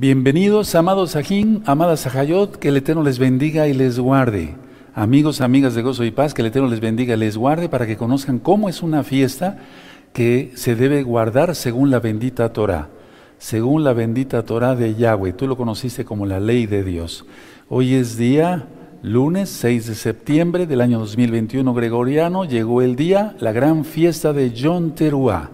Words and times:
Bienvenidos, 0.00 0.74
amados 0.76 1.10
Sajín, 1.10 1.62
amadas 1.66 2.00
Sajayot, 2.00 2.56
que 2.56 2.68
el 2.68 2.78
Eterno 2.78 3.02
les 3.02 3.18
bendiga 3.18 3.68
y 3.68 3.74
les 3.74 3.98
guarde. 3.98 4.54
Amigos, 4.94 5.42
amigas 5.42 5.74
de 5.74 5.82
gozo 5.82 6.04
y 6.04 6.10
paz, 6.10 6.32
que 6.32 6.40
el 6.40 6.48
Eterno 6.48 6.70
les 6.70 6.80
bendiga 6.80 7.14
y 7.14 7.18
les 7.18 7.36
guarde 7.36 7.68
para 7.68 7.86
que 7.86 7.98
conozcan 7.98 8.38
cómo 8.38 8.70
es 8.70 8.82
una 8.82 9.02
fiesta 9.02 9.58
que 10.14 10.52
se 10.54 10.74
debe 10.74 11.02
guardar 11.02 11.54
según 11.54 11.90
la 11.90 12.00
bendita 12.00 12.50
Torah, 12.54 12.88
según 13.36 13.84
la 13.84 13.92
bendita 13.92 14.42
Torah 14.42 14.74
de 14.74 14.94
Yahweh. 14.94 15.34
Tú 15.34 15.46
lo 15.46 15.58
conociste 15.58 16.06
como 16.06 16.24
la 16.24 16.40
ley 16.40 16.64
de 16.64 16.82
Dios. 16.82 17.26
Hoy 17.68 17.92
es 17.92 18.16
día 18.16 18.68
lunes 19.02 19.50
6 19.50 19.86
de 19.86 19.94
septiembre 19.96 20.66
del 20.66 20.80
año 20.80 20.98
2021 20.98 21.74
gregoriano, 21.74 22.46
llegó 22.46 22.80
el 22.80 22.96
día, 22.96 23.36
la 23.38 23.52
gran 23.52 23.84
fiesta 23.84 24.32
de 24.32 24.50
Yom 24.52 24.92
Teruah. 24.92 25.50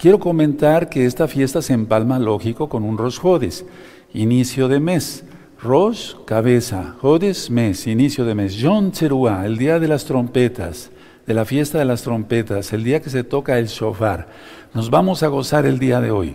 Quiero 0.00 0.18
comentar 0.18 0.88
que 0.88 1.04
esta 1.04 1.28
fiesta 1.28 1.60
se 1.60 1.74
empalma 1.74 2.18
lógico 2.18 2.70
con 2.70 2.84
un 2.84 2.96
Rosh 2.96 3.18
Hodes, 3.22 3.66
inicio 4.14 4.66
de 4.66 4.80
mes. 4.80 5.24
Rosh, 5.62 6.14
cabeza, 6.24 6.96
Hodes, 7.02 7.50
mes, 7.50 7.86
inicio 7.86 8.24
de 8.24 8.34
mes. 8.34 8.54
Yom 8.54 8.92
Teruah, 8.92 9.44
el 9.44 9.58
día 9.58 9.78
de 9.78 9.88
las 9.88 10.06
trompetas, 10.06 10.90
de 11.26 11.34
la 11.34 11.44
fiesta 11.44 11.76
de 11.76 11.84
las 11.84 12.00
trompetas, 12.00 12.72
el 12.72 12.82
día 12.82 13.02
que 13.02 13.10
se 13.10 13.24
toca 13.24 13.58
el 13.58 13.66
shofar. 13.66 14.28
Nos 14.72 14.88
vamos 14.88 15.22
a 15.22 15.28
gozar 15.28 15.66
el 15.66 15.78
día 15.78 16.00
de 16.00 16.10
hoy. 16.10 16.34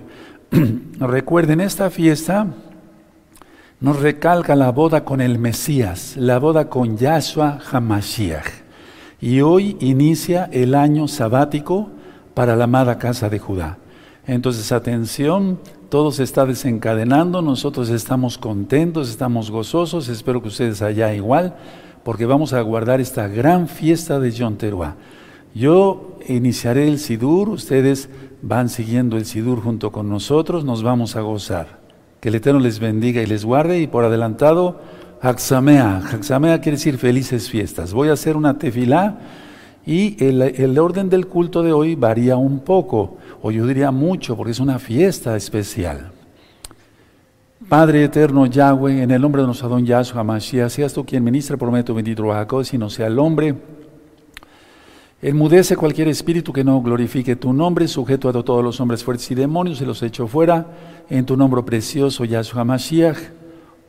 Recuerden, 0.99 1.59
esta 1.59 1.89
fiesta 1.89 2.45
nos 3.79 3.99
recalca 3.99 4.55
la 4.55 4.71
boda 4.71 5.03
con 5.03 5.21
el 5.21 5.39
Mesías, 5.39 6.15
la 6.17 6.37
boda 6.37 6.69
con 6.69 6.97
Yahshua 6.97 7.61
Hamashiach. 7.71 8.45
Y 9.19 9.41
hoy 9.41 9.75
inicia 9.79 10.47
el 10.51 10.75
año 10.75 11.07
sabático 11.07 11.94
para 12.35 12.55
la 12.55 12.65
amada 12.65 12.99
casa 12.99 13.29
de 13.29 13.39
Judá. 13.39 13.79
Entonces, 14.27 14.71
atención, 14.71 15.59
todo 15.89 16.11
se 16.11 16.23
está 16.23 16.45
desencadenando, 16.45 17.41
nosotros 17.41 17.89
estamos 17.89 18.37
contentos, 18.37 19.09
estamos 19.09 19.49
gozosos, 19.49 20.09
espero 20.09 20.41
que 20.41 20.49
ustedes 20.49 20.83
allá 20.83 21.13
igual, 21.13 21.55
porque 22.03 22.25
vamos 22.25 22.53
a 22.53 22.61
guardar 22.61 23.01
esta 23.01 23.27
gran 23.27 23.67
fiesta 23.67 24.19
de 24.19 24.31
Yom 24.31 24.57
Teruah. 24.57 24.95
Yo 25.55 26.17
iniciaré 26.27 26.87
el 26.87 26.99
Sidur, 26.99 27.49
ustedes 27.49 28.09
van 28.41 28.69
siguiendo 28.69 29.15
el 29.17 29.25
Sidur 29.25 29.61
junto 29.61 29.91
con 29.91 30.09
nosotros, 30.09 30.65
nos 30.65 30.83
vamos 30.83 31.15
a 31.15 31.21
gozar. 31.21 31.79
Que 32.19 32.29
el 32.29 32.35
Eterno 32.35 32.59
les 32.59 32.79
bendiga 32.79 33.21
y 33.21 33.25
les 33.25 33.45
guarde, 33.45 33.79
y 33.79 33.87
por 33.87 34.03
adelantado, 34.03 34.81
Haxamea. 35.21 36.01
Haxamea 36.11 36.59
quiere 36.59 36.77
decir 36.77 36.97
felices 36.97 37.49
fiestas. 37.49 37.93
Voy 37.93 38.09
a 38.09 38.13
hacer 38.13 38.35
una 38.35 38.57
tefilá 38.57 39.19
y 39.85 40.15
el, 40.23 40.79
orden 40.79 41.09
del 41.09 41.27
culto 41.27 41.61
de 41.61 41.71
hoy 41.71 41.95
varía 41.95 42.37
un 42.37 42.59
poco, 42.59 43.17
o 43.41 43.51
yo 43.51 43.67
diría 43.67 43.91
mucho, 43.91 44.35
porque 44.35 44.51
es 44.51 44.59
una 44.59 44.79
fiesta 44.79 45.35
especial. 45.35 46.11
Padre 47.69 48.03
eterno 48.03 48.45
Yahweh, 48.47 49.03
en 49.03 49.11
el 49.11 49.21
nombre 49.21 49.41
de 49.41 49.47
nuestro 49.47 49.79
Yahshua 49.79 50.23
Mashiach, 50.23 50.69
seas 50.69 50.93
tú 50.93 51.05
quien 51.05 51.23
ministra 51.23 51.55
por 51.55 51.71
medio 51.71 51.93
bendito 51.93 52.27
Jacob, 52.29 52.63
si 52.65 52.77
no 52.77 52.89
sea 52.89 53.07
el 53.07 53.19
hombre. 53.19 53.55
Enmudece 55.21 55.75
cualquier 55.75 56.07
espíritu 56.07 56.51
que 56.51 56.63
no 56.63 56.81
glorifique 56.81 57.35
tu 57.35 57.53
nombre, 57.53 57.87
sujeto 57.87 58.29
a 58.29 58.43
todos 58.43 58.63
los 58.63 58.79
hombres 58.79 59.03
fuertes 59.03 59.29
y 59.31 59.35
demonios, 59.35 59.81
y 59.81 59.85
los 59.85 60.01
echo 60.03 60.27
fuera, 60.27 60.65
en 61.09 61.25
tu 61.25 61.37
nombre 61.37 61.61
precioso, 61.63 62.25
Yahshua 62.25 62.63
Mashiach. 62.63 63.17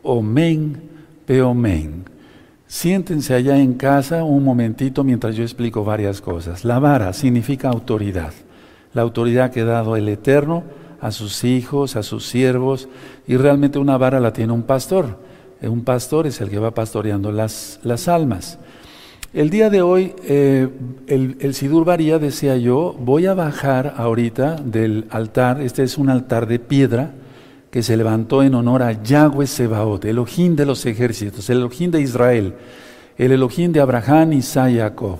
Omen, 0.02 0.80
peomen. 1.26 2.15
Siéntense 2.68 3.32
allá 3.32 3.58
en 3.58 3.74
casa 3.74 4.24
un 4.24 4.42
momentito 4.42 5.04
mientras 5.04 5.36
yo 5.36 5.44
explico 5.44 5.84
varias 5.84 6.20
cosas. 6.20 6.64
La 6.64 6.80
vara 6.80 7.12
significa 7.12 7.68
autoridad, 7.68 8.32
la 8.92 9.02
autoridad 9.02 9.52
que 9.52 9.60
ha 9.60 9.64
dado 9.64 9.96
el 9.96 10.08
Eterno 10.08 10.64
a 11.00 11.12
sus 11.12 11.44
hijos, 11.44 11.94
a 11.94 12.02
sus 12.02 12.26
siervos, 12.26 12.88
y 13.26 13.36
realmente 13.36 13.78
una 13.78 13.96
vara 13.98 14.18
la 14.18 14.32
tiene 14.32 14.52
un 14.52 14.64
pastor. 14.64 15.18
Un 15.62 15.84
pastor 15.84 16.26
es 16.26 16.40
el 16.40 16.50
que 16.50 16.58
va 16.58 16.72
pastoreando 16.72 17.30
las, 17.30 17.78
las 17.82 18.08
almas. 18.08 18.58
El 19.32 19.50
día 19.50 19.70
de 19.70 19.82
hoy, 19.82 20.14
eh, 20.24 20.68
el, 21.06 21.36
el, 21.40 21.54
Sidur 21.54 21.84
varía, 21.84 22.18
decía 22.18 22.56
yo, 22.56 22.96
voy 22.98 23.26
a 23.26 23.34
bajar 23.34 23.94
ahorita 23.96 24.56
del 24.56 25.06
altar, 25.10 25.60
este 25.60 25.82
es 25.82 25.98
un 25.98 26.08
altar 26.08 26.46
de 26.46 26.58
piedra, 26.58 27.12
que 27.76 27.82
se 27.82 27.94
levantó 27.94 28.42
en 28.42 28.54
honor 28.54 28.82
a 28.82 29.02
Yahweh 29.02 29.46
Sebaot, 29.46 30.02
Elohim 30.06 30.56
de 30.56 30.64
los 30.64 30.86
ejércitos, 30.86 31.50
el 31.50 31.58
Elohim 31.58 31.90
de 31.90 32.00
Israel, 32.00 32.54
el 33.18 33.32
Elohim 33.32 33.70
de 33.70 33.80
Abraham, 33.80 34.32
Isaac 34.32 34.70
y 34.70 34.78
Jacob. 34.78 35.18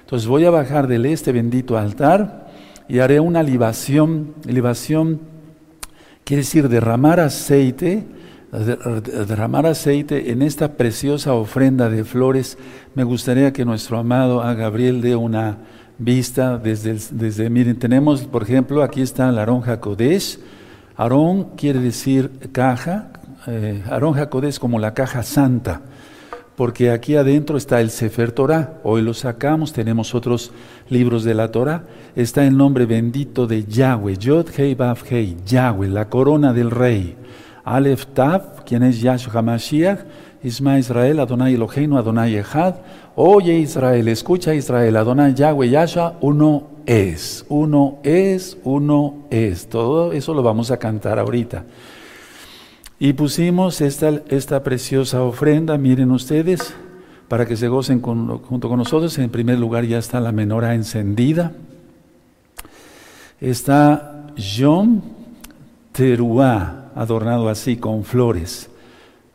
Entonces 0.00 0.26
voy 0.26 0.46
a 0.46 0.50
bajar 0.50 0.86
del 0.86 1.04
este 1.04 1.32
bendito 1.32 1.76
altar 1.76 2.48
y 2.88 3.00
haré 3.00 3.20
una 3.20 3.42
libación. 3.42 4.32
Libación 4.46 5.20
quiere 6.24 6.44
decir 6.44 6.70
derramar 6.70 7.20
aceite, 7.20 8.06
derramar 9.28 9.66
aceite 9.66 10.32
en 10.32 10.40
esta 10.40 10.78
preciosa 10.78 11.34
ofrenda 11.34 11.90
de 11.90 12.04
flores. 12.04 12.56
Me 12.94 13.04
gustaría 13.04 13.52
que 13.52 13.66
nuestro 13.66 13.98
amado 13.98 14.40
a 14.40 14.54
Gabriel 14.54 15.02
dé 15.02 15.14
una 15.14 15.58
vista 15.98 16.56
desde, 16.56 16.96
desde 17.10 17.50
miren, 17.50 17.78
tenemos, 17.78 18.22
por 18.22 18.44
ejemplo, 18.44 18.82
aquí 18.82 19.02
está 19.02 19.30
la 19.30 19.42
aronja 19.42 19.78
Kodesh, 19.78 20.38
Aarón 20.98 21.50
quiere 21.56 21.78
decir 21.78 22.50
caja, 22.50 23.10
eh, 23.46 23.84
Aarón 23.88 24.14
Jacodé 24.14 24.48
es 24.48 24.58
como 24.58 24.80
la 24.80 24.94
caja 24.94 25.22
santa, 25.22 25.80
porque 26.56 26.90
aquí 26.90 27.14
adentro 27.14 27.56
está 27.56 27.80
el 27.80 27.90
Sefer 27.90 28.32
Torah, 28.32 28.80
hoy 28.82 29.02
lo 29.02 29.14
sacamos, 29.14 29.72
tenemos 29.72 30.12
otros 30.16 30.50
libros 30.88 31.22
de 31.22 31.34
la 31.34 31.52
Torah, 31.52 31.84
está 32.16 32.44
el 32.44 32.56
nombre 32.56 32.84
bendito 32.84 33.46
de 33.46 33.64
Yahweh, 33.64 34.16
Yod 34.16 34.48
Hei 34.56 34.74
Vav 34.74 34.98
Hei, 35.08 35.36
Yahweh, 35.46 35.86
la 35.86 36.08
corona 36.08 36.52
del 36.52 36.72
rey, 36.72 37.14
Aleph 37.62 38.06
Tav, 38.06 38.64
quien 38.64 38.82
es 38.82 39.00
Yahshua 39.00 39.34
HaMashiach, 39.34 40.00
Isma 40.42 40.80
Israel, 40.80 41.20
Adonai 41.20 41.54
Eloheinu, 41.54 41.96
Adonai 41.96 42.36
Echad, 42.38 42.74
oye 43.14 43.56
Israel, 43.56 44.08
escucha 44.08 44.52
Israel, 44.52 44.96
Adonai 44.96 45.32
Yahweh, 45.32 45.70
Yahshua, 45.70 46.14
uno 46.22 46.77
es, 46.88 47.44
uno 47.50 47.98
es, 48.02 48.56
uno 48.64 49.26
es. 49.30 49.68
Todo 49.68 50.12
eso 50.12 50.32
lo 50.32 50.42
vamos 50.42 50.70
a 50.70 50.78
cantar 50.78 51.18
ahorita. 51.18 51.66
Y 52.98 53.12
pusimos 53.12 53.82
esta, 53.82 54.22
esta 54.28 54.62
preciosa 54.62 55.22
ofrenda, 55.22 55.76
miren 55.76 56.10
ustedes, 56.10 56.74
para 57.28 57.44
que 57.44 57.58
se 57.58 57.68
gocen 57.68 58.00
junto 58.00 58.68
con 58.70 58.78
nosotros. 58.78 59.18
En 59.18 59.28
primer 59.28 59.58
lugar 59.58 59.84
ya 59.84 59.98
está 59.98 60.18
la 60.18 60.32
menora 60.32 60.74
encendida. 60.74 61.52
Está 63.38 64.26
Yom 64.34 65.02
Teruá, 65.92 66.90
adornado 66.94 67.50
así 67.50 67.76
con 67.76 68.02
flores. 68.02 68.70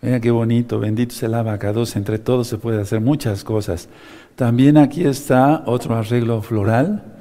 Vean 0.01 0.21
qué 0.21 0.31
bonito, 0.31 0.79
bendito 0.79 1.13
sea 1.13 1.27
el 1.27 1.35
abacados, 1.35 1.95
entre 1.95 2.17
todos 2.17 2.47
se 2.47 2.57
puede 2.57 2.81
hacer 2.81 2.99
muchas 2.99 3.43
cosas. 3.43 3.89
También 4.35 4.77
aquí 4.77 5.05
está 5.05 5.63
otro 5.67 5.95
arreglo 5.95 6.41
floral, 6.41 7.12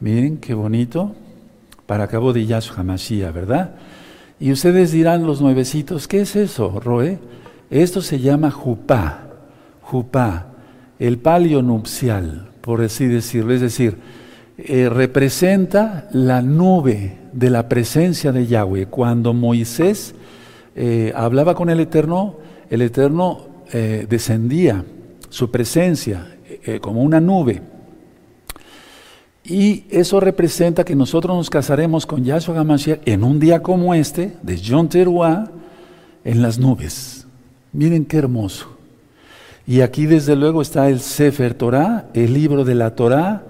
Miren 0.00 0.38
qué 0.38 0.54
bonito. 0.54 1.14
Para 1.86 2.08
cabo 2.08 2.32
de 2.32 2.44
Yahshua 2.44 2.82
Mashiach, 2.82 3.32
¿verdad? 3.32 3.76
Y 4.38 4.52
ustedes 4.52 4.92
dirán, 4.92 5.26
los 5.26 5.40
nuevecitos, 5.40 6.08
¿qué 6.08 6.20
es 6.20 6.36
eso, 6.36 6.80
Roe? 6.80 7.18
Esto 7.70 8.02
se 8.02 8.18
llama 8.18 8.50
jupá, 8.50 9.28
jupá, 9.80 10.48
el 10.98 11.18
palio 11.18 11.62
nupcial, 11.62 12.50
por 12.60 12.82
así 12.82 13.06
decirlo. 13.06 13.54
Es 13.54 13.60
decir, 13.60 13.96
eh, 14.58 14.88
representa 14.88 16.08
la 16.12 16.42
nube 16.42 17.18
de 17.32 17.50
la 17.50 17.68
presencia 17.68 18.32
de 18.32 18.46
Yahweh. 18.46 18.86
Cuando 18.86 19.32
Moisés 19.32 20.14
eh, 20.74 21.12
hablaba 21.14 21.54
con 21.54 21.70
el 21.70 21.80
Eterno, 21.80 22.36
el 22.68 22.82
Eterno 22.82 23.46
eh, 23.72 24.06
descendía, 24.08 24.84
su 25.28 25.50
presencia, 25.50 26.32
como 26.80 27.02
una 27.02 27.20
nube. 27.20 27.62
Y 29.48 29.84
eso 29.90 30.18
representa 30.18 30.84
que 30.84 30.96
nosotros 30.96 31.36
nos 31.36 31.50
casaremos 31.50 32.04
con 32.04 32.24
Yahshua 32.24 32.58
HaMashiach 32.58 33.00
en 33.04 33.22
un 33.22 33.38
día 33.38 33.62
como 33.62 33.94
este, 33.94 34.36
de 34.42 34.60
John 34.64 34.88
Teruah, 34.88 35.50
en 36.24 36.42
las 36.42 36.58
nubes. 36.58 37.26
Miren 37.72 38.04
qué 38.04 38.16
hermoso. 38.16 38.76
Y 39.64 39.82
aquí 39.82 40.06
desde 40.06 40.34
luego 40.34 40.62
está 40.62 40.88
el 40.88 40.98
Sefer 40.98 41.54
Torah, 41.54 42.08
el 42.14 42.34
libro 42.34 42.64
de 42.64 42.74
la 42.74 42.96
Torah, 42.96 43.44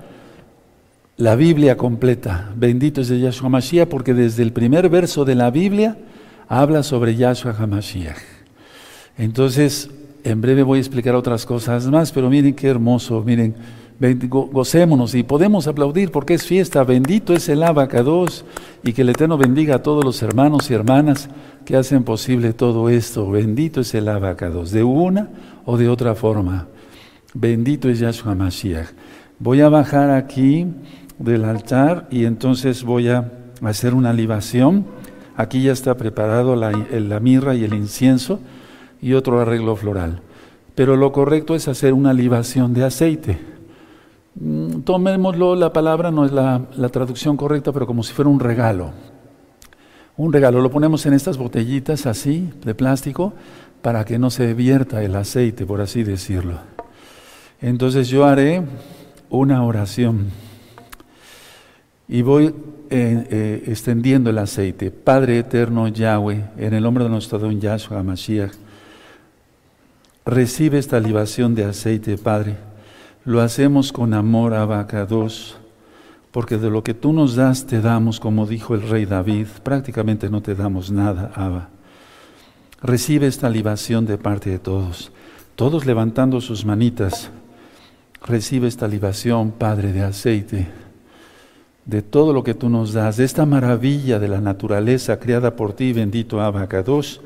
la 1.17 1.35
Biblia 1.35 1.79
completa. 1.79 2.53
Bendito 2.55 3.01
es 3.01 3.09
de 3.09 3.19
Yahshua 3.19 3.47
HaMashiach, 3.47 3.89
porque 3.89 4.13
desde 4.13 4.43
el 4.43 4.53
primer 4.53 4.91
verso 4.91 5.25
de 5.25 5.35
la 5.35 5.51
Biblia 5.51 5.97
habla 6.47 6.83
sobre 6.83 7.17
Yahshua 7.17 7.57
HaMashiach. 7.59 8.19
Entonces, 9.17 9.89
en 10.25 10.43
breve 10.43 10.63
voy 10.63 10.77
a 10.79 10.81
explicar 10.81 11.15
otras 11.15 11.47
cosas 11.47 11.87
más, 11.87 12.13
pero 12.13 12.29
miren 12.29 12.55
qué 12.55 12.69
hermoso, 12.69 13.23
miren 13.25 13.55
gocémonos 13.99 15.15
y 15.15 15.23
podemos 15.23 15.67
aplaudir 15.67 16.11
porque 16.11 16.35
es 16.35 16.45
fiesta. 16.45 16.85
Bendito 16.85 17.33
es 17.33 17.49
el 17.49 17.63
abacados 17.63 18.45
y 18.83 18.93
que 18.93 19.03
el 19.03 19.09
Eterno 19.09 19.39
bendiga 19.39 19.77
a 19.77 19.83
todos 19.83 20.05
los 20.05 20.23
hermanos 20.23 20.71
y 20.71 20.75
hermanas 20.75 21.29
que 21.65 21.77
hacen 21.77 22.05
posible 22.05 22.53
todo 22.53 22.89
esto. 22.89 23.31
Bendito 23.31 23.81
es 23.81 23.95
el 23.95 24.09
abacados, 24.09 24.71
de 24.71 24.85
una 24.85 25.31
o 25.65 25.77
de 25.77 25.89
otra 25.89 26.15
forma. 26.15 26.69
Bendito 27.35 27.89
es 27.89 27.99
Yahshua 27.99 28.35
Mashiach. 28.35 28.89
Voy 29.39 29.61
a 29.61 29.69
bajar 29.69 30.11
aquí 30.11 30.67
del 31.19 31.45
altar 31.45 32.09
y 32.11 32.25
entonces 32.25 32.85
voy 32.85 33.09
a 33.09 33.33
hacer 33.63 33.95
una 33.95 34.13
libación 34.13 34.85
Aquí 35.37 35.63
ya 35.63 35.73
está 35.73 35.97
preparado 35.97 36.57
la, 36.57 36.73
la 36.73 37.21
mirra 37.21 37.55
y 37.55 37.65
el 37.65 37.75
incienso 37.75 38.41
y 39.03 39.13
otro 39.13 39.39
arreglo 39.39 39.77
floral. 39.77 40.23
Pero 40.75 40.97
lo 40.97 41.13
correcto 41.13 41.55
es 41.55 41.69
hacer 41.69 41.93
una 41.93 42.15
libación 42.15 42.73
de 42.73 42.85
aceite. 42.85 43.39
Mm, 44.39 44.83
tomémoslo, 44.83 45.57
la 45.57 45.73
palabra 45.73 46.11
no 46.11 46.27
es 46.27 46.33
la, 46.33 46.89
traducción 46.91 47.37
correcta, 47.37 47.73
pero 47.73 47.87
como 47.87 48.03
si 48.03 48.13
fuera 48.13 48.29
un 48.29 48.41
regalo. 48.41 48.93
Un 50.17 50.33
regalo, 50.33 50.61
lo 50.61 50.71
ponemos 50.71 51.05
en 51.07 51.15
estas 51.15 51.39
botellitas 51.39 52.07
así, 52.07 52.51
de 52.65 52.75
plástico, 52.75 53.33
para 53.83 54.05
que 54.05 54.19
no 54.19 54.31
se 54.31 54.55
vierta 54.55 55.03
el 55.03 55.15
aceite, 55.15 55.67
por 55.67 55.81
así 55.81 56.03
decirlo. 56.03 56.59
Entonces 57.61 58.09
yo 58.09 58.25
haré 58.25 58.63
una 59.31 59.65
oración 59.65 60.27
y 62.09 62.23
voy 62.23 62.47
eh, 62.47 63.27
eh, 63.31 63.65
extendiendo 63.67 64.31
el 64.31 64.39
aceite. 64.39 64.91
Padre 64.91 65.39
eterno 65.39 65.89
Yahweh, 65.89 66.45
en 66.59 66.75
el 66.75 66.83
nombre 66.83 67.05
de 67.05 67.11
nuestro 67.11 67.39
don 67.39 67.61
Yahshua 67.61 68.03
Mashiach, 68.03 68.53
recibe 70.25 70.79
esta 70.79 71.01
libación 71.01 71.55
de 71.55 71.65
aceite, 71.65 72.19
Padre. 72.19 72.66
Lo 73.27 73.43
hacemos 73.43 73.93
con 73.93 74.15
amor 74.15 74.55
Abacados, 74.55 75.57
porque 76.31 76.59
de 76.59 76.71
lo 76.71 76.85
que 76.85 76.95
tú 76.95 77.13
nos 77.13 77.35
das 77.35 77.67
te 77.67 77.81
damos, 77.81 78.21
como 78.21 78.47
dijo 78.47 78.77
el 78.77 78.89
rey 78.89 79.05
David, 79.05 79.49
prácticamente 79.65 80.31
no 80.31 80.43
te 80.43 80.55
damos 80.55 80.93
nada, 80.93 81.33
Abba. 81.35 81.69
Recibe 82.81 83.27
esta 83.27 83.51
libación 83.51 84.07
de 84.07 84.17
parte 84.17 84.49
de 84.49 84.61
todos, 84.61 85.11
todos 85.57 85.87
levantando 85.87 86.41
sus 86.41 86.65
manitas. 86.65 87.31
Recibe 88.25 88.69
esta 88.69 88.87
libación, 88.87 89.51
Padre, 89.51 89.93
de 89.93 90.03
aceite 90.03 90.69
de 91.85 92.03
todo 92.03 92.33
lo 92.33 92.43
que 92.43 92.55
tú 92.55 92.69
nos 92.69 92.93
das, 92.93 93.17
de 93.17 93.25
esta 93.25 93.47
maravilla 93.47 94.19
de 94.19 94.29
la 94.29 94.41
naturaleza 94.41 95.19
creada 95.19 95.55
por 95.55 95.73
ti, 95.73 95.93
bendito 95.93 96.41
Abba 96.41 96.67
Kadosh, 96.67 97.19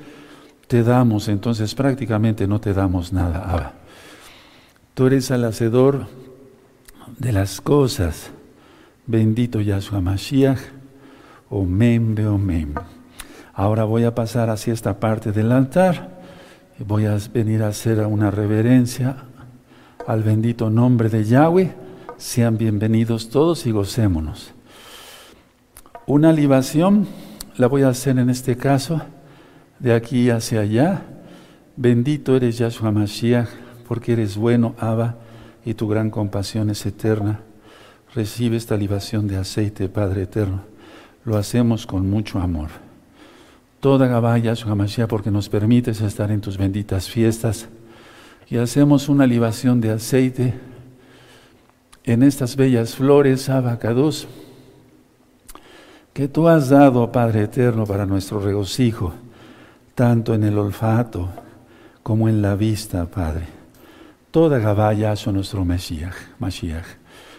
te 0.66 0.82
damos, 0.82 1.28
entonces 1.28 1.74
prácticamente 1.74 2.46
no 2.46 2.60
te 2.60 2.72
damos 2.72 3.12
nada, 3.12 3.42
Abba. 3.50 3.79
Tú 4.94 5.06
eres 5.06 5.30
el 5.30 5.44
hacedor 5.44 6.06
de 7.18 7.32
las 7.32 7.60
cosas, 7.60 8.30
bendito 9.06 9.60
Yahshua 9.60 10.00
Mashiach, 10.00 10.60
Omen, 11.48 12.14
Beomen. 12.14 12.74
Ahora 13.54 13.84
voy 13.84 14.04
a 14.04 14.14
pasar 14.14 14.50
hacia 14.50 14.72
esta 14.72 15.00
parte 15.00 15.32
del 15.32 15.52
altar 15.52 16.20
voy 16.86 17.04
a 17.04 17.18
venir 17.32 17.62
a 17.62 17.68
hacer 17.68 18.00
una 18.06 18.30
reverencia 18.30 19.16
al 20.06 20.22
bendito 20.22 20.70
nombre 20.70 21.08
de 21.08 21.24
Yahweh 21.24 21.74
sean 22.16 22.56
bienvenidos 22.56 23.28
todos 23.28 23.66
y 23.66 23.70
gocémonos. 23.70 24.52
Una 26.06 26.32
libación 26.32 27.06
la 27.56 27.66
voy 27.66 27.82
a 27.82 27.88
hacer 27.88 28.18
en 28.18 28.30
este 28.30 28.56
caso 28.56 29.02
de 29.78 29.92
aquí 29.94 30.30
hacia 30.30 30.60
allá. 30.60 31.02
Bendito 31.76 32.36
eres 32.36 32.58
Yahshua 32.58 32.92
Mashiach, 32.92 33.48
porque 33.90 34.12
eres 34.12 34.36
bueno, 34.36 34.76
Abba, 34.78 35.16
y 35.64 35.74
tu 35.74 35.88
gran 35.88 36.10
compasión 36.10 36.70
es 36.70 36.86
eterna. 36.86 37.40
Recibe 38.14 38.56
esta 38.56 38.76
libación 38.76 39.26
de 39.26 39.36
aceite, 39.36 39.88
Padre 39.88 40.22
eterno. 40.22 40.60
Lo 41.24 41.36
hacemos 41.36 41.88
con 41.88 42.08
mucho 42.08 42.38
amor. 42.38 42.68
Toda 43.80 44.06
Gabá, 44.06 44.38
Yahshua 44.38 44.76
Mashiach, 44.76 45.08
porque 45.08 45.32
nos 45.32 45.48
permites 45.48 46.00
estar 46.02 46.30
en 46.30 46.40
tus 46.40 46.56
benditas 46.56 47.10
fiestas. 47.10 47.66
Y 48.48 48.58
hacemos 48.58 49.08
una 49.08 49.26
libación 49.26 49.80
de 49.80 49.90
aceite 49.90 50.54
en 52.04 52.22
estas 52.22 52.54
bellas 52.54 52.94
flores, 52.94 53.48
abacados, 53.48 54.28
que 56.12 56.28
tú 56.28 56.46
has 56.46 56.68
dado, 56.68 57.10
Padre 57.10 57.42
eterno, 57.42 57.86
para 57.86 58.06
nuestro 58.06 58.38
regocijo, 58.38 59.14
tanto 59.96 60.32
en 60.32 60.44
el 60.44 60.56
olfato 60.58 61.28
como 62.04 62.28
en 62.28 62.40
la 62.40 62.54
vista, 62.54 63.04
Padre. 63.06 63.59
Toda 64.30 64.60
Gabaya 64.60 65.16
son 65.16 65.34
nuestro 65.34 65.64
Mesías, 65.64 66.14
Mashiach. 66.38 66.86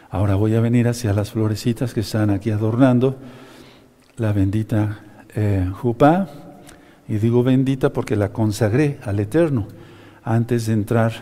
Ahora 0.09 0.35
voy 0.35 0.55
a 0.55 0.59
venir 0.59 0.89
hacia 0.89 1.13
las 1.13 1.31
florecitas 1.31 1.93
que 1.93 2.01
están 2.01 2.29
aquí 2.29 2.51
adornando 2.51 3.15
la 4.17 4.33
bendita 4.33 4.99
eh, 5.33 5.69
Jupá, 5.73 6.27
y 7.07 7.15
digo 7.15 7.43
bendita 7.43 7.93
porque 7.93 8.17
la 8.17 8.33
consagré 8.33 8.99
al 9.03 9.21
Eterno 9.21 9.69
antes 10.21 10.65
de 10.65 10.73
entrar 10.73 11.13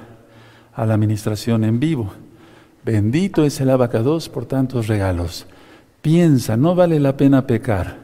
a 0.73 0.87
la 0.87 0.95
administración 0.95 1.63
en 1.63 1.79
vivo. 1.79 2.13
Bendito 2.83 3.45
es 3.45 3.61
el 3.61 3.69
abacados 3.69 4.27
por 4.27 4.47
tantos 4.47 4.87
regalos. 4.87 5.45
Piensa, 6.01 6.57
no 6.57 6.73
vale 6.73 6.99
la 6.99 7.15
pena 7.15 7.45
pecar. 7.45 7.97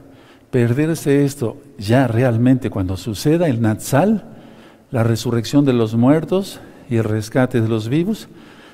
Perderse 0.52 1.26
esto 1.26 1.58
ya 1.80 2.08
realmente 2.08 2.70
cuando 2.70 2.96
suceda 2.96 3.48
el 3.48 3.60
Natsal, 3.60 4.24
la 4.92 5.04
resurrección 5.04 5.66
de 5.66 5.74
los 5.74 5.96
muertos 5.96 6.60
y 6.90 6.98
el 6.98 7.04
rescate 7.04 7.62
de 7.62 7.68
los 7.68 7.90
vivos, 7.90 8.28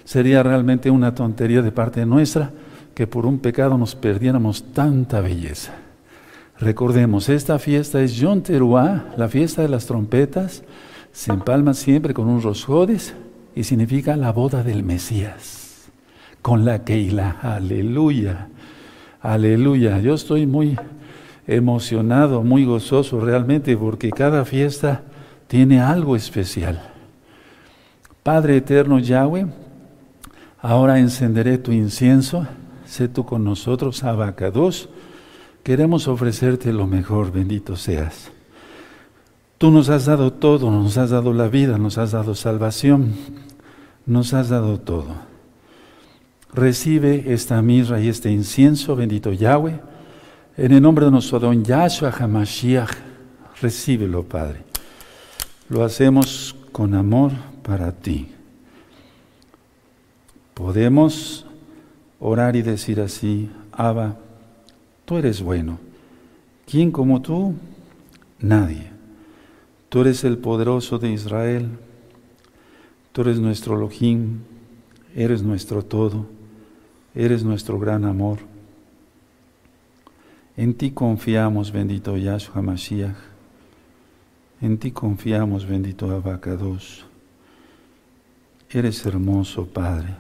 sería 0.04 0.44
realmente 0.44 0.90
una 0.92 1.16
tontería 1.16 1.62
de 1.62 1.72
parte 1.72 2.06
nuestra 2.06 2.52
que 2.94 3.08
por 3.08 3.26
un 3.26 3.40
pecado 3.40 3.78
nos 3.78 3.96
perdiéramos 3.96 4.64
tanta 4.74 5.22
belleza. 5.22 5.74
Recordemos, 6.60 7.30
esta 7.30 7.58
fiesta 7.58 8.02
es 8.02 8.16
Yom 8.16 8.44
la 9.18 9.28
fiesta 9.30 9.62
de 9.62 9.70
las 9.70 9.86
trompetas, 9.86 10.64
se 11.12 11.32
empalma 11.32 11.74
siempre 11.74 12.14
con 12.14 12.28
un 12.28 12.42
rosjodes 12.42 13.16
y 13.56 13.64
significa 13.64 14.16
la 14.16 14.32
boda 14.32 14.64
del 14.64 14.84
Mesías 14.84 15.62
con 16.42 16.66
la 16.66 16.84
Keila. 16.84 17.38
Aleluya, 17.42 18.48
aleluya. 19.22 20.00
Yo 20.00 20.14
estoy 20.14 20.48
muy 20.48 20.78
emocionado, 21.48 22.44
muy 22.44 22.66
gozoso 22.66 23.20
realmente 23.20 23.76
porque 23.78 24.12
cada 24.12 24.46
fiesta 24.46 25.04
tiene 25.48 25.82
algo 25.82 26.16
especial. 26.16 26.91
Padre 28.24 28.58
eterno 28.58 29.00
Yahweh, 29.00 29.48
ahora 30.62 31.00
encenderé 31.00 31.58
tu 31.58 31.72
incienso, 31.72 32.46
sé 32.86 33.08
tú 33.08 33.26
con 33.26 33.44
nosotros, 33.44 34.04
Abacados. 34.04 34.90
Queremos 35.64 36.08
ofrecerte 36.08 36.72
lo 36.72 36.86
mejor, 36.86 37.32
bendito 37.32 37.76
seas. 37.76 38.32
Tú 39.58 39.72
nos 39.72 39.90
has 39.90 40.06
dado 40.06 40.34
todo, 40.34 40.70
nos 40.70 40.98
has 40.98 41.10
dado 41.10 41.34
la 41.34 41.48
vida, 41.48 41.80
nos 41.80 41.98
has 41.98 42.12
dado 42.12 42.36
salvación, 42.36 43.14
nos 44.06 44.34
has 44.34 44.50
dado 44.50 44.80
todo. 44.80 45.16
Recibe 46.54 47.34
esta 47.34 47.60
mirra 47.64 48.02
y 48.02 48.08
este 48.08 48.30
incienso, 48.30 48.96
bendito 48.96 49.32
Yahweh, 49.32 49.80
en 50.58 50.72
el 50.72 50.82
nombre 50.82 51.06
de 51.06 51.12
nuestro 51.12 51.40
don 51.40 51.64
Yahshua 51.64 52.12
HaMashiach. 52.12 52.92
Recíbelo, 53.62 54.24
Padre. 54.24 54.64
Lo 55.70 55.84
hacemos 55.84 56.56
con 56.72 56.94
amor 56.94 57.32
para 57.64 57.92
ti. 57.92 58.30
Podemos 60.54 61.46
orar 62.20 62.56
y 62.56 62.62
decir 62.62 63.02
así, 63.02 63.50
Abba, 63.72 64.18
tú 65.06 65.18
eres 65.18 65.42
bueno. 65.42 65.80
¿Quién 66.66 66.92
como 66.92 67.22
tú? 67.22 67.56
Nadie. 68.40 68.90
Tú 69.90 70.02
eres 70.02 70.24
el 70.24 70.38
poderoso 70.38 71.00
de 71.00 71.12
Israel. 71.12 71.70
Tú 73.12 73.22
eres 73.22 73.40
nuestro 73.40 73.76
Elohim. 73.76 74.40
Eres 75.16 75.44
nuestro 75.44 75.84
todo. 75.84 76.28
Eres 77.14 77.44
nuestro 77.44 77.78
gran 77.78 78.06
amor. 78.06 78.40
En 80.56 80.76
ti 80.76 80.92
confiamos, 80.92 81.72
bendito 81.72 82.16
Yahshua 82.18 82.62
Mashiach. 82.62 83.18
En 84.62 84.78
ti 84.78 84.92
confiamos, 84.92 85.66
bendito 85.66 86.12
Abacados. 86.12 87.11
Eres 88.74 89.06
hermoso, 89.06 89.66
Padre. 89.68 90.16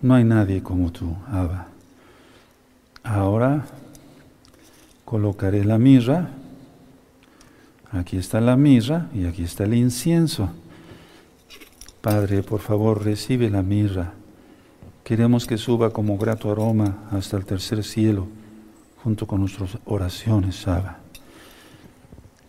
No 0.00 0.14
hay 0.14 0.24
nadie 0.24 0.62
como 0.62 0.90
tú, 0.90 1.14
Abba. 1.28 1.68
Ahora 3.02 3.66
colocaré 5.04 5.64
la 5.64 5.78
mirra. 5.78 6.30
Aquí 7.90 8.16
está 8.16 8.40
la 8.40 8.56
mirra 8.56 9.08
y 9.14 9.26
aquí 9.26 9.44
está 9.44 9.64
el 9.64 9.74
incienso. 9.74 10.50
Padre, 12.00 12.42
por 12.42 12.60
favor, 12.60 13.04
recibe 13.04 13.50
la 13.50 13.62
mirra 13.62 14.14
Queremos 15.04 15.46
que 15.46 15.58
suba 15.58 15.90
como 15.90 16.16
grato 16.16 16.50
aroma 16.50 16.96
hasta 17.10 17.36
el 17.36 17.44
tercer 17.44 17.84
cielo, 17.84 18.26
junto 19.02 19.26
con 19.26 19.40
nuestras 19.40 19.76
oraciones, 19.84 20.66
Abba. 20.66 20.96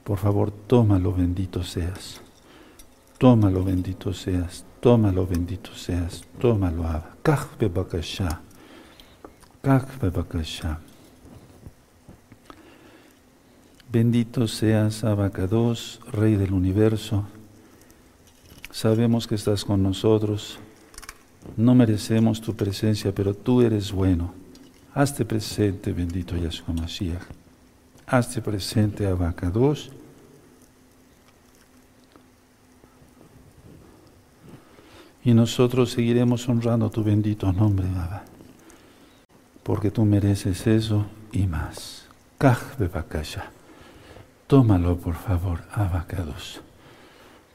Por 0.05 0.17
favor, 0.17 0.51
tómalo, 0.51 1.11
bendito 1.11 1.65
seas. 1.65 2.21
Tómalo, 3.17 3.61
bendito 3.61 4.13
seas. 4.13 4.63
Tómalo, 4.85 5.25
bendito 5.25 5.73
seas. 5.73 6.23
Tómalo, 6.39 6.83
Abba. 6.83 7.17
Kach 7.23 7.57
bebakasha. 7.57 8.39
Kach 9.63 9.89
bebakasha. 9.99 10.79
Bendito 13.89 14.47
seas, 14.47 15.03
Abacados, 15.03 15.99
Rey 16.13 16.35
del 16.35 16.53
universo. 16.53 17.25
Sabemos 18.69 19.25
que 19.25 19.33
estás 19.33 19.65
con 19.65 19.81
nosotros 19.81 20.59
no 21.57 21.73
merecemos 21.73 22.39
tu 22.39 22.55
presencia, 22.55 23.11
pero 23.13 23.33
tú 23.33 23.61
eres 23.61 23.91
bueno. 23.91 24.33
Hazte 24.93 25.25
presente, 25.25 25.93
bendito 25.93 26.35
Yahshua 26.37 26.73
Mashiach. 26.73 27.23
Hazte 28.05 28.39
presente, 28.39 29.07
Abacados. 29.07 29.91
Y 35.25 35.33
nosotros 35.33 35.91
seguiremos 35.91 36.47
honrando 36.47 36.89
tu 36.91 37.03
bendito 37.03 37.51
nombre, 37.51 37.87
Baba. 37.87 38.23
Porque 39.63 39.89
tú 39.89 40.05
mereces 40.05 40.67
eso 40.67 41.07
y 41.31 41.47
más. 41.47 42.05
Bebakasha. 42.77 43.45
Tómalo, 44.45 44.97
por 44.97 45.15
favor, 45.15 45.61
Abacados. 45.73 46.61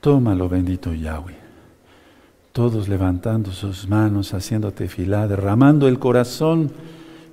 Tómalo, 0.00 0.48
bendito 0.48 0.92
Yahweh. 0.92 1.36
Todos 2.52 2.88
levantando 2.88 3.52
sus 3.52 3.86
manos, 3.86 4.34
haciéndote 4.34 4.88
fila, 4.88 5.28
derramando 5.28 5.86
el 5.86 6.00
corazón 6.00 6.72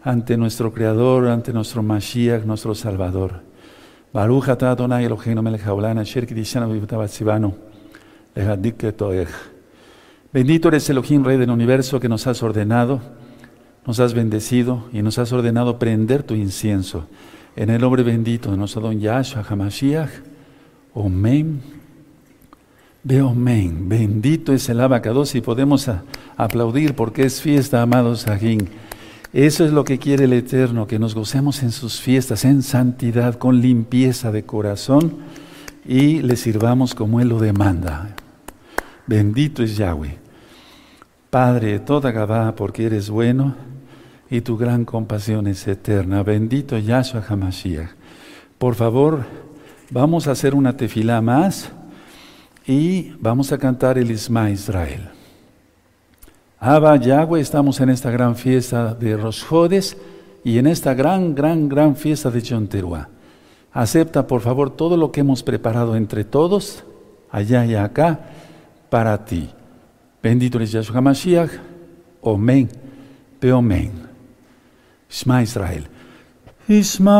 ante 0.04 0.38
nuestro 0.38 0.72
Creador, 0.72 1.30
ante 1.30 1.52
nuestro 1.52 1.82
Mashiach, 1.82 2.46
nuestro 2.46 2.76
Salvador. 2.76 3.42
Baruch 4.14 4.50
atah 4.50 4.72
Adonai 4.72 5.10
melech. 5.42 5.66
Bendito 10.38 10.68
eres 10.68 10.88
Elohim, 10.88 11.24
Rey 11.24 11.36
del 11.40 11.50
universo, 11.50 12.00
que 12.00 12.08
nos 12.08 12.28
has 12.28 12.44
ordenado, 12.44 13.02
nos 13.88 14.00
has 14.00 14.14
bendecido 14.14 14.84
y 14.94 15.02
nos 15.02 15.18
has 15.18 15.34
ordenado 15.34 15.80
prender 15.80 16.22
tu 16.22 16.36
incienso. 16.36 17.08
En 17.56 17.72
el 17.72 17.82
nombre 17.82 18.04
bendito 18.04 18.52
de 18.52 18.58
nuestro 18.58 18.84
don 18.84 19.00
Yahshua 19.00 19.44
HaMashiach. 19.50 20.12
Omen. 20.94 21.60
Ve 23.02 23.24
Omen. 23.24 23.90
Bendito 23.90 24.54
es 24.54 24.70
el 24.70 24.80
abacados 24.80 25.34
y 25.34 25.42
podemos 25.42 25.90
aplaudir 26.36 26.94
porque 26.94 27.24
es 27.24 27.42
fiesta, 27.42 27.82
amados 27.82 28.20
Sajín. 28.20 28.70
Eso 29.34 29.66
es 29.66 29.74
lo 29.74 29.86
que 29.86 29.98
quiere 29.98 30.26
el 30.26 30.34
Eterno, 30.34 30.86
que 30.86 31.00
nos 31.00 31.16
gocemos 31.16 31.64
en 31.64 31.72
sus 31.72 32.00
fiestas, 32.00 32.46
en 32.46 32.62
santidad, 32.62 33.40
con 33.40 33.60
limpieza 33.60 34.32
de 34.32 34.44
corazón 34.44 35.16
y 35.84 36.22
le 36.22 36.36
sirvamos 36.36 36.94
como 36.94 37.22
Él 37.22 37.30
lo 37.30 37.40
demanda. 37.40 38.16
Bendito 39.08 39.64
es 39.64 39.76
Yahweh. 39.78 40.27
Padre, 41.30 41.80
toda 41.80 42.12
Gabá, 42.12 42.56
porque 42.56 42.86
eres 42.86 43.10
bueno 43.10 43.56
y 44.30 44.42
tu 44.42 44.58
gran 44.58 44.86
compasión 44.86 45.48
es 45.48 45.68
eterna. 45.68 46.24
Bendito 46.24 46.78
Yahshua 46.78 47.24
HaMashiach. 47.28 47.90
Por 48.58 48.76
favor, 48.76 49.26
vamos 49.90 50.28
a 50.28 50.32
hacer 50.32 50.56
una 50.56 50.78
tefilá 50.78 51.22
más 51.22 51.70
y 52.66 53.12
vamos 53.20 53.52
a 53.52 53.58
cantar 53.58 53.98
el 53.98 54.10
Isma 54.10 54.50
Israel. 54.50 55.10
Abba 56.60 56.96
Yahweh, 56.96 57.42
estamos 57.42 57.82
en 57.82 57.90
esta 57.90 58.10
gran 58.10 58.36
fiesta 58.36 58.96
de 58.96 59.18
Rosjodes 59.18 59.98
y 60.44 60.58
en 60.58 60.68
esta 60.68 60.94
gran, 60.94 61.36
gran, 61.36 61.68
gran 61.68 61.96
fiesta 61.96 62.32
de 62.32 62.42
Chonteruá. 62.42 63.10
Acepta, 63.74 64.26
por 64.26 64.42
favor, 64.42 64.70
todo 64.70 64.96
lo 64.96 65.12
que 65.12 65.20
hemos 65.20 65.44
preparado 65.44 65.96
entre 65.96 66.24
todos, 66.24 66.84
allá 67.30 67.66
y 67.66 67.76
acá, 67.76 68.22
para 68.90 69.26
ti. 69.26 69.50
Bendito 70.28 70.58
eres 70.58 70.74
Yahshua 70.74 70.96
HaMashiach. 71.00 71.52
Omen. 72.22 72.68
Peomen. 73.40 73.92
Shema 75.08 75.42
Israel. 75.42 75.88
Isma 76.68 77.16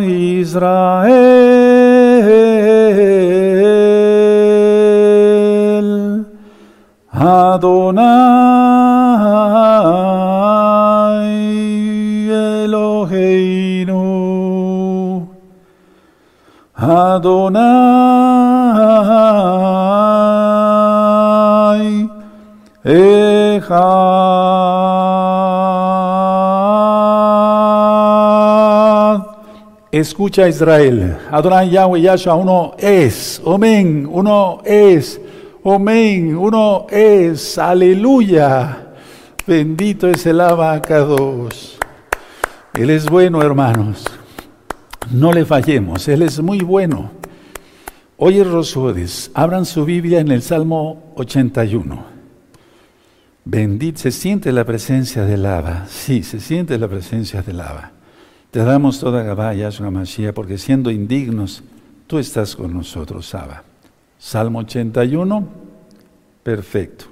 Israel. 0.00 1.20
Adonai 7.12 8.09
Escucha 30.00 30.48
Israel, 30.48 31.16
Adonai 31.30 31.70
Yahweh 31.70 32.00
Yahshua, 32.00 32.34
uno 32.34 32.74
es, 32.78 33.40
Amén, 33.46 34.08
uno 34.10 34.62
es. 34.64 35.20
Amén. 35.64 36.36
Uno 36.36 36.86
es. 36.88 37.58
Aleluya. 37.58 38.94
Bendito 39.46 40.08
es 40.08 40.24
el 40.26 40.40
abacados. 40.40 41.78
Él 42.74 42.90
es 42.90 43.08
bueno, 43.08 43.42
hermanos. 43.42 44.04
No 45.10 45.32
le 45.32 45.44
fallemos. 45.44 46.08
Él 46.08 46.22
es 46.22 46.40
muy 46.40 46.60
bueno. 46.60 47.10
Oye, 48.16 48.44
Rosodes, 48.44 49.30
abran 49.34 49.66
su 49.66 49.84
Biblia 49.84 50.20
en 50.20 50.30
el 50.30 50.42
Salmo 50.42 51.12
81. 51.16 52.04
Bendito, 53.44 53.98
se 53.98 54.10
siente 54.10 54.52
la 54.52 54.64
presencia 54.64 55.24
del 55.24 55.42
lava. 55.42 55.86
Sí, 55.88 56.22
se 56.22 56.40
siente 56.40 56.78
la 56.78 56.88
presencia 56.88 57.42
del 57.42 57.58
lava. 57.58 57.92
Te 58.50 58.58
damos 58.64 58.98
toda 58.98 59.22
Gabá, 59.22 59.54
Yahshua 59.54 59.92
Mashiach, 59.92 60.34
porque 60.34 60.58
siendo 60.58 60.90
indignos, 60.90 61.62
tú 62.08 62.18
estás 62.18 62.56
con 62.56 62.74
nosotros, 62.74 63.32
Abba. 63.34 63.62
Salmo 64.18 64.58
81, 64.58 65.48
perfecto. 66.42 67.04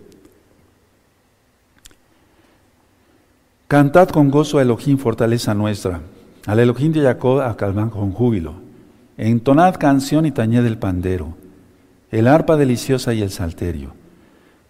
Cantad 3.68 4.08
con 4.08 4.30
gozo 4.30 4.58
a 4.58 4.62
Elohim, 4.62 4.98
fortaleza 4.98 5.54
nuestra. 5.54 6.00
Al 6.46 6.58
Elohim 6.58 6.92
de 6.92 7.02
Jacob 7.02 7.40
acalman 7.40 7.90
con 7.90 8.12
júbilo. 8.12 8.54
Entonad 9.16 9.76
canción 9.76 10.26
y 10.26 10.32
tañed 10.32 10.64
el 10.64 10.78
pandero, 10.78 11.36
el 12.10 12.26
arpa 12.26 12.56
deliciosa 12.56 13.14
y 13.14 13.22
el 13.22 13.30
salterio. 13.30 13.92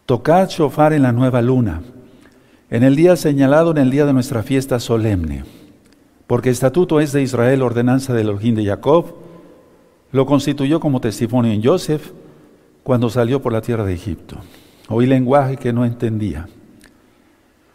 Tocad 0.05 0.49
shofar 0.49 0.93
en 0.93 1.03
la 1.03 1.13
nueva 1.13 1.41
luna, 1.41 1.83
en 2.71 2.83
el 2.83 2.97
día 2.97 3.17
señalado, 3.17 3.71
en 3.71 3.79
el 3.79 3.91
día 3.91 4.05
de 4.05 4.13
nuestra 4.13 4.43
fiesta 4.43 4.81
solemne. 4.81 5.45
Porque 6.29 6.51
estatuto 6.51 7.01
es 7.01 7.13
de 7.13 7.23
Israel, 7.23 7.63
ordenanza 7.63 8.13
del 8.13 8.29
Elohim 8.29 8.55
de 8.55 8.67
Jacob, 8.67 9.15
lo 10.13 10.27
constituyó 10.27 10.79
como 10.79 11.01
testimonio 11.01 11.51
en 11.53 11.65
Joseph, 11.65 12.13
cuando 12.83 13.09
salió 13.09 13.41
por 13.41 13.51
la 13.51 13.63
tierra 13.63 13.85
de 13.85 13.95
Egipto. 13.95 14.37
Oí 14.89 15.07
lenguaje 15.07 15.57
que 15.57 15.73
no 15.73 15.87
entendía. 15.87 16.47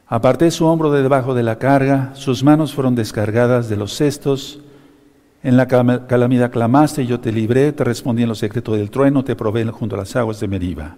Aparté 0.08 0.52
su 0.52 0.68
hombro 0.68 0.92
de 0.92 1.02
debajo 1.02 1.34
de 1.34 1.42
la 1.42 1.58
carga, 1.58 2.12
sus 2.14 2.44
manos 2.44 2.76
fueron 2.76 2.94
descargadas 2.94 3.70
de 3.70 3.76
los 3.76 3.94
cestos. 3.94 4.60
En 5.42 5.58
la 5.58 5.68
calamidad 5.68 6.52
clamaste, 6.52 7.02
y 7.02 7.08
yo 7.08 7.20
te 7.20 7.32
libré, 7.32 7.72
te 7.74 7.84
respondí 7.84 8.22
en 8.22 8.30
lo 8.30 8.36
secreto 8.36 8.74
del 8.74 8.92
trueno, 8.92 9.24
te 9.24 9.36
probé 9.36 9.66
junto 9.66 9.96
a 9.96 10.00
las 10.00 10.16
aguas 10.16 10.40
de 10.40 10.48
Meriba. 10.48 10.96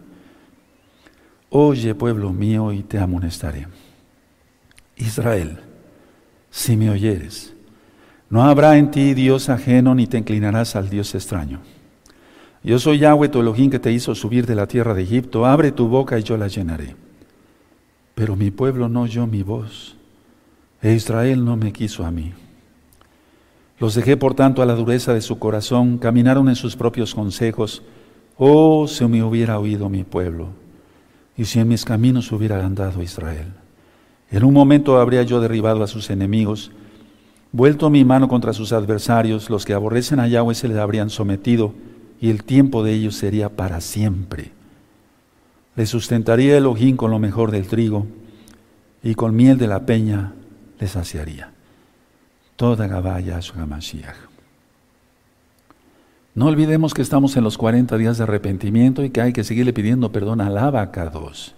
Oye, 1.50 1.96
pueblo 1.96 2.34
mío, 2.34 2.74
y 2.74 2.84
te 2.84 3.00
amonestaré. 3.00 3.68
Israel, 4.98 5.62
si 6.56 6.78
me 6.78 6.90
oyeres, 6.90 7.54
no 8.30 8.42
habrá 8.42 8.78
en 8.78 8.90
ti 8.90 9.14
Dios 9.14 9.50
ajeno, 9.50 9.94
ni 9.94 10.08
te 10.08 10.18
inclinarás 10.18 10.78
al 10.78 10.90
Dios 10.90 11.14
extraño. 11.14 11.60
Yo 12.64 12.80
soy 12.80 13.00
Yahweh 13.00 13.28
tu 13.28 13.42
Elohim 13.42 13.70
que 13.70 13.78
te 13.78 13.92
hizo 13.92 14.16
subir 14.16 14.46
de 14.46 14.56
la 14.56 14.66
tierra 14.66 14.94
de 14.94 15.04
Egipto. 15.04 15.46
Abre 15.46 15.74
tu 15.74 15.90
boca 15.90 16.18
y 16.18 16.24
yo 16.24 16.38
la 16.38 16.48
llenaré. 16.48 16.96
Pero 18.16 18.38
mi 18.38 18.52
pueblo 18.52 18.88
no 18.88 19.02
oyó 19.02 19.28
mi 19.28 19.44
voz, 19.44 19.98
e 20.82 20.94
Israel 20.94 21.44
no 21.44 21.58
me 21.58 21.74
quiso 21.74 22.06
a 22.06 22.12
mí. 22.12 22.32
Los 23.78 23.94
dejé 23.94 24.16
por 24.16 24.34
tanto 24.34 24.62
a 24.62 24.66
la 24.66 24.76
dureza 24.76 25.14
de 25.14 25.20
su 25.20 25.38
corazón, 25.38 25.98
caminaron 25.98 26.48
en 26.48 26.56
sus 26.56 26.78
propios 26.78 27.14
consejos. 27.14 27.84
Oh, 28.38 28.88
si 28.88 29.06
me 29.08 29.22
hubiera 29.24 29.60
oído 29.60 29.90
mi 29.90 30.06
pueblo, 30.06 30.48
y 31.36 31.44
si 31.44 31.60
en 31.60 31.68
mis 31.68 31.84
caminos 31.84 32.32
hubiera 32.32 32.66
andado 32.66 33.04
Israel. 33.04 33.65
En 34.32 34.44
un 34.44 34.54
momento 34.54 35.00
habría 35.00 35.24
yo 35.24 35.40
derribado 35.40 35.84
a 35.84 35.88
sus 35.88 36.10
enemigos, 36.10 36.72
vuelto 37.52 37.90
mi 37.90 38.04
mano 38.04 38.28
contra 38.28 38.54
sus 38.54 38.74
adversarios, 38.74 39.50
los 39.50 39.66
que 39.66 39.74
aborrecen 39.74 40.20
a 40.20 40.28
Yahweh 40.28 40.56
se 40.56 40.68
les 40.68 40.78
habrían 40.78 41.10
sometido 41.10 41.74
y 42.20 42.30
el 42.30 42.44
tiempo 42.44 42.84
de 42.84 42.94
ellos 42.94 43.16
sería 43.16 43.50
para 43.50 43.82
siempre. 43.82 44.52
Le 45.76 45.86
sustentaría 45.86 46.58
el 46.58 46.66
ojín 46.66 46.98
con 46.98 47.12
lo 47.12 47.20
mejor 47.20 47.52
del 47.52 47.68
trigo 47.68 48.08
y 49.04 49.16
con 49.16 49.36
miel 49.36 49.58
de 49.58 49.68
la 49.68 49.86
peña 49.86 50.34
le 50.80 50.88
saciaría. 50.88 51.52
Toda 52.56 52.88
Gabaya 52.88 53.42
su 53.42 53.54
Mashiach. 53.56 54.16
No 56.34 56.48
olvidemos 56.48 56.94
que 56.94 57.02
estamos 57.02 57.38
en 57.38 57.44
los 57.44 57.58
40 57.58 57.98
días 57.98 58.18
de 58.18 58.24
arrepentimiento 58.24 59.04
y 59.04 59.10
que 59.10 59.22
hay 59.22 59.34
que 59.34 59.44
seguirle 59.44 59.72
pidiendo 59.74 60.12
perdón 60.12 60.42
al 60.42 60.58
abacados. 60.58 61.56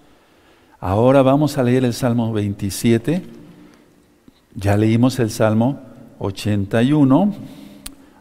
Ahora 0.80 1.24
vamos 1.24 1.58
a 1.58 1.64
leer 1.64 1.86
el 1.86 1.94
Salmo 1.94 2.32
27. 2.34 3.24
Ya 4.56 4.78
leímos 4.78 5.18
el 5.20 5.32
Salmo 5.32 5.80
81. 6.20 7.34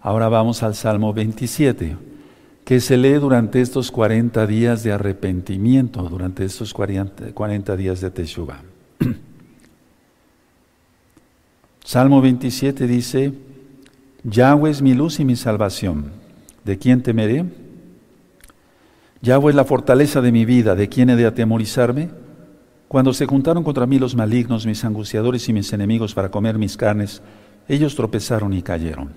Ahora 0.00 0.28
vamos 0.28 0.62
al 0.62 0.74
Salmo 0.74 1.12
27 1.12 1.96
que 2.64 2.80
se 2.80 2.96
lee 2.96 3.12
durante 3.12 3.60
estos 3.60 3.92
40 3.92 4.44
días 4.48 4.82
de 4.82 4.90
arrepentimiento, 4.90 6.02
durante 6.02 6.44
estos 6.44 6.74
40, 6.74 7.76
días 7.76 8.00
de 8.00 8.10
Teshuvah. 8.10 8.60
Salmo 11.84 12.20
27 12.20 12.88
dice, 12.88 13.32
Yahweh 14.24 14.70
es 14.70 14.82
mi 14.82 14.94
luz 14.94 15.20
y 15.20 15.24
mi 15.24 15.36
salvación. 15.36 16.10
¿De 16.64 16.76
quién 16.76 17.04
temeré? 17.04 17.44
Yahweh 19.22 19.50
es 19.50 19.56
la 19.56 19.64
fortaleza 19.64 20.20
de 20.20 20.32
mi 20.32 20.44
vida. 20.44 20.74
¿De 20.74 20.88
quién 20.88 21.10
he 21.10 21.14
de 21.14 21.26
atemorizarme? 21.26 22.08
Cuando 22.88 23.12
se 23.12 23.26
juntaron 23.26 23.64
contra 23.64 23.86
mí 23.86 23.98
los 23.98 24.14
malignos, 24.14 24.64
mis 24.64 24.84
angustiadores 24.84 25.48
y 25.48 25.52
mis 25.52 25.72
enemigos 25.72 26.14
para 26.14 26.30
comer 26.30 26.56
mis 26.56 26.76
carnes, 26.76 27.20
ellos 27.68 27.96
tropezaron 27.96 28.52
y 28.52 28.62
cayeron. 28.62 29.10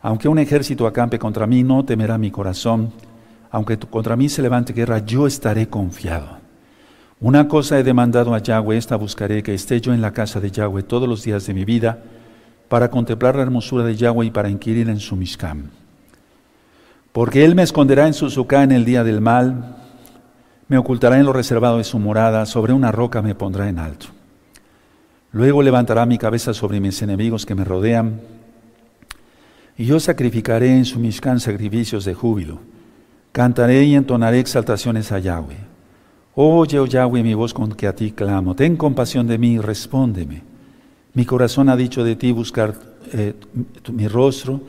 Aunque 0.00 0.28
un 0.28 0.38
ejército 0.38 0.86
acampe 0.86 1.18
contra 1.18 1.46
mí, 1.46 1.62
no 1.62 1.84
temerá 1.84 2.16
mi 2.16 2.30
corazón. 2.30 2.92
Aunque 3.50 3.78
contra 3.78 4.16
mí 4.16 4.28
se 4.28 4.40
levante 4.40 4.72
guerra, 4.72 5.04
yo 5.04 5.26
estaré 5.26 5.68
confiado. 5.68 6.38
Una 7.20 7.48
cosa 7.48 7.78
he 7.78 7.82
demandado 7.82 8.34
a 8.34 8.38
Yahweh, 8.38 8.76
esta 8.76 8.96
buscaré, 8.96 9.42
que 9.42 9.54
esté 9.54 9.80
yo 9.80 9.92
en 9.92 10.00
la 10.00 10.12
casa 10.12 10.40
de 10.40 10.50
Yahweh 10.50 10.82
todos 10.82 11.08
los 11.08 11.22
días 11.24 11.46
de 11.46 11.54
mi 11.54 11.64
vida, 11.64 12.02
para 12.68 12.90
contemplar 12.90 13.36
la 13.36 13.42
hermosura 13.42 13.84
de 13.84 13.96
Yahweh 13.96 14.26
y 14.26 14.30
para 14.30 14.50
inquirir 14.50 14.88
en 14.88 15.00
su 15.00 15.16
Mishkam. 15.16 15.70
Porque 17.12 17.44
Él 17.44 17.54
me 17.54 17.62
esconderá 17.62 18.06
en 18.06 18.14
su 18.14 18.28
suká 18.28 18.62
en 18.62 18.72
el 18.72 18.84
día 18.84 19.02
del 19.02 19.20
mal, 19.20 19.76
me 20.68 20.78
ocultará 20.78 21.18
en 21.18 21.26
lo 21.26 21.32
reservado 21.32 21.78
de 21.78 21.84
su 21.84 21.98
morada, 21.98 22.46
sobre 22.46 22.72
una 22.72 22.92
roca 22.92 23.22
me 23.22 23.34
pondrá 23.34 23.68
en 23.68 23.78
alto. 23.78 24.06
Luego 25.32 25.62
levantará 25.62 26.06
mi 26.06 26.18
cabeza 26.18 26.54
sobre 26.54 26.80
mis 26.80 27.00
enemigos 27.02 27.46
que 27.46 27.54
me 27.54 27.64
rodean, 27.64 28.20
y 29.78 29.84
yo 29.84 30.00
sacrificaré 30.00 30.70
en 30.70 30.84
su 30.84 30.98
Mishkan 30.98 31.38
sacrificios 31.38 32.04
de 32.04 32.14
júbilo. 32.14 32.58
Cantaré 33.32 33.84
y 33.84 33.94
entonaré 33.94 34.40
exaltaciones 34.40 35.12
a 35.12 35.18
Yahweh. 35.18 35.58
Oye, 36.34 36.78
oh 36.78 36.86
Yahweh, 36.86 37.22
mi 37.22 37.34
voz 37.34 37.52
con 37.52 37.72
que 37.72 37.86
a 37.86 37.94
ti 37.94 38.12
clamo. 38.12 38.54
Ten 38.54 38.76
compasión 38.76 39.26
de 39.26 39.36
mí, 39.36 39.58
respóndeme. 39.58 40.42
Mi 41.12 41.26
corazón 41.26 41.68
ha 41.68 41.76
dicho 41.76 42.04
de 42.04 42.16
ti 42.16 42.32
buscar 42.32 42.74
eh, 43.12 43.34
mi 43.92 44.08
rostro. 44.08 44.60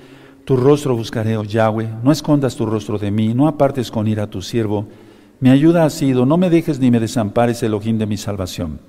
Tu 0.43 0.57
rostro 0.57 0.95
buscaré, 0.95 1.37
oh 1.37 1.43
Yahweh. 1.43 1.89
No 2.03 2.11
escondas 2.11 2.55
tu 2.55 2.65
rostro 2.65 2.97
de 2.97 3.11
mí, 3.11 3.33
no 3.33 3.47
apartes 3.47 3.89
con 3.89 4.07
ira 4.07 4.23
a 4.23 4.29
tu 4.29 4.41
siervo. 4.41 4.87
Mi 5.39 5.49
ayuda 5.51 5.85
ha 5.85 5.89
sido, 5.91 6.25
no 6.25 6.37
me 6.37 6.49
dejes 6.49 6.79
ni 6.79 6.89
me 6.89 6.99
desampares, 6.99 7.61
Elohim 7.61 7.99
de 7.99 8.07
mi 8.07 8.17
salvación. 8.17 8.79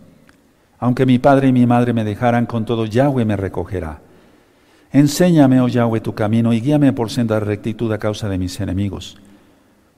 Aunque 0.79 1.05
mi 1.05 1.19
padre 1.19 1.49
y 1.49 1.53
mi 1.53 1.67
madre 1.67 1.93
me 1.93 2.05
dejaran, 2.05 2.47
con 2.47 2.65
todo 2.65 2.87
Yahweh 2.87 3.27
me 3.27 3.37
recogerá. 3.37 4.01
Enséñame, 4.91 5.61
oh 5.61 5.69
Yahweh, 5.69 6.01
tu 6.01 6.15
camino 6.15 6.55
y 6.55 6.61
guíame 6.61 6.95
por 6.95 7.11
senda 7.11 7.35
de 7.35 7.41
rectitud 7.41 7.93
a 7.93 7.99
causa 7.99 8.29
de 8.31 8.39
mis 8.39 8.59
enemigos. 8.61 9.19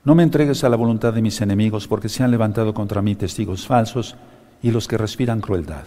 No 0.03 0.17
me 0.17 0.25
entregues 0.25 0.65
a 0.65 0.69
la 0.69 0.77
voluntad 0.77 1.13
de 1.13 1.23
mis 1.23 1.41
enemigos, 1.41 1.87
porque 1.87 2.09
se 2.09 2.25
han 2.25 2.33
levantado 2.33 2.75
contra 2.75 3.03
mí 3.03 3.15
testigos 3.15 3.67
falsos 3.67 4.17
y 4.61 4.73
los 4.73 4.89
que 4.89 4.99
respiran 4.99 5.41
crueldad. 5.41 5.85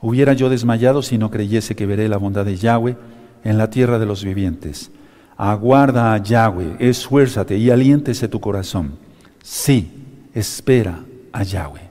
Hubiera 0.00 0.34
yo 0.34 0.50
desmayado 0.50 1.02
si 1.02 1.18
no 1.18 1.30
creyese 1.30 1.74
que 1.74 1.86
veré 1.86 2.08
la 2.08 2.18
bondad 2.18 2.44
de 2.44 2.56
Yahweh 2.56 2.96
en 3.42 3.58
la 3.58 3.70
tierra 3.70 3.98
de 3.98 4.06
los 4.06 4.22
vivientes. 4.22 4.92
Aguarda 5.36 6.14
a 6.14 6.18
Yahweh, 6.18 6.76
esfuérzate 6.78 7.56
y 7.56 7.70
aliéntese 7.70 8.28
tu 8.28 8.38
corazón. 8.38 9.03
Sí, 9.44 9.92
espera 10.32 11.00
a 11.30 11.42
Yahweh. 11.42 11.90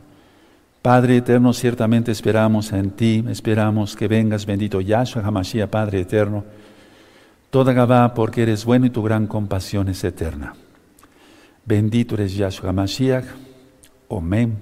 Padre 0.82 1.18
eterno, 1.18 1.54
ciertamente 1.54 2.12
esperamos 2.12 2.74
en 2.74 2.90
ti, 2.90 3.24
esperamos 3.30 3.96
que 3.96 4.08
vengas, 4.08 4.48
bendito 4.48 4.82
Yahshua 4.82 5.24
Hamashiach, 5.24 5.70
Padre 5.70 6.02
eterno. 6.02 6.44
Toda 7.52 7.72
Gabá, 7.72 8.16
porque 8.16 8.42
eres 8.42 8.66
bueno 8.66 8.88
y 8.88 8.90
tu 8.90 9.04
gran 9.04 9.28
compasión 9.28 9.88
es 9.88 10.04
eterna. 10.04 10.56
Bendito 11.64 12.16
eres 12.16 12.36
Yahshua 12.36 12.74
Mashiach. 12.74 13.26
Omen. 14.08 14.58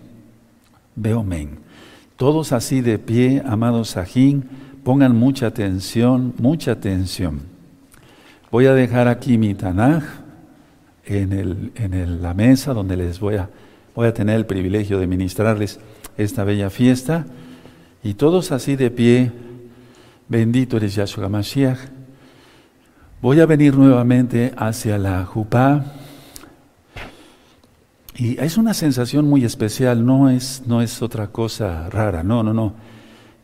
Ve 0.94 1.14
omen. 1.14 1.60
Todos 2.18 2.52
así 2.52 2.82
de 2.82 3.00
pie, 3.00 3.42
amados 3.46 3.92
Sajín, 3.92 4.44
pongan 4.84 5.16
mucha 5.16 5.48
atención, 5.48 6.34
mucha 6.38 6.74
atención. 6.74 7.40
Voy 8.52 8.66
a 8.66 8.74
dejar 8.74 9.08
aquí 9.08 9.38
mi 9.38 9.56
Tanaj 9.56 10.04
en, 11.06 11.34
el, 11.34 11.72
en 11.76 12.22
la 12.22 12.34
mesa 12.34 12.74
donde 12.74 12.98
les 12.98 13.20
voy 13.20 13.36
a, 13.36 13.50
voy 13.96 14.08
a 14.08 14.14
tener 14.14 14.36
el 14.36 14.46
privilegio 14.46 15.00
de 15.00 15.08
ministrarles 15.08 15.80
esta 16.18 16.44
bella 16.44 16.70
fiesta. 16.70 17.26
Y 18.04 18.16
todos 18.16 18.52
así 18.52 18.76
de 18.76 18.92
pie, 18.92 19.32
bendito 20.28 20.78
eres 20.78 20.96
Yahshua 20.96 21.30
Mashiach. 21.30 21.80
Voy 23.22 23.40
a 23.40 23.46
venir 23.46 23.76
nuevamente 23.76 24.52
hacia 24.58 24.98
la 24.98 25.26
Jupá 25.26 25.86
y 28.22 28.40
es 28.40 28.58
una 28.58 28.74
sensación 28.74 29.26
muy 29.26 29.46
especial, 29.46 30.06
no 30.06 30.30
es, 30.30 30.62
no 30.68 30.82
es 30.82 31.02
otra 31.02 31.28
cosa 31.28 31.90
rara, 31.90 32.24
no, 32.24 32.44
no, 32.44 32.54
no. 32.54 32.74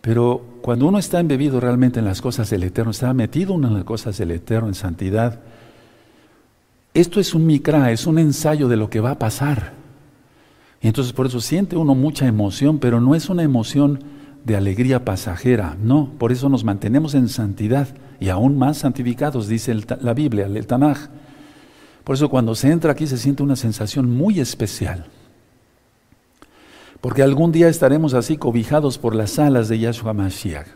Pero 0.02 0.60
cuando 0.62 0.88
uno 0.88 1.00
está 1.00 1.20
embebido 1.20 1.60
realmente 1.60 2.00
en 2.00 2.06
las 2.06 2.22
cosas 2.22 2.50
del 2.50 2.64
Eterno, 2.64 2.92
está 2.92 3.14
metido 3.14 3.56
en 3.56 3.74
las 3.74 3.84
cosas 3.86 4.18
del 4.18 4.32
Eterno, 4.32 4.68
en 4.68 4.76
santidad, 4.76 5.40
esto 7.00 7.20
es 7.20 7.36
un 7.36 7.46
micra, 7.46 7.92
es 7.92 8.08
un 8.08 8.18
ensayo 8.18 8.68
de 8.68 8.76
lo 8.76 8.90
que 8.90 9.00
va 9.00 9.12
a 9.12 9.20
pasar. 9.20 9.74
Y 10.82 10.88
entonces 10.88 11.14
por 11.14 11.28
eso 11.28 11.40
siente 11.42 11.78
uno 11.78 11.94
mucha 11.94 12.26
emoción, 12.26 12.80
pero 12.80 13.00
no 13.00 13.14
es 13.14 13.30
una 13.30 13.44
emoción 13.44 14.00
de 14.44 14.56
alegría 14.56 15.06
pasajera, 15.06 15.78
no, 15.80 16.12
por 16.18 16.32
eso 16.32 16.50
nos 16.50 16.64
mantenemos 16.64 17.14
en 17.14 17.28
santidad 17.28 17.90
y 18.20 18.30
aún 18.30 18.58
más 18.58 18.78
santificados, 18.78 19.48
dice 19.48 19.76
la 20.02 20.14
Biblia, 20.14 20.46
el 20.46 20.66
Tanaj. 20.66 21.10
Por 22.04 22.16
eso 22.16 22.30
cuando 22.30 22.56
se 22.56 22.72
entra 22.72 22.94
aquí 22.94 23.06
se 23.06 23.18
siente 23.18 23.44
una 23.44 23.58
sensación 23.58 24.10
muy 24.10 24.40
especial. 24.40 25.06
Porque 27.02 27.22
algún 27.22 27.52
día 27.52 27.68
estaremos 27.68 28.14
así 28.14 28.38
cobijados 28.38 28.98
por 28.98 29.14
las 29.14 29.38
alas 29.38 29.68
de 29.68 29.78
Yahshua 29.78 30.14
Mashiach. 30.14 30.68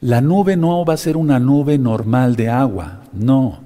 La 0.00 0.20
nube 0.20 0.56
no 0.56 0.84
va 0.84 0.94
a 0.94 0.98
ser 0.98 1.16
una 1.16 1.40
nube 1.40 1.78
normal 1.78 2.36
de 2.36 2.50
agua, 2.50 3.00
no. 3.12 3.61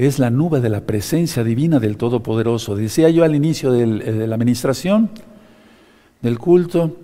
Es 0.00 0.18
la 0.18 0.30
nube 0.30 0.62
de 0.62 0.70
la 0.70 0.86
presencia 0.86 1.44
divina 1.44 1.78
del 1.78 1.98
Todopoderoso. 1.98 2.74
Decía 2.74 3.10
yo 3.10 3.22
al 3.22 3.34
inicio 3.34 3.74
eh, 3.74 3.84
de 3.84 4.26
la 4.26 4.34
administración, 4.34 5.10
del 6.22 6.38
culto, 6.38 6.96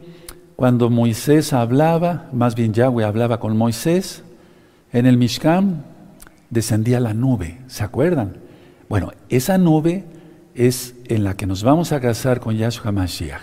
cuando 0.56 0.88
Moisés 0.88 1.52
hablaba, 1.52 2.30
más 2.32 2.54
bien 2.54 2.72
Yahweh 2.72 3.04
hablaba 3.04 3.38
con 3.38 3.54
Moisés, 3.54 4.24
en 4.94 5.04
el 5.04 5.18
Mishkan 5.18 5.84
descendía 6.48 6.98
la 6.98 7.12
nube, 7.12 7.58
¿se 7.66 7.84
acuerdan? 7.84 8.38
Bueno, 8.88 9.12
esa 9.28 9.58
nube 9.58 10.06
es 10.54 10.94
en 11.04 11.22
la 11.22 11.36
que 11.36 11.44
nos 11.44 11.62
vamos 11.62 11.92
a 11.92 12.00
casar 12.00 12.40
con 12.40 12.56
Yahshua 12.56 12.92
Mashiach. 12.92 13.42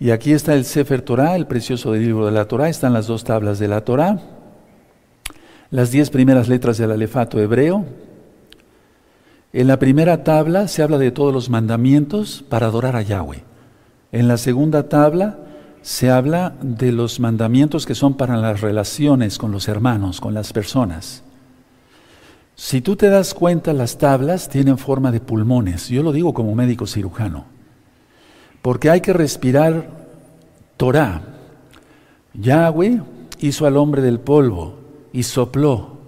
Y 0.00 0.10
aquí 0.10 0.32
está 0.32 0.54
el 0.54 0.64
Sefer 0.64 1.02
Torah, 1.02 1.36
el 1.36 1.46
precioso 1.46 1.94
libro 1.94 2.26
de 2.26 2.32
la 2.32 2.46
Torah, 2.46 2.68
están 2.68 2.92
las 2.92 3.06
dos 3.06 3.22
tablas 3.22 3.60
de 3.60 3.68
la 3.68 3.84
Torah, 3.84 4.20
las 5.70 5.92
diez 5.92 6.10
primeras 6.10 6.48
letras 6.48 6.76
del 6.76 6.90
alefato 6.90 7.38
hebreo. 7.38 7.86
En 9.52 9.66
la 9.66 9.78
primera 9.78 10.24
tabla 10.24 10.66
se 10.66 10.82
habla 10.82 10.96
de 10.96 11.10
todos 11.10 11.32
los 11.32 11.50
mandamientos 11.50 12.42
para 12.48 12.66
adorar 12.66 12.96
a 12.96 13.02
Yahweh. 13.02 13.44
En 14.10 14.26
la 14.26 14.38
segunda 14.38 14.88
tabla 14.88 15.38
se 15.82 16.10
habla 16.10 16.54
de 16.62 16.90
los 16.90 17.20
mandamientos 17.20 17.84
que 17.84 17.94
son 17.94 18.16
para 18.16 18.38
las 18.38 18.62
relaciones 18.62 19.36
con 19.36 19.52
los 19.52 19.68
hermanos, 19.68 20.20
con 20.22 20.32
las 20.32 20.54
personas. 20.54 21.22
Si 22.54 22.80
tú 22.80 22.96
te 22.96 23.08
das 23.08 23.34
cuenta, 23.34 23.74
las 23.74 23.98
tablas 23.98 24.48
tienen 24.48 24.78
forma 24.78 25.12
de 25.12 25.20
pulmones. 25.20 25.88
Yo 25.88 26.02
lo 26.02 26.12
digo 26.12 26.32
como 26.32 26.54
médico 26.54 26.86
cirujano. 26.86 27.44
Porque 28.62 28.88
hay 28.88 29.00
que 29.00 29.12
respirar 29.12 29.88
Torah. 30.78 31.22
Yahweh 32.32 33.02
hizo 33.40 33.66
al 33.66 33.76
hombre 33.76 34.00
del 34.00 34.20
polvo 34.20 34.76
y 35.12 35.24
sopló. 35.24 35.98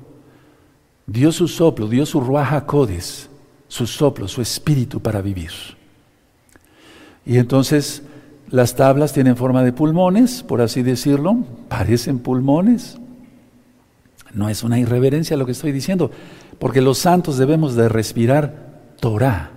Dio 1.07 1.33
su 1.33 1.49
soplo, 1.49 1.89
dio 1.89 2.07
su 2.07 2.21
ruaja 2.21 2.65
codes, 2.65 3.29
su 3.75 3.89
soplo, 3.89 4.29
su 4.29 4.41
espíritu 4.41 5.01
para 5.01 5.21
vivir. 5.21 5.51
Y 7.27 7.39
entonces 7.39 8.05
las 8.49 8.77
tablas 8.77 9.13
tienen 9.13 9.37
forma 9.37 9.65
de 9.65 9.73
pulmones, 9.73 10.45
por 10.45 10.61
así 10.61 10.85
decirlo, 10.85 11.39
parecen 11.69 12.21
pulmones. 12.21 12.99
No 14.33 14.49
es 14.49 14.63
una 14.63 14.79
irreverencia 14.79 15.37
lo 15.37 15.45
que 15.45 15.51
estoy 15.51 15.73
diciendo, 15.73 16.13
porque 16.61 16.81
los 16.81 16.99
santos 16.99 17.37
debemos 17.37 17.75
de 17.75 17.89
respirar 17.89 18.95
Torah. 19.01 19.51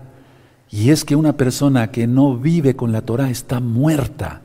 Y 0.72 0.90
es 0.90 1.06
que 1.06 1.16
una 1.16 1.38
persona 1.38 1.92
que 1.92 2.08
no 2.08 2.38
vive 2.38 2.76
con 2.76 2.92
la 2.92 3.04
Torah 3.04 3.30
está 3.30 3.60
muerta. 3.60 4.42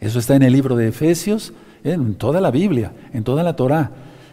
Eso 0.00 0.18
está 0.18 0.36
en 0.36 0.42
el 0.42 0.52
libro 0.52 0.76
de 0.76 0.88
Efesios, 0.88 1.54
en 1.82 2.16
toda 2.16 2.42
la 2.42 2.50
Biblia, 2.50 2.92
en 3.14 3.24
toda 3.24 3.42
la 3.42 3.56
Torah, 3.56 3.90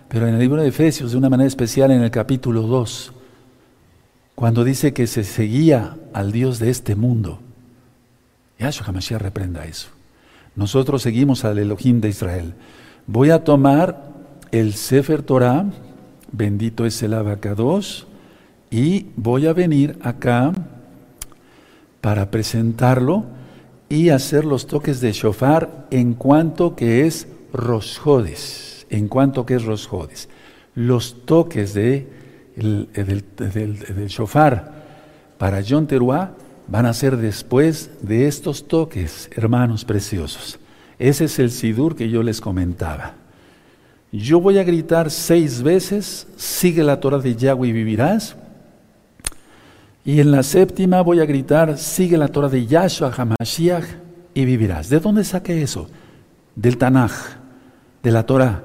pero 0.10 0.28
en 0.28 0.34
el 0.34 0.42
libro 0.42 0.62
de 0.62 0.68
Efesios 0.68 1.14
de 1.14 1.18
una 1.18 1.30
manera 1.30 1.48
especial 1.48 1.92
en 1.92 2.02
el 2.02 2.12
capítulo 2.12 2.64
2, 2.64 3.14
cuando 4.36 4.64
dice 4.64 4.94
que 4.94 5.08
se 5.08 5.24
seguía 5.24 5.98
al 6.14 6.32
Dios 6.32 6.60
de 6.60 6.70
este 6.70 6.96
mundo. 6.96 7.40
Yahshua 8.60 8.88
HaMashiach 8.88 9.22
reprenda 9.22 9.66
eso. 9.66 9.90
Nosotros 10.56 11.02
seguimos 11.02 11.46
al 11.46 11.60
Elohim 11.60 12.02
de 12.02 12.10
Israel. 12.10 12.54
Voy 13.08 13.30
a 13.30 13.44
tomar 13.44 14.12
el 14.52 14.74
Sefer 14.74 15.24
Torah, 15.24 15.66
bendito 16.32 16.86
es 16.86 17.02
el 17.04 17.14
abacados, 17.14 18.08
y 18.70 19.08
voy 19.16 19.48
a 19.48 19.54
venir 19.54 19.98
acá 20.02 20.54
para 22.00 22.32
presentarlo 22.32 23.26
y 23.90 24.10
hacer 24.10 24.46
los 24.46 24.68
toques 24.68 25.02
de 25.02 25.12
shofar 25.12 25.88
en 25.92 26.14
cuanto 26.14 26.76
que 26.76 27.06
es 27.06 27.28
Rosjodes. 27.54 28.88
¿En 28.90 29.08
cuanto 29.08 29.46
que 29.46 29.56
es 29.56 29.64
Rosjodes? 29.64 30.30
Los 30.76 31.26
toques 31.26 31.74
de 31.74 32.08
el, 32.56 32.90
del, 32.94 34.08
shofar 34.08 34.72
para 35.38 35.62
John 35.68 35.88
Teruá 35.88 36.34
van 36.68 36.86
a 36.86 36.94
ser 36.94 37.18
después 37.18 37.92
de 38.02 38.28
estos 38.28 38.68
toques, 38.68 39.30
hermanos 39.36 39.86
preciosos. 39.86 40.60
Ese 41.00 41.26
es 41.26 41.40
el 41.40 41.52
sidur 41.52 41.96
que 41.96 42.10
yo 42.10 42.24
les 42.24 42.40
comentaba. 42.40 43.16
Yo 44.12 44.40
voy 44.40 44.58
a 44.58 44.64
gritar 44.64 45.10
seis 45.10 45.64
veces, 45.64 46.28
sigue 46.36 46.84
la 46.84 47.00
Torah 47.00 47.20
de 47.20 47.36
Yahweh 47.36 47.70
y 47.70 47.72
vivirás. 47.72 48.36
Y 50.04 50.20
en 50.20 50.32
la 50.32 50.44
séptima 50.44 51.02
voy 51.02 51.20
a 51.20 51.26
gritar, 51.26 51.78
sigue 51.78 52.18
la 52.18 52.28
Torah 52.28 52.50
de 52.50 52.66
Yahshua 52.66 53.14
HaMashiach 53.16 53.86
y 54.34 54.46
vivirás. 54.46 54.90
¿De 54.90 55.00
dónde 55.00 55.24
saqué 55.24 55.62
eso? 55.62 55.90
Del 56.56 56.78
Tanaj, 56.78 57.12
de 58.04 58.12
la 58.12 58.26
Torah, 58.26 58.64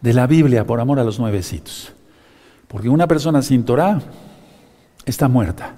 de 0.00 0.12
la 0.12 0.26
Biblia, 0.26 0.66
por 0.66 0.80
amor 0.80 1.00
a 1.00 1.04
los 1.04 1.18
nuevecitos. 1.18 1.92
Porque 2.68 2.88
una 2.88 3.06
persona 3.06 3.42
sin 3.42 3.64
Torah 3.64 3.98
está 5.04 5.26
muerta. 5.26 5.74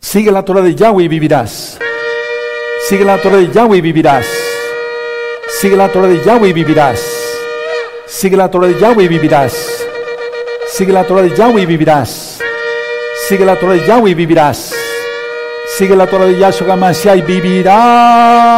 Sigue 0.00 0.32
la 0.32 0.44
Torah 0.44 0.60
de 0.62 0.74
Yahweh 0.74 1.04
y 1.04 1.08
vivirás. 1.08 1.78
Sigue 2.88 3.04
la 3.04 3.20
Torah 3.20 3.36
de 3.36 3.50
Yahweh 3.52 3.78
y 3.78 3.80
vivirás. 3.80 4.26
Sigue 5.60 5.76
la 5.76 5.90
Torah 5.92 6.08
de 6.08 6.22
Yahweh 6.24 6.48
y 6.48 6.52
vivirás. 6.52 7.00
Sigue 8.06 8.36
la 8.36 8.50
Torah 8.50 8.66
de 8.66 8.80
Yahweh 8.80 9.04
y 9.04 9.08
vivirás. 9.08 9.84
Sigue 10.66 10.92
la 10.92 11.06
Torah 11.06 11.22
de 11.22 11.36
Yahweh 11.36 11.62
y 11.62 11.66
vivirás. 11.66 12.40
Sigue 13.28 13.44
la 13.44 13.56
Torah 13.56 13.74
de 13.74 13.86
Yahweh 13.86 14.10
y 14.10 14.14
vivirás. 14.14 14.74
Sigue 15.76 15.94
la 15.94 16.06
Torah 16.06 16.26
de 16.26 16.38
Yahshua 16.38 17.16
y 17.16 17.22
vivirás. 17.22 18.50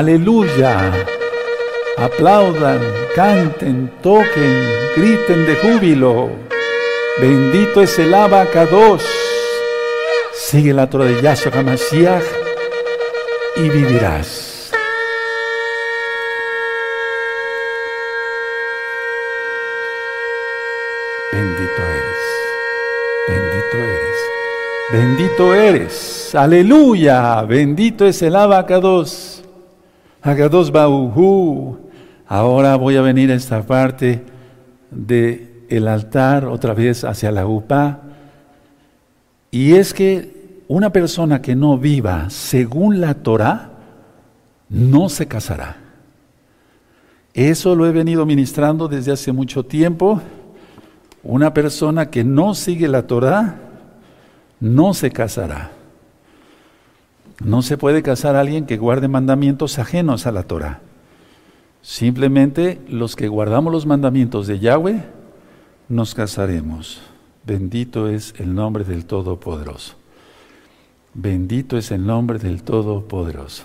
Aleluya. 0.00 0.92
Aplaudan, 1.98 2.80
canten, 3.14 3.92
toquen, 4.02 4.54
griten 4.96 5.44
de 5.44 5.54
júbilo. 5.56 6.30
Bendito 7.20 7.82
es 7.82 7.98
el 7.98 8.14
abacados. 8.14 9.04
Sigue 10.32 10.72
la 10.72 10.88
Yahshua 10.88 11.52
HaMashiach 11.52 12.24
y 13.56 13.68
vivirás. 13.68 14.72
Bendito 21.30 21.82
eres, 21.98 22.22
bendito 23.28 23.76
eres, 23.76 24.18
bendito 24.92 25.54
eres, 25.54 26.34
aleluya, 26.34 27.42
bendito 27.42 28.06
es 28.06 28.22
el 28.22 28.34
abacados, 28.34 29.39
agados 30.22 30.70
bauhu. 30.70 31.78
Ahora 32.26 32.76
voy 32.76 32.96
a 32.96 33.02
venir 33.02 33.30
a 33.30 33.34
esta 33.34 33.62
parte 33.62 34.24
de 34.90 35.64
el 35.68 35.88
altar 35.88 36.44
otra 36.44 36.74
vez 36.74 37.04
hacia 37.04 37.30
la 37.30 37.46
UPA. 37.46 38.00
Y 39.50 39.72
es 39.72 39.92
que 39.92 40.62
una 40.68 40.90
persona 40.90 41.42
que 41.42 41.56
no 41.56 41.78
viva 41.78 42.30
según 42.30 43.00
la 43.00 43.14
Torah 43.14 43.70
no 44.68 45.08
se 45.08 45.26
casará. 45.26 45.76
Eso 47.34 47.74
lo 47.74 47.86
he 47.86 47.92
venido 47.92 48.26
ministrando 48.26 48.88
desde 48.88 49.12
hace 49.12 49.32
mucho 49.32 49.64
tiempo. 49.64 50.20
Una 51.22 51.52
persona 51.52 52.10
que 52.10 52.24
no 52.24 52.54
sigue 52.54 52.88
la 52.88 53.06
Torah 53.06 53.56
no 54.60 54.94
se 54.94 55.10
casará. 55.10 55.72
No 57.40 57.62
se 57.62 57.78
puede 57.78 58.02
casar 58.02 58.36
a 58.36 58.40
alguien 58.40 58.66
que 58.66 58.76
guarde 58.76 59.08
mandamientos 59.08 59.78
ajenos 59.78 60.26
a 60.26 60.32
la 60.32 60.42
Torah. 60.42 60.80
Simplemente 61.82 62.80
los 62.88 63.16
que 63.16 63.28
guardamos 63.28 63.72
los 63.72 63.86
mandamientos 63.86 64.46
de 64.46 64.58
Yahweh 64.58 65.02
nos 65.88 66.14
casaremos. 66.14 67.00
Bendito 67.44 68.08
es 68.08 68.34
el 68.38 68.54
nombre 68.54 68.84
del 68.84 69.06
Todopoderoso. 69.06 69.94
Bendito 71.14 71.78
es 71.78 71.90
el 71.90 72.06
nombre 72.06 72.38
del 72.38 72.62
Todopoderoso. 72.62 73.64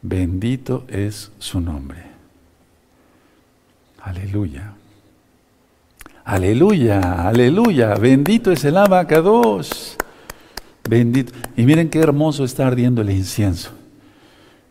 Bendito 0.00 0.84
es 0.88 1.30
su 1.38 1.60
nombre. 1.60 2.02
Aleluya. 4.00 4.72
Aleluya, 6.24 7.28
aleluya. 7.28 7.94
Bendito 7.94 8.50
es 8.50 8.64
el 8.64 8.78
abacados. 8.78 9.96
Bendito. 10.88 11.32
Y 11.56 11.64
miren 11.64 11.88
qué 11.88 12.00
hermoso 12.00 12.44
está 12.44 12.66
ardiendo 12.66 13.02
el 13.02 13.10
incienso. 13.10 13.70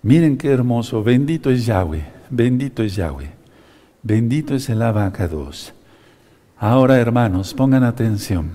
Miren 0.02 0.38
qué 0.38 0.50
hermoso. 0.50 1.04
Bendito 1.04 1.50
es 1.50 1.65
Yahweh. 1.65 2.06
Bendito 2.30 2.84
es 2.84 2.95
Yahweh. 2.95 3.32
Bendito 4.04 4.56
es 4.56 4.69
el 4.69 4.82
abacados. 4.82 5.74
Ahora, 6.58 6.97
hermanos, 6.97 7.54
pongan 7.54 7.84
atención. 7.84 8.52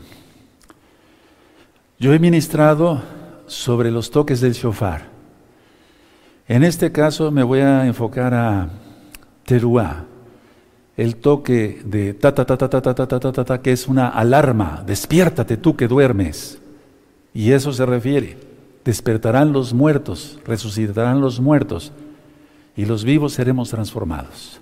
Yo 1.98 2.12
he 2.12 2.18
ministrado 2.18 3.02
sobre 3.46 3.90
los 3.90 4.10
toques 4.10 4.40
del 4.40 4.52
shofar. 4.52 5.08
En 6.48 6.62
este 6.62 6.92
caso 6.92 7.30
me 7.30 7.42
voy 7.42 7.60
a 7.60 7.86
enfocar 7.86 8.34
a 8.34 8.68
teruá, 9.44 10.04
el 10.96 11.16
toque 11.16 11.80
de 11.84 12.14
ta 12.14 12.34
ta 12.34 12.44
ta 12.44 12.56
ta 12.56 12.68
ta 12.68 12.82
ta 12.82 12.94
ta 12.94 13.06
ta 13.06 13.32
ta 13.32 13.44
ta 13.44 13.62
que 13.62 13.72
es 13.72 13.88
una 13.88 14.08
alarma, 14.08 14.82
despiértate 14.86 15.56
tú 15.56 15.76
que 15.76 15.88
duermes. 15.88 16.60
Y 17.36 17.52
eso 17.52 17.70
se 17.70 17.84
refiere, 17.84 18.38
despertarán 18.82 19.52
los 19.52 19.74
muertos, 19.74 20.38
resucitarán 20.46 21.20
los 21.20 21.38
muertos 21.38 21.92
y 22.74 22.86
los 22.86 23.04
vivos 23.04 23.34
seremos 23.34 23.68
transformados. 23.68 24.58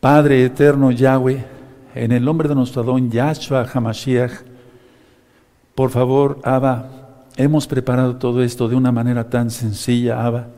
Padre 0.00 0.44
eterno 0.44 0.90
Yahweh, 0.90 1.44
en 1.94 2.10
el 2.10 2.24
nombre 2.24 2.48
de 2.48 2.56
nuestro 2.56 2.82
don 2.82 3.08
Yahshua 3.08 3.68
Hamashiach, 3.72 4.32
por 5.76 5.90
favor, 5.90 6.40
Abba, 6.42 7.28
hemos 7.36 7.68
preparado 7.68 8.16
todo 8.16 8.42
esto 8.42 8.68
de 8.68 8.74
una 8.74 8.90
manera 8.90 9.30
tan 9.30 9.52
sencilla, 9.52 10.26
Abba, 10.26 10.48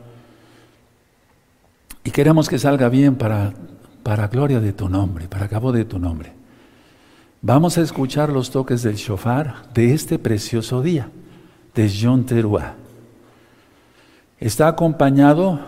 y 2.03 2.09
queremos 2.09 2.49
que 2.49 2.57
salga 2.57 2.89
bien 2.89 3.13
para, 3.13 3.53
para 4.01 4.29
gloria 4.29 4.59
de 4.59 4.73
tu 4.73 4.89
nombre, 4.89 5.27
para 5.27 5.47
cabo 5.47 5.71
de 5.71 5.85
tu 5.85 5.99
nombre. 5.99 6.44
Vamos 7.47 7.77
a 7.77 7.83
escuchar 7.83 8.29
los 8.29 8.49
toques 8.49 8.81
del 8.81 8.95
shofar 8.95 9.71
de 9.71 9.93
este 9.93 10.17
precioso 10.17 10.81
día, 10.81 11.11
de 11.75 11.93
John 12.01 12.25
Teruah. 12.25 12.73
Está 14.39 14.67
acompañado 14.67 15.59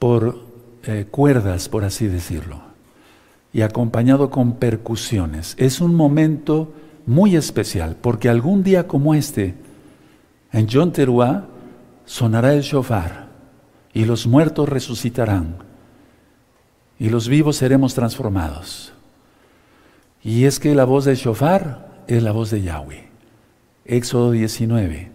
por 0.00 0.40
eh, 0.82 1.06
cuerdas, 1.08 1.68
por 1.68 1.84
así 1.84 2.08
decirlo, 2.08 2.62
y 3.52 3.62
acompañado 3.62 4.28
con 4.30 4.54
percusiones. 4.54 5.54
Es 5.56 5.80
un 5.80 5.94
momento 5.94 6.72
muy 7.06 7.36
especial, 7.36 7.94
porque 8.00 8.28
algún 8.28 8.64
día 8.64 8.88
como 8.88 9.14
este, 9.14 9.54
en 10.50 10.66
John 10.68 10.92
sonará 12.06 12.54
el 12.54 12.62
shofar 12.62 13.28
y 13.94 14.04
los 14.04 14.26
muertos 14.26 14.68
resucitarán 14.68 15.58
y 16.98 17.08
los 17.08 17.28
vivos 17.28 17.54
seremos 17.54 17.94
transformados. 17.94 18.94
Y 20.22 20.44
es 20.44 20.60
que 20.60 20.74
la 20.74 20.84
voz 20.84 21.06
del 21.06 21.16
shofar 21.16 22.04
es 22.06 22.22
la 22.22 22.32
voz 22.32 22.50
de 22.50 22.62
Yahweh. 22.62 23.08
Éxodo 23.84 24.32
19. 24.32 25.10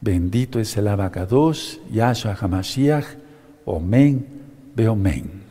Bendito 0.00 0.58
es 0.60 0.76
el 0.76 0.88
abacados, 0.88 1.80
Yahshua 1.90 2.36
Hamashiach, 2.40 3.06
Omen, 3.64 4.26
Beomen. 4.74 5.45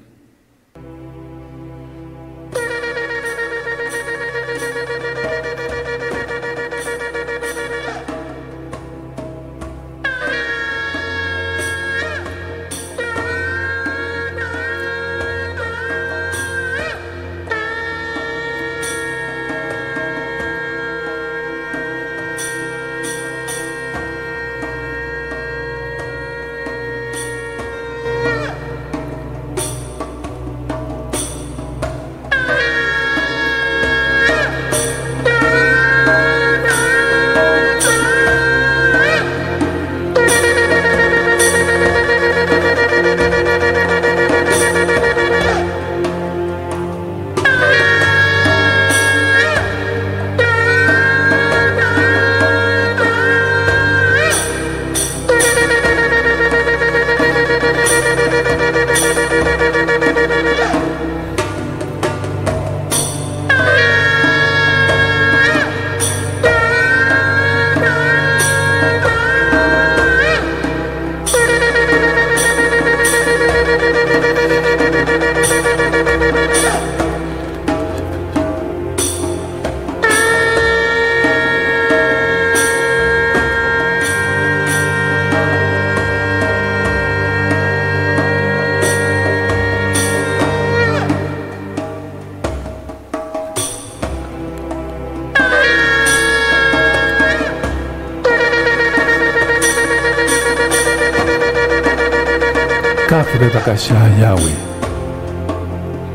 Bebakasha 103.76 104.08
Yahweh. 104.22 104.56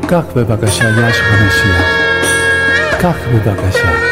Kach 0.09 0.33
bebakasha 0.33 0.89
Yahshua 0.97 1.35
Mashiach. 1.41 1.91
Kach 3.01 3.21
bebakasha. 3.31 4.10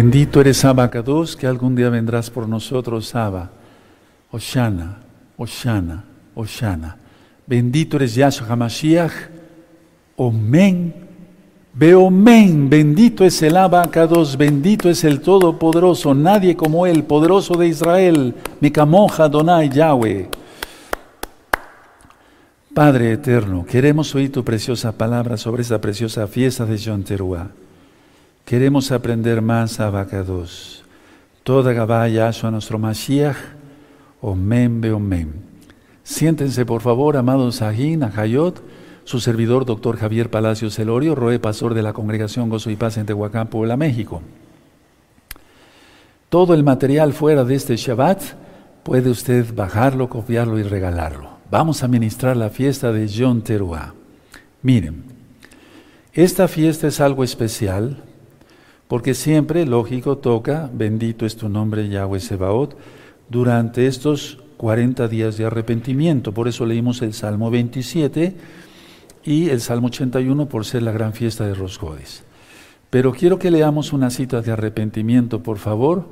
Bendito 0.00 0.40
eres 0.40 0.64
Abacados, 0.64 1.36
que 1.36 1.46
algún 1.46 1.76
día 1.76 1.90
vendrás 1.90 2.30
por 2.30 2.48
nosotros, 2.48 3.14
Abba. 3.14 3.50
Oshana, 4.30 4.96
Oshana, 5.36 6.04
Oshana. 6.34 6.96
Bendito 7.46 7.98
eres 7.98 8.14
Yahshua 8.14 8.46
HaMashiach. 8.48 9.12
Omen. 10.16 10.94
Beomen. 11.74 12.70
Bendito 12.70 13.26
es 13.26 13.42
el 13.42 13.58
Abacados, 13.58 14.38
bendito 14.38 14.88
es 14.88 15.04
el 15.04 15.20
Todopoderoso. 15.20 16.14
Nadie 16.14 16.56
como 16.56 16.86
Él, 16.86 17.04
poderoso 17.04 17.54
de 17.56 17.68
Israel. 17.68 18.34
Mikamoja 18.58 19.28
Donai 19.28 19.68
Yahweh. 19.68 20.30
Padre 22.72 23.12
eterno, 23.12 23.66
queremos 23.66 24.14
oír 24.14 24.32
tu 24.32 24.42
preciosa 24.42 24.92
palabra 24.92 25.36
sobre 25.36 25.60
esta 25.60 25.78
preciosa 25.78 26.26
fiesta 26.26 26.64
de 26.64 26.78
Yom 26.78 27.02
Teruah. 27.02 27.50
Queremos 28.50 28.90
aprender 28.90 29.42
más 29.42 29.78
a 29.78 29.86
Abacados. 29.86 30.82
Toda 31.44 31.72
Gabaya 31.72 32.30
a 32.30 32.50
nuestro 32.50 32.80
Mashiach, 32.80 33.36
Omen 34.20 34.84
Omen. 34.92 35.34
Siéntense, 36.02 36.66
por 36.66 36.80
favor, 36.80 37.16
amados 37.16 37.62
Ajín, 37.62 38.02
Ajayot, 38.02 38.60
su 39.04 39.20
servidor, 39.20 39.66
doctor 39.66 39.96
Javier 39.98 40.30
Palacios 40.30 40.74
Celorio, 40.74 41.14
Roe, 41.14 41.38
pastor 41.38 41.74
de 41.74 41.82
la 41.82 41.92
Congregación 41.92 42.48
Gozo 42.48 42.70
y 42.70 42.74
Paz 42.74 42.96
en 42.96 43.06
Tehuacán, 43.06 43.46
Puebla, 43.46 43.76
México. 43.76 44.20
Todo 46.28 46.52
el 46.52 46.64
material 46.64 47.12
fuera 47.12 47.44
de 47.44 47.54
este 47.54 47.76
Shabbat 47.76 48.20
puede 48.82 49.10
usted 49.10 49.54
bajarlo, 49.54 50.08
copiarlo 50.08 50.58
y 50.58 50.64
regalarlo. 50.64 51.38
Vamos 51.52 51.84
a 51.84 51.88
ministrar 51.88 52.36
la 52.36 52.50
fiesta 52.50 52.90
de 52.90 53.06
Yom 53.06 53.42
Teruah. 53.42 53.94
Miren, 54.62 55.04
esta 56.12 56.48
fiesta 56.48 56.88
es 56.88 57.00
algo 57.00 57.22
especial 57.22 58.09
porque 58.90 59.14
siempre, 59.14 59.66
lógico, 59.66 60.18
toca, 60.18 60.68
bendito 60.72 61.24
es 61.24 61.36
tu 61.36 61.48
nombre 61.48 61.88
Yahweh 61.88 62.18
Sebaot, 62.18 62.76
durante 63.28 63.86
estos 63.86 64.40
40 64.56 65.06
días 65.06 65.36
de 65.36 65.44
arrepentimiento. 65.44 66.34
Por 66.34 66.48
eso 66.48 66.66
leímos 66.66 67.00
el 67.00 67.14
Salmo 67.14 67.52
27 67.52 68.34
y 69.22 69.48
el 69.48 69.60
Salmo 69.60 69.86
81 69.86 70.46
por 70.46 70.66
ser 70.66 70.82
la 70.82 70.90
gran 70.90 71.12
fiesta 71.12 71.46
de 71.46 71.54
Roscodes. 71.54 72.24
Pero 72.90 73.12
quiero 73.12 73.38
que 73.38 73.52
leamos 73.52 73.92
una 73.92 74.10
cita 74.10 74.42
de 74.42 74.50
arrepentimiento, 74.50 75.40
por 75.40 75.58
favor, 75.58 76.06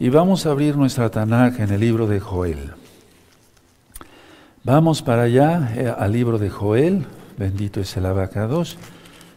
y 0.00 0.08
vamos 0.08 0.46
a 0.46 0.52
abrir 0.52 0.78
nuestra 0.78 1.10
Tanaj 1.10 1.60
en 1.60 1.72
el 1.72 1.80
libro 1.80 2.06
de 2.06 2.20
Joel. 2.20 2.70
Vamos 4.62 5.02
para 5.02 5.24
allá 5.24 5.74
eh, 5.76 5.92
al 5.94 6.12
libro 6.12 6.38
de 6.38 6.48
Joel, 6.48 7.04
bendito 7.36 7.80
es 7.80 7.94
el 7.98 8.06
abacados, 8.06 8.78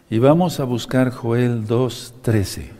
y 0.09 0.19
vamos 0.19 0.61
a 0.61 0.63
buscar 0.63 1.11
Joel 1.11 1.67
2.13. 1.67 2.76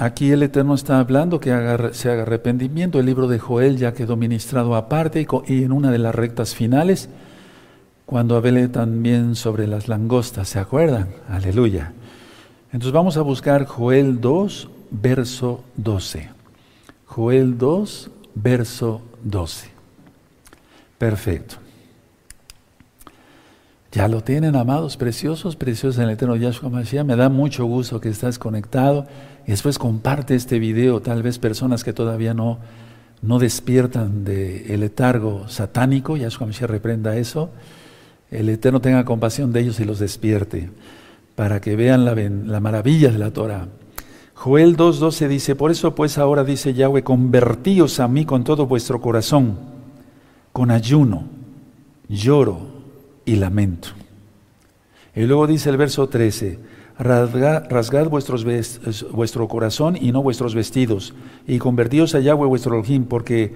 Aquí 0.00 0.32
el 0.32 0.42
Eterno 0.42 0.72
está 0.72 0.98
hablando 0.98 1.40
que 1.40 1.50
se 1.92 2.10
haga 2.10 2.22
arrepentimiento. 2.22 2.98
El 2.98 3.04
libro 3.04 3.28
de 3.28 3.38
Joel 3.38 3.76
ya 3.76 3.92
quedó 3.92 4.16
ministrado 4.16 4.74
aparte 4.74 5.26
y, 5.46 5.62
en 5.62 5.72
una 5.72 5.90
de 5.90 5.98
las 5.98 6.14
rectas 6.14 6.54
finales, 6.54 7.10
cuando 8.06 8.34
hablé 8.34 8.68
también 8.68 9.34
sobre 9.34 9.66
las 9.66 9.88
langostas, 9.88 10.48
¿se 10.48 10.58
acuerdan? 10.58 11.10
Aleluya. 11.28 11.92
Entonces 12.72 12.92
vamos 12.92 13.18
a 13.18 13.20
buscar 13.20 13.66
Joel 13.66 14.22
2, 14.22 14.70
verso 14.90 15.64
12. 15.76 16.30
Joel 17.04 17.58
2, 17.58 18.10
verso 18.36 19.02
12. 19.22 19.68
Perfecto. 20.96 21.56
Ya 23.92 24.06
lo 24.06 24.22
tienen, 24.22 24.54
amados, 24.54 24.96
preciosos, 24.96 25.56
preciosos 25.56 25.98
en 25.98 26.04
el 26.04 26.10
Eterno 26.10 26.36
Yahshua 26.36 26.70
Mashiach. 26.70 27.04
Me 27.04 27.16
da 27.16 27.28
mucho 27.28 27.64
gusto 27.64 28.00
que 28.00 28.08
estás 28.08 28.38
conectado. 28.38 29.06
Y 29.48 29.50
después 29.50 29.78
comparte 29.78 30.36
este 30.36 30.60
video, 30.60 31.02
tal 31.02 31.24
vez 31.24 31.40
personas 31.40 31.82
que 31.82 31.92
todavía 31.92 32.32
no, 32.32 32.58
no 33.20 33.40
despiertan 33.40 34.24
del 34.24 34.78
letargo 34.78 35.48
satánico. 35.48 36.16
Yahshua 36.16 36.46
Mashiach 36.46 36.70
reprenda 36.70 37.16
eso. 37.16 37.50
El 38.30 38.48
Eterno 38.48 38.80
tenga 38.80 39.04
compasión 39.04 39.52
de 39.52 39.60
ellos 39.60 39.80
y 39.80 39.84
los 39.84 39.98
despierte 39.98 40.70
para 41.34 41.60
que 41.60 41.74
vean 41.74 42.04
la, 42.04 42.14
la 42.14 42.60
maravilla 42.60 43.10
de 43.10 43.18
la 43.18 43.32
Torah. 43.32 43.66
Joel 44.34 44.76
2.12 44.76 45.26
dice, 45.26 45.56
por 45.56 45.72
eso 45.72 45.96
pues 45.96 46.16
ahora 46.16 46.44
dice 46.44 46.74
Yahweh, 46.74 47.02
convertíos 47.02 47.98
a 47.98 48.06
mí 48.06 48.24
con 48.24 48.44
todo 48.44 48.66
vuestro 48.66 49.00
corazón, 49.00 49.58
con 50.52 50.70
ayuno, 50.70 51.24
lloro, 52.08 52.79
y 53.24 53.36
lamento. 53.36 53.88
Y 55.14 55.22
luego 55.22 55.46
dice 55.46 55.70
el 55.70 55.76
verso 55.76 56.08
13, 56.08 56.58
rasgad, 56.98 58.08
vuestros 58.08 58.44
vuestro 59.12 59.48
corazón 59.48 59.96
y 60.00 60.12
no 60.12 60.22
vuestros 60.22 60.54
vestidos, 60.54 61.14
y 61.46 61.58
convertíos 61.58 62.14
a 62.14 62.20
Yahweh 62.20 62.46
vuestro 62.46 62.74
Elohim, 62.74 63.04
porque 63.04 63.54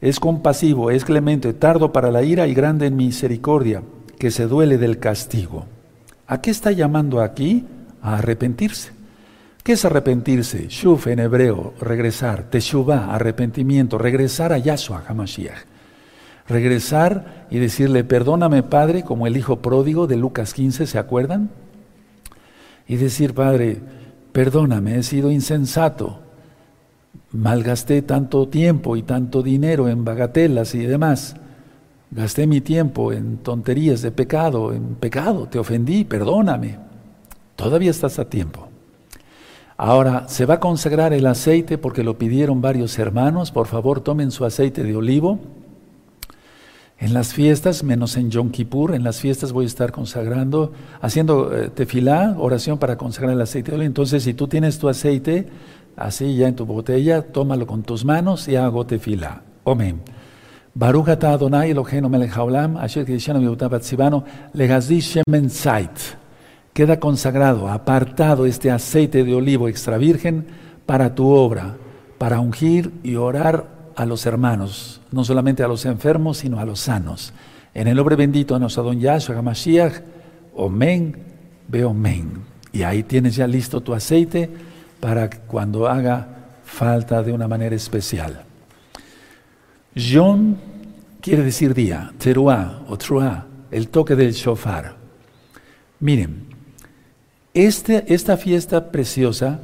es 0.00 0.20
compasivo, 0.20 0.90
es 0.90 1.04
clemente, 1.04 1.52
tardo 1.52 1.92
para 1.92 2.10
la 2.10 2.22
ira 2.22 2.46
y 2.46 2.54
grande 2.54 2.86
en 2.86 2.96
misericordia, 2.96 3.82
que 4.18 4.30
se 4.30 4.46
duele 4.46 4.78
del 4.78 4.98
castigo. 4.98 5.66
¿A 6.26 6.40
qué 6.40 6.50
está 6.50 6.72
llamando 6.72 7.20
aquí? 7.20 7.64
A 8.02 8.18
arrepentirse. 8.18 8.92
¿Qué 9.62 9.72
es 9.72 9.84
arrepentirse? 9.84 10.66
Shuf 10.68 11.08
en 11.08 11.18
hebreo, 11.18 11.74
regresar. 11.80 12.50
Teshuvah, 12.50 13.14
arrepentimiento, 13.14 13.98
regresar 13.98 14.52
a 14.52 14.58
Yahshua 14.58 15.04
HaMashiach 15.06 15.75
regresar 16.48 17.46
y 17.50 17.58
decirle, 17.58 18.04
perdóname 18.04 18.62
Padre, 18.62 19.02
como 19.02 19.26
el 19.26 19.36
hijo 19.36 19.56
pródigo 19.56 20.06
de 20.06 20.16
Lucas 20.16 20.54
15, 20.54 20.86
¿se 20.86 20.98
acuerdan? 20.98 21.50
Y 22.86 22.96
decir, 22.96 23.34
Padre, 23.34 23.80
perdóname, 24.32 24.98
he 24.98 25.02
sido 25.02 25.30
insensato, 25.30 26.20
malgasté 27.32 28.02
tanto 28.02 28.48
tiempo 28.48 28.96
y 28.96 29.02
tanto 29.02 29.42
dinero 29.42 29.88
en 29.88 30.04
bagatelas 30.04 30.74
y 30.74 30.80
demás, 30.80 31.36
gasté 32.10 32.46
mi 32.46 32.60
tiempo 32.60 33.12
en 33.12 33.38
tonterías 33.38 34.02
de 34.02 34.12
pecado, 34.12 34.72
en 34.72 34.94
pecado, 34.94 35.48
te 35.48 35.58
ofendí, 35.58 36.04
perdóname. 36.04 36.78
Todavía 37.56 37.90
estás 37.90 38.18
a 38.18 38.28
tiempo. 38.28 38.68
Ahora, 39.78 40.28
se 40.28 40.46
va 40.46 40.54
a 40.54 40.60
consagrar 40.60 41.12
el 41.12 41.26
aceite 41.26 41.78
porque 41.78 42.02
lo 42.02 42.18
pidieron 42.18 42.60
varios 42.60 42.98
hermanos. 42.98 43.50
Por 43.50 43.66
favor, 43.66 44.00
tomen 44.00 44.30
su 44.30 44.44
aceite 44.44 44.82
de 44.82 44.94
olivo 44.94 45.38
en 46.98 47.12
las 47.12 47.34
fiestas, 47.34 47.84
menos 47.84 48.16
en 48.16 48.30
Yom 48.30 48.50
Kippur, 48.50 48.94
en 48.94 49.04
las 49.04 49.20
fiestas 49.20 49.52
voy 49.52 49.64
a 49.64 49.68
estar 49.68 49.92
consagrando, 49.92 50.72
haciendo 51.02 51.54
eh, 51.54 51.68
tefilá, 51.68 52.34
oración 52.38 52.78
para 52.78 52.96
consagrar 52.96 53.34
el 53.34 53.40
aceite 53.42 53.70
de 53.70 53.76
oliva. 53.76 53.86
Entonces, 53.86 54.22
si 54.22 54.32
tú 54.32 54.48
tienes 54.48 54.78
tu 54.78 54.88
aceite 54.88 55.46
así 55.94 56.36
ya 56.36 56.48
en 56.48 56.56
tu 56.56 56.64
botella, 56.64 57.22
tómalo 57.22 57.66
con 57.66 57.82
tus 57.82 58.04
manos 58.04 58.48
y 58.48 58.56
hago 58.56 58.86
tefilá. 58.86 59.42
Amén. 59.66 60.00
Baruch 60.74 61.08
atah 61.08 61.32
Adonai 61.32 61.70
Eloheinu 61.70 62.08
melech 62.08 62.32
haolam, 62.32 62.76
asher 62.78 63.04
kidishanu 63.04 63.56
batzibano, 63.56 64.24
legazdi 64.54 65.00
shemen 65.00 65.50
zait. 65.50 65.98
Queda 66.72 66.98
consagrado, 66.98 67.68
apartado 67.68 68.46
este 68.46 68.70
aceite 68.70 69.24
de 69.24 69.34
olivo 69.34 69.68
extra 69.68 69.98
virgen 69.98 70.46
para 70.86 71.14
tu 71.14 71.28
obra, 71.28 71.76
para 72.18 72.40
ungir 72.40 72.92
y 73.02 73.16
orar 73.16 73.75
a 73.96 74.06
los 74.06 74.26
hermanos, 74.26 75.00
no 75.10 75.24
solamente 75.24 75.62
a 75.62 75.68
los 75.68 75.84
enfermos, 75.86 76.38
sino 76.38 76.60
a 76.60 76.64
los 76.64 76.80
sanos. 76.80 77.32
En 77.74 77.88
el 77.88 77.96
nombre 77.96 78.16
bendito 78.16 78.54
de 78.54 78.60
nuestro 78.60 78.82
don 78.82 79.00
Yahshua 79.00 79.36
HaMashiach, 79.36 79.94
Omen, 80.54 81.16
Beomen. 81.68 82.44
Y 82.72 82.82
ahí 82.82 83.02
tienes 83.02 83.36
ya 83.36 83.46
listo 83.46 83.80
tu 83.80 83.94
aceite 83.94 84.50
para 85.00 85.30
cuando 85.30 85.88
haga 85.88 86.28
falta 86.64 87.22
de 87.22 87.32
una 87.32 87.48
manera 87.48 87.74
especial. 87.74 88.44
Yom 89.94 90.56
quiere 91.20 91.42
decir 91.42 91.74
día, 91.74 92.12
teruá 92.18 92.82
o 92.88 92.96
truá, 92.98 93.46
el 93.70 93.88
toque 93.88 94.14
del 94.14 94.32
shofar. 94.32 94.96
Miren, 96.00 96.46
este, 97.54 98.12
esta 98.12 98.36
fiesta 98.36 98.90
preciosa, 98.92 99.60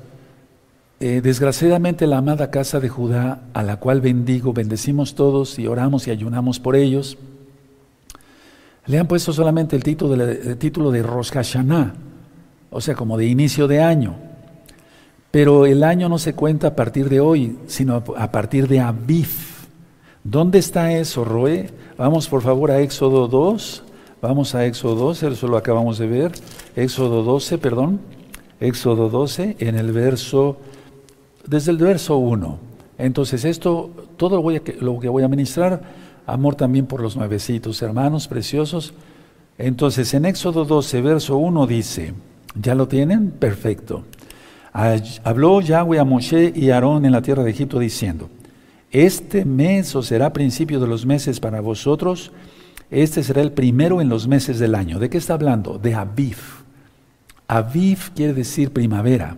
eh, 1.02 1.20
desgraciadamente 1.20 2.06
la 2.06 2.18
amada 2.18 2.52
casa 2.52 2.78
de 2.78 2.88
Judá, 2.88 3.42
a 3.54 3.64
la 3.64 3.78
cual 3.78 4.00
bendigo, 4.00 4.52
bendecimos 4.52 5.16
todos 5.16 5.58
y 5.58 5.66
oramos 5.66 6.06
y 6.06 6.12
ayunamos 6.12 6.60
por 6.60 6.76
ellos, 6.76 7.18
le 8.86 9.00
han 9.00 9.08
puesto 9.08 9.32
solamente 9.32 9.74
el 9.74 9.82
título 9.82 10.16
de, 10.16 10.54
título 10.54 10.92
de 10.92 11.02
Rosh 11.02 11.32
Hashanah, 11.32 11.94
o 12.70 12.80
sea, 12.80 12.94
como 12.94 13.18
de 13.18 13.26
inicio 13.26 13.66
de 13.66 13.82
año. 13.82 14.14
Pero 15.32 15.66
el 15.66 15.82
año 15.82 16.08
no 16.08 16.18
se 16.18 16.34
cuenta 16.34 16.68
a 16.68 16.76
partir 16.76 17.08
de 17.08 17.18
hoy, 17.18 17.58
sino 17.66 18.04
a 18.16 18.30
partir 18.30 18.68
de 18.68 18.78
Aviv. 18.78 19.26
¿Dónde 20.22 20.60
está 20.60 20.92
eso, 20.92 21.24
Roe? 21.24 21.68
Vamos 21.98 22.28
por 22.28 22.42
favor 22.42 22.70
a 22.70 22.80
Éxodo 22.80 23.26
2. 23.26 23.82
Vamos 24.20 24.54
a 24.54 24.66
Éxodo 24.66 24.94
12, 24.94 25.32
eso 25.32 25.48
lo 25.48 25.56
acabamos 25.56 25.98
de 25.98 26.06
ver. 26.06 26.32
Éxodo 26.76 27.24
12, 27.24 27.58
perdón. 27.58 27.98
Éxodo 28.60 29.08
12, 29.08 29.56
en 29.58 29.74
el 29.74 29.90
verso, 29.90 30.58
desde 31.46 31.70
el 31.70 31.78
verso 31.78 32.16
1. 32.16 32.58
Entonces, 32.98 33.44
esto, 33.44 33.90
todo 34.16 34.36
lo, 34.36 34.42
voy 34.42 34.56
a, 34.56 34.62
lo 34.80 34.98
que 35.00 35.08
voy 35.08 35.22
a 35.22 35.28
ministrar, 35.28 35.82
amor 36.26 36.54
también 36.54 36.86
por 36.86 37.00
los 37.00 37.16
nuevecitos, 37.16 37.82
hermanos 37.82 38.28
preciosos. 38.28 38.94
Entonces, 39.58 40.12
en 40.14 40.24
Éxodo 40.24 40.64
12, 40.64 41.00
verso 41.00 41.36
1 41.36 41.66
dice, 41.66 42.14
¿ya 42.54 42.74
lo 42.74 42.88
tienen? 42.88 43.30
Perfecto. 43.30 44.04
Habló 44.72 45.60
Yahweh 45.60 45.98
a 45.98 46.04
Moshe 46.04 46.52
y 46.54 46.70
Aarón 46.70 47.04
en 47.04 47.12
la 47.12 47.22
tierra 47.22 47.42
de 47.42 47.50
Egipto 47.50 47.78
diciendo, 47.78 48.30
este 48.90 49.44
mes 49.44 49.94
o 49.96 50.02
será 50.02 50.32
principio 50.32 50.80
de 50.80 50.86
los 50.86 51.04
meses 51.04 51.40
para 51.40 51.60
vosotros, 51.60 52.32
este 52.90 53.22
será 53.22 53.40
el 53.40 53.52
primero 53.52 54.00
en 54.00 54.08
los 54.08 54.28
meses 54.28 54.58
del 54.58 54.74
año. 54.74 54.98
¿De 54.98 55.10
qué 55.10 55.18
está 55.18 55.34
hablando? 55.34 55.78
De 55.78 55.94
Aviv. 55.94 56.36
Aviv 57.48 58.12
quiere 58.14 58.34
decir 58.34 58.70
primavera. 58.70 59.36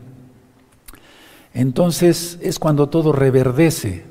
Entonces 1.54 2.38
es 2.42 2.58
cuando 2.58 2.88
todo 2.88 3.12
reverdece. 3.12 4.04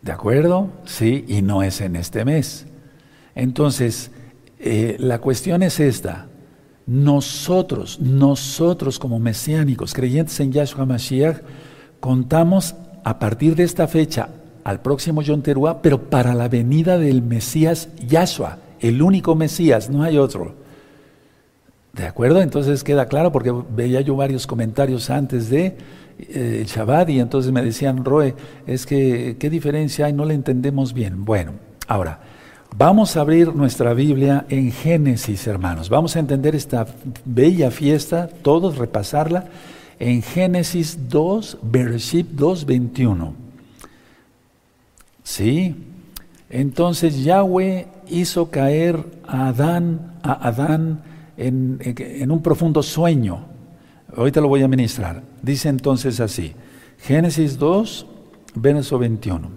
¿De 0.00 0.12
acuerdo? 0.12 0.68
Sí, 0.84 1.24
y 1.26 1.42
no 1.42 1.62
es 1.62 1.80
en 1.80 1.96
este 1.96 2.24
mes. 2.24 2.66
Entonces, 3.34 4.12
eh, 4.60 4.96
la 5.00 5.20
cuestión 5.20 5.62
es 5.64 5.80
esta. 5.80 6.26
Nosotros, 6.86 8.00
nosotros 8.00 8.98
como 8.98 9.18
mesiánicos, 9.18 9.92
creyentes 9.92 10.38
en 10.40 10.52
Yahshua 10.52 10.86
Mashiach, 10.86 11.38
contamos 12.00 12.76
a 13.04 13.18
partir 13.18 13.56
de 13.56 13.64
esta 13.64 13.88
fecha 13.88 14.28
al 14.64 14.80
próximo 14.80 15.22
Yom 15.22 15.42
Teruah, 15.42 15.82
pero 15.82 16.08
para 16.08 16.34
la 16.34 16.48
venida 16.48 16.98
del 16.98 17.20
Mesías 17.20 17.88
Yahshua, 18.06 18.58
el 18.80 19.02
único 19.02 19.34
Mesías, 19.34 19.90
no 19.90 20.02
hay 20.02 20.18
otro. 20.18 20.54
¿De 21.92 22.06
acuerdo? 22.06 22.40
Entonces 22.40 22.84
queda 22.84 23.06
claro 23.06 23.32
porque 23.32 23.52
veía 23.74 24.00
yo 24.00 24.14
varios 24.14 24.46
comentarios 24.46 25.10
antes 25.10 25.50
de 25.50 25.76
eh, 26.18 26.64
Shabbat 26.66 27.10
y 27.10 27.20
entonces 27.20 27.52
me 27.52 27.62
decían, 27.62 28.04
Roe, 28.04 28.34
es 28.66 28.86
que, 28.86 29.36
¿qué 29.38 29.50
diferencia 29.50 30.06
hay? 30.06 30.12
No 30.12 30.24
le 30.24 30.34
entendemos 30.34 30.92
bien. 30.92 31.24
Bueno, 31.24 31.52
ahora, 31.86 32.20
Vamos 32.76 33.16
a 33.16 33.22
abrir 33.22 33.54
nuestra 33.56 33.92
Biblia 33.94 34.46
en 34.48 34.70
Génesis, 34.70 35.46
hermanos. 35.46 35.88
Vamos 35.88 36.14
a 36.14 36.20
entender 36.20 36.54
esta 36.54 36.86
bella 37.24 37.70
fiesta, 37.70 38.28
todos 38.28 38.76
repasarla, 38.76 39.46
en 39.98 40.22
Génesis 40.22 41.08
2, 41.08 41.58
Bereshit 41.62 42.28
2, 42.28 42.66
21. 42.66 43.34
¿Sí? 45.24 45.74
Entonces 46.50 47.24
Yahweh 47.24 47.88
hizo 48.08 48.50
caer 48.50 49.04
a 49.26 49.48
Adán, 49.48 50.12
a 50.22 50.48
Adán 50.48 51.02
en, 51.36 51.78
en 51.84 52.30
un 52.30 52.42
profundo 52.42 52.82
sueño. 52.82 53.46
Ahorita 54.16 54.40
lo 54.40 54.48
voy 54.48 54.62
a 54.62 54.68
ministrar. 54.68 55.22
Dice 55.42 55.68
entonces 55.68 56.20
así, 56.20 56.54
Génesis 56.98 57.58
2, 57.58 58.06
verso 58.54 58.98
21. 58.98 59.50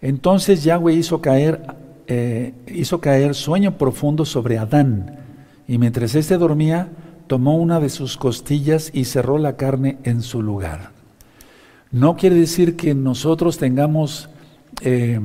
Entonces 0.00 0.62
Yahweh 0.64 0.94
hizo 0.94 1.20
caer, 1.20 1.60
eh, 2.06 2.54
hizo 2.66 3.00
caer 3.00 3.34
sueño 3.34 3.76
profundo 3.76 4.24
sobre 4.24 4.58
Adán, 4.58 5.18
y 5.66 5.78
mientras 5.78 6.14
éste 6.14 6.38
dormía, 6.38 6.88
tomó 7.26 7.56
una 7.56 7.80
de 7.80 7.88
sus 7.88 8.16
costillas 8.16 8.90
y 8.94 9.04
cerró 9.04 9.38
la 9.38 9.56
carne 9.56 9.98
en 10.04 10.22
su 10.22 10.42
lugar. 10.42 10.90
No 11.90 12.16
quiere 12.16 12.36
decir 12.36 12.76
que 12.76 12.94
nosotros 12.94 13.58
tengamos 13.58 14.28
eh, 14.82 15.20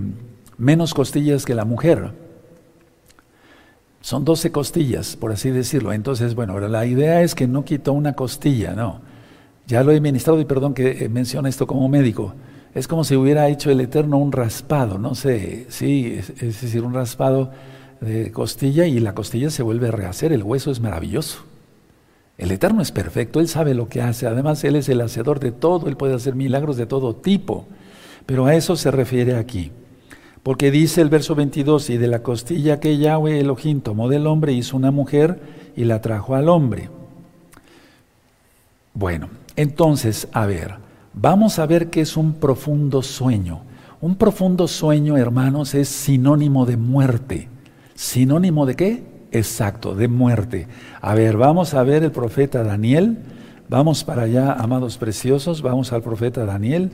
menos 0.58 0.94
costillas 0.94 1.46
que 1.46 1.56
la 1.56 1.66
mujer. 1.66 2.12
Son 4.02 4.26
doce 4.26 4.52
costillas, 4.52 5.16
por 5.16 5.32
así 5.32 5.52
decirlo. 5.52 5.94
Entonces, 5.94 6.36
bueno, 6.36 6.60
la 6.60 6.86
idea 6.86 7.22
es 7.22 7.36
que 7.36 7.48
no 7.48 7.64
quitó 7.64 7.94
una 7.94 8.14
costilla, 8.14 8.74
no. 8.74 9.02
Ya 9.68 9.84
lo 9.84 9.92
he 9.92 10.02
ministrado 10.02 10.40
y 10.42 10.46
perdón 10.46 10.74
que 10.74 11.08
mencione 11.10 11.50
esto 11.50 11.66
como 11.66 11.88
médico 11.88 12.34
es 12.74 12.88
como 12.88 13.04
si 13.04 13.16
hubiera 13.16 13.48
hecho 13.50 13.70
el 13.70 13.82
Eterno 13.82 14.18
un 14.18 14.32
raspado, 14.32 14.98
no 14.98 15.16
sé, 15.16 15.66
sí, 15.70 16.16
es, 16.18 16.62
decir, 16.62 16.84
un 16.84 16.94
raspado 16.94 17.52
de 18.00 18.32
costilla 18.32 18.86
y 18.86 19.00
la 19.00 19.14
costilla 19.14 19.50
se 19.50 19.64
vuelve 19.64 19.90
a 19.90 19.92
rehacer, 19.92 20.32
el 20.32 20.44
hueso 20.44 20.72
es 20.72 20.80
maravilloso. 20.80 21.44
El 22.38 22.52
Eterno 22.52 22.82
es 22.82 22.92
perfecto, 22.92 23.40
Él 23.40 23.48
sabe 23.48 23.76
lo 23.76 23.88
que 23.88 24.02
hace, 24.02 24.26
además 24.26 24.64
Él 24.64 24.76
es 24.76 24.90
el 24.90 25.02
hacedor 25.02 25.40
de 25.40 25.52
todo, 25.52 25.88
Él 25.88 25.98
puede 25.98 26.16
hacer 26.16 26.34
milagros 26.34 26.78
de 26.78 26.86
todo 26.86 27.16
tipo, 27.16 27.68
pero 28.26 28.46
a 28.46 28.56
eso 28.56 28.76
se 28.76 28.90
refiere 28.90 29.36
aquí. 29.36 29.72
Porque 30.44 30.72
dice 30.72 31.02
el 31.02 31.10
verso 31.10 31.36
22, 31.36 31.92
y 31.92 31.98
de 31.98 32.08
la 32.08 32.24
costilla 32.24 32.80
que 32.80 32.98
Yahweh 32.98 33.40
Elohim 33.40 33.82
tomó 33.82 34.10
del 34.10 34.28
hombre 34.28 34.54
hizo 34.54 34.76
una 34.76 34.92
mujer 34.92 35.40
y 35.76 35.84
la 35.84 36.02
trajo 36.02 36.36
al 36.36 36.50
hombre. 36.50 36.90
Bueno, 38.94 39.30
entonces, 39.56 40.28
a 40.34 40.46
ver, 40.46 40.76
vamos 41.14 41.60
a 41.60 41.66
ver 41.66 41.90
qué 41.90 42.02
es 42.02 42.18
un 42.18 42.34
profundo 42.34 43.02
sueño. 43.02 43.62
Un 44.02 44.16
profundo 44.16 44.68
sueño, 44.68 45.16
hermanos, 45.16 45.76
es 45.76 45.88
sinónimo 45.88 46.66
de 46.66 46.78
muerte. 46.78 47.50
¿Sinónimo 47.94 48.66
de 48.66 48.76
qué? 48.76 49.04
Exacto, 49.32 49.94
de 49.94 50.08
muerte. 50.08 50.68
A 51.02 51.14
ver, 51.14 51.38
vamos 51.38 51.76
a 51.76 51.84
ver 51.84 52.04
el 52.04 52.12
profeta 52.12 52.64
Daniel. 52.64 53.20
Vamos 53.70 54.04
para 54.04 54.24
allá, 54.24 54.52
amados 54.52 54.98
preciosos, 54.98 55.62
vamos 55.62 55.94
al 55.94 56.02
profeta 56.02 56.44
Daniel, 56.46 56.92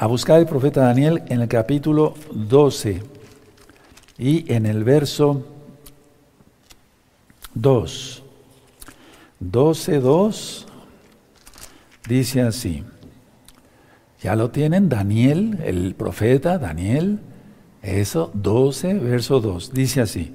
a 0.00 0.06
buscar 0.06 0.40
el 0.40 0.46
profeta 0.46 0.80
Daniel 0.80 1.22
en 1.28 1.42
el 1.42 1.48
capítulo 1.48 2.14
12 2.32 3.02
y 4.16 4.50
en 4.50 4.64
el 4.64 4.82
verso 4.82 5.44
2. 7.52 8.22
12, 9.40 10.00
2 10.00 10.66
dice 12.08 12.40
así. 12.40 12.82
Ya 14.22 14.36
lo 14.36 14.50
tienen, 14.50 14.88
Daniel, 14.88 15.58
el 15.62 15.94
profeta, 15.94 16.56
Daniel, 16.56 17.20
eso, 17.82 18.30
12, 18.32 18.94
verso 18.94 19.40
2, 19.42 19.74
dice 19.74 20.00
así. 20.00 20.34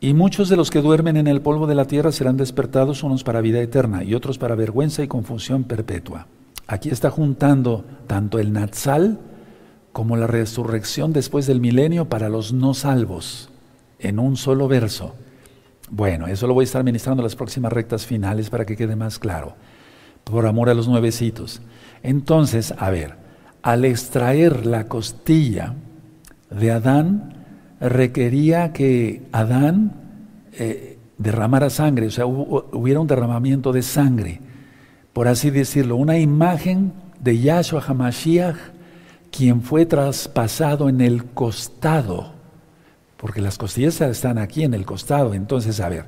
Y 0.00 0.12
muchos 0.12 0.50
de 0.50 0.56
los 0.56 0.70
que 0.70 0.82
duermen 0.82 1.16
en 1.16 1.28
el 1.28 1.40
polvo 1.40 1.66
de 1.66 1.76
la 1.76 1.86
tierra 1.86 2.12
serán 2.12 2.36
despertados 2.36 3.02
unos 3.02 3.24
para 3.24 3.40
vida 3.40 3.62
eterna 3.62 4.04
y 4.04 4.12
otros 4.14 4.36
para 4.36 4.54
vergüenza 4.54 5.02
y 5.02 5.08
confusión 5.08 5.64
perpetua. 5.64 6.26
Aquí 6.66 6.90
está 6.90 7.10
juntando 7.10 7.84
tanto 8.06 8.38
el 8.38 8.52
Natsal 8.52 9.20
como 9.92 10.16
la 10.16 10.26
resurrección 10.26 11.12
después 11.12 11.46
del 11.46 11.60
milenio 11.60 12.08
para 12.08 12.28
los 12.28 12.52
no 12.52 12.74
salvos, 12.74 13.50
en 13.98 14.18
un 14.18 14.36
solo 14.36 14.68
verso. 14.68 15.14
Bueno, 15.90 16.26
eso 16.26 16.46
lo 16.46 16.54
voy 16.54 16.64
a 16.64 16.64
estar 16.64 16.84
ministrando 16.84 17.22
en 17.22 17.26
las 17.26 17.36
próximas 17.36 17.72
rectas 17.72 18.04
finales 18.04 18.50
para 18.50 18.66
que 18.66 18.76
quede 18.76 18.96
más 18.96 19.18
claro, 19.18 19.54
por 20.24 20.44
amor 20.46 20.68
a 20.68 20.74
los 20.74 20.88
nuevecitos. 20.88 21.62
Entonces, 22.02 22.74
a 22.76 22.90
ver, 22.90 23.14
al 23.62 23.84
extraer 23.84 24.66
la 24.66 24.88
costilla 24.88 25.74
de 26.50 26.72
Adán, 26.72 27.44
requería 27.80 28.72
que 28.72 29.22
Adán 29.32 29.92
eh, 30.52 30.98
derramara 31.18 31.70
sangre, 31.70 32.08
o 32.08 32.10
sea, 32.10 32.26
hubiera 32.26 33.00
un 33.00 33.06
derramamiento 33.06 33.72
de 33.72 33.82
sangre, 33.82 34.40
por 35.16 35.28
así 35.28 35.48
decirlo, 35.48 35.96
una 35.96 36.18
imagen 36.18 36.92
de 37.20 37.38
Yahshua 37.38 37.82
HaMashiach, 37.88 38.56
quien 39.30 39.62
fue 39.62 39.86
traspasado 39.86 40.90
en 40.90 41.00
el 41.00 41.24
costado, 41.24 42.34
porque 43.16 43.40
las 43.40 43.56
costillas 43.56 43.98
están 44.02 44.36
aquí 44.36 44.62
en 44.62 44.74
el 44.74 44.84
costado. 44.84 45.32
Entonces, 45.32 45.80
a 45.80 45.88
ver, 45.88 46.04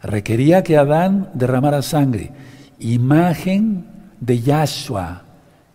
requería 0.00 0.62
que 0.62 0.78
Adán 0.78 1.28
derramara 1.34 1.82
sangre, 1.82 2.32
imagen 2.78 3.88
de 4.20 4.40
Yahshua, 4.40 5.24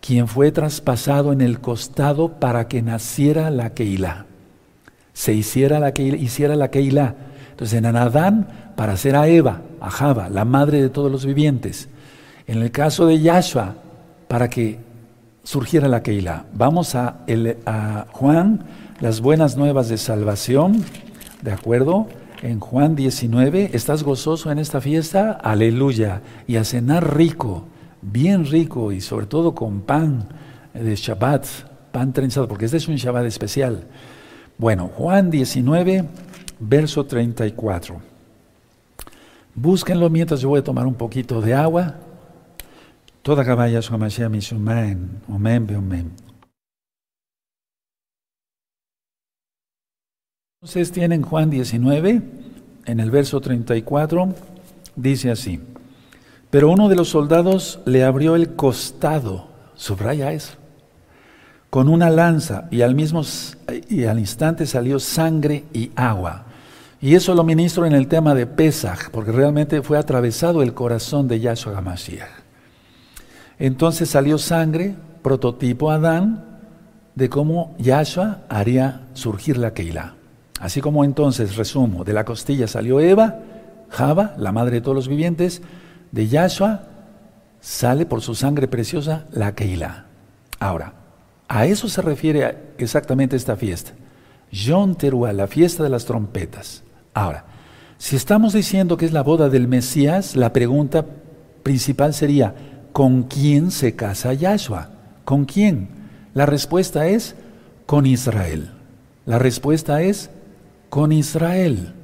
quien 0.00 0.26
fue 0.26 0.50
traspasado 0.50 1.32
en 1.32 1.40
el 1.40 1.60
costado 1.60 2.40
para 2.40 2.66
que 2.66 2.82
naciera 2.82 3.50
la 3.50 3.74
Keilah. 3.74 4.26
Se 5.12 5.32
hiciera 5.32 5.78
la 5.78 5.92
Keilah, 5.92 6.16
hiciera 6.16 6.56
la 6.56 6.72
Keilah. 6.72 7.14
Entonces 7.52 7.78
en 7.78 7.86
Adán 7.86 8.48
para 8.74 8.94
hacer 8.94 9.14
a 9.14 9.28
Eva, 9.28 9.62
a 9.80 9.88
Java, 9.88 10.28
la 10.28 10.44
madre 10.44 10.82
de 10.82 10.88
todos 10.88 11.12
los 11.12 11.24
vivientes. 11.24 11.88
En 12.46 12.62
el 12.62 12.70
caso 12.70 13.06
de 13.06 13.20
Yahshua, 13.20 13.76
para 14.28 14.48
que 14.48 14.78
surgiera 15.44 15.88
la 15.88 16.02
Keilah. 16.02 16.46
Vamos 16.54 16.94
a, 16.94 17.18
a 17.66 18.06
Juan, 18.12 18.64
las 19.00 19.20
buenas 19.20 19.56
nuevas 19.56 19.88
de 19.88 19.98
salvación, 19.98 20.84
¿de 21.42 21.52
acuerdo? 21.52 22.06
En 22.42 22.60
Juan 22.60 22.96
19, 22.96 23.70
¿estás 23.72 24.02
gozoso 24.02 24.50
en 24.50 24.58
esta 24.58 24.80
fiesta? 24.80 25.32
Aleluya. 25.32 26.22
Y 26.46 26.56
a 26.56 26.64
cenar 26.64 27.16
rico, 27.16 27.66
bien 28.00 28.46
rico 28.46 28.92
y 28.92 29.00
sobre 29.00 29.26
todo 29.26 29.54
con 29.54 29.82
pan 29.82 30.28
de 30.74 30.96
Shabbat, 30.96 31.46
pan 31.92 32.12
trenzado, 32.12 32.48
porque 32.48 32.64
este 32.64 32.78
es 32.78 32.88
un 32.88 32.96
Shabbat 32.96 33.26
especial. 33.26 33.84
Bueno, 34.58 34.88
Juan 34.88 35.30
19, 35.30 36.04
verso 36.58 37.04
34. 37.04 38.00
Búsquenlo 39.54 40.08
mientras 40.08 40.40
yo 40.40 40.48
voy 40.48 40.60
a 40.60 40.64
tomar 40.64 40.86
un 40.86 40.94
poquito 40.94 41.40
de 41.40 41.54
agua. 41.54 41.96
Toda 43.22 43.44
caballa 43.44 43.80
su 43.82 43.96
misumen, 43.96 45.20
omen, 45.28 45.76
omen. 45.76 46.10
Entonces 50.60 50.90
tienen 50.90 51.22
Juan 51.22 51.48
19, 51.48 52.22
en 52.86 53.00
el 53.00 53.10
verso 53.12 53.40
34, 53.40 54.34
dice 54.96 55.30
así, 55.30 55.60
pero 56.50 56.68
uno 56.68 56.88
de 56.88 56.96
los 56.96 57.10
soldados 57.10 57.80
le 57.84 58.02
abrió 58.02 58.34
el 58.34 58.54
costado, 58.56 59.48
subraya 59.74 60.32
eso, 60.32 60.54
con 61.70 61.88
una 61.88 62.10
lanza 62.10 62.68
y 62.72 62.82
al 62.82 62.96
mismo 62.96 63.22
y 63.88 64.04
al 64.04 64.18
instante 64.18 64.66
salió 64.66 64.98
sangre 64.98 65.64
y 65.72 65.92
agua. 65.94 66.46
Y 67.00 67.14
eso 67.14 67.34
lo 67.34 67.44
ministro 67.44 67.86
en 67.86 67.94
el 67.94 68.06
tema 68.06 68.34
de 68.34 68.46
Pesach, 68.46 69.10
porque 69.10 69.32
realmente 69.32 69.82
fue 69.82 69.98
atravesado 69.98 70.62
el 70.62 70.74
corazón 70.74 71.26
de 71.26 71.40
Yahshua 71.40 71.78
HaMashiach. 71.78 72.41
Entonces 73.62 74.10
salió 74.10 74.38
sangre, 74.38 74.96
prototipo 75.22 75.92
Adán, 75.92 76.44
de 77.14 77.28
cómo 77.28 77.76
Yahshua 77.78 78.40
haría 78.48 79.02
surgir 79.14 79.56
la 79.56 79.72
Keilah. 79.72 80.16
Así 80.58 80.80
como 80.80 81.04
entonces, 81.04 81.54
resumo, 81.54 82.02
de 82.02 82.12
la 82.12 82.24
costilla 82.24 82.66
salió 82.66 82.98
Eva, 82.98 83.38
Java, 83.88 84.34
la 84.36 84.50
madre 84.50 84.72
de 84.72 84.80
todos 84.80 84.96
los 84.96 85.06
vivientes, 85.06 85.62
de 86.10 86.26
Yahshua 86.26 86.86
sale 87.60 88.04
por 88.04 88.20
su 88.20 88.34
sangre 88.34 88.66
preciosa 88.66 89.26
la 89.30 89.54
Keilah. 89.54 90.06
Ahora, 90.58 90.94
a 91.46 91.64
eso 91.64 91.88
se 91.88 92.02
refiere 92.02 92.74
exactamente 92.78 93.36
esta 93.36 93.54
fiesta. 93.54 93.92
Yom 94.50 94.96
Teruah, 94.96 95.32
la 95.32 95.46
fiesta 95.46 95.84
de 95.84 95.88
las 95.88 96.04
trompetas. 96.04 96.82
Ahora, 97.14 97.44
si 97.96 98.16
estamos 98.16 98.54
diciendo 98.54 98.96
que 98.96 99.06
es 99.06 99.12
la 99.12 99.22
boda 99.22 99.48
del 99.48 99.68
Mesías, 99.68 100.34
la 100.34 100.52
pregunta 100.52 101.06
principal 101.62 102.12
sería, 102.12 102.71
¿con 102.92 103.24
quién 103.24 103.70
se 103.70 103.96
casa 103.96 104.32
Yahshua? 104.34 104.90
¿Con 105.24 105.44
quién? 105.44 105.88
La 106.34 106.46
respuesta 106.46 107.06
es, 107.08 107.34
con 107.86 108.06
Israel. 108.06 108.70
La 109.26 109.38
respuesta 109.38 110.02
es, 110.02 110.30
con 110.88 111.12
Israel. 111.12 111.94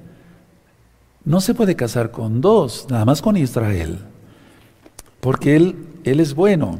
No 1.24 1.40
se 1.40 1.54
puede 1.54 1.76
casar 1.76 2.10
con 2.10 2.40
dos, 2.40 2.86
nada 2.90 3.04
más 3.04 3.20
con 3.20 3.36
Israel, 3.36 3.98
porque 5.20 5.56
Él, 5.56 5.76
él 6.04 6.20
es 6.20 6.34
bueno. 6.34 6.78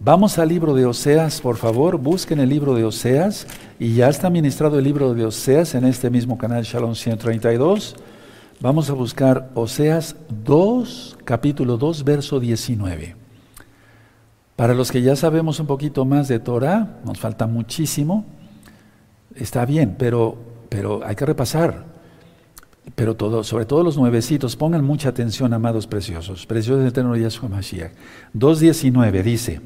Vamos 0.00 0.38
al 0.38 0.50
libro 0.50 0.74
de 0.74 0.84
Oseas, 0.84 1.40
por 1.40 1.56
favor, 1.56 1.96
busquen 1.96 2.38
el 2.40 2.50
libro 2.50 2.74
de 2.74 2.84
Oseas 2.84 3.46
y 3.78 3.94
ya 3.94 4.08
está 4.08 4.28
ministrado 4.28 4.78
el 4.78 4.84
libro 4.84 5.14
de 5.14 5.24
Oseas 5.24 5.74
en 5.74 5.84
este 5.86 6.10
mismo 6.10 6.36
canal 6.36 6.62
Shalom 6.64 6.94
132. 6.94 7.96
Vamos 8.60 8.90
a 8.90 8.92
buscar 8.92 9.50
Oseas 9.54 10.16
2, 10.44 11.18
capítulo 11.24 11.78
2, 11.78 12.04
verso 12.04 12.38
19. 12.38 13.25
Para 14.56 14.72
los 14.72 14.90
que 14.90 15.02
ya 15.02 15.14
sabemos 15.16 15.60
un 15.60 15.66
poquito 15.66 16.04
más 16.06 16.28
de 16.28 16.38
Torah, 16.38 16.98
nos 17.04 17.20
falta 17.20 17.46
muchísimo, 17.46 18.24
está 19.34 19.66
bien, 19.66 19.96
pero, 19.98 20.36
pero 20.70 21.04
hay 21.04 21.14
que 21.14 21.26
repasar. 21.26 21.84
Pero 22.94 23.44
sobre 23.44 23.66
todo 23.66 23.82
los 23.82 23.98
nuevecitos, 23.98 24.56
pongan 24.56 24.82
mucha 24.82 25.10
atención, 25.10 25.52
amados 25.52 25.86
preciosos. 25.86 26.46
Preciosos 26.46 26.82
de 26.82 26.88
Eterno 26.88 27.16
Yahshua 27.16 27.48
Mashiach. 27.48 27.92
2.19 28.34 29.22
dice, 29.22 29.60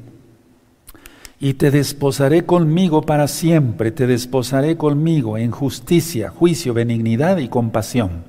y 1.39 1.53
te 1.53 1.71
desposaré 1.71 2.45
conmigo 2.45 3.01
para 3.01 3.27
siempre, 3.27 3.91
te 3.91 4.07
desposaré 4.07 4.75
conmigo 4.75 5.37
en 5.37 5.51
justicia, 5.51 6.29
juicio, 6.29 6.73
benignidad 6.73 7.37
y 7.37 7.47
compasión. 7.47 8.25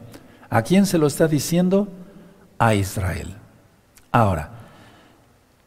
¿A 0.48 0.62
quién 0.62 0.86
se 0.86 0.98
lo 0.98 1.08
está 1.08 1.26
diciendo? 1.26 1.88
A 2.58 2.74
Israel. 2.74 3.34
Ahora, 4.12 4.61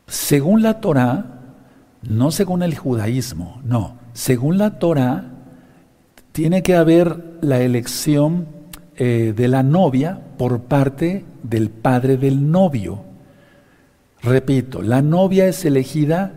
según 0.07 0.61
la 0.61 0.79
Torah, 0.81 1.25
no 2.03 2.31
según 2.31 2.63
el 2.63 2.75
judaísmo, 2.75 3.61
no, 3.63 3.97
según 4.13 4.57
la 4.57 4.79
Torah, 4.79 5.25
tiene 6.31 6.63
que 6.63 6.75
haber 6.75 7.37
la 7.41 7.61
elección 7.61 8.47
eh, 8.97 9.33
de 9.35 9.47
la 9.47 9.63
novia 9.63 10.19
por 10.37 10.61
parte 10.61 11.25
del 11.43 11.69
padre 11.69 12.17
del 12.17 12.51
novio. 12.51 13.01
Repito, 14.21 14.81
la 14.81 15.01
novia 15.01 15.47
es 15.47 15.65
elegida 15.65 16.33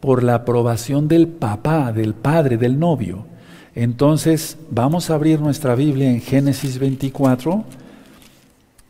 por 0.00 0.22
la 0.22 0.34
aprobación 0.36 1.08
del 1.08 1.28
papá, 1.28 1.92
del 1.92 2.14
padre, 2.14 2.56
del 2.56 2.78
novio. 2.78 3.26
Entonces, 3.74 4.56
vamos 4.70 5.10
a 5.10 5.14
abrir 5.14 5.40
nuestra 5.40 5.74
Biblia 5.74 6.10
en 6.10 6.20
Génesis 6.20 6.78
24. 6.78 7.64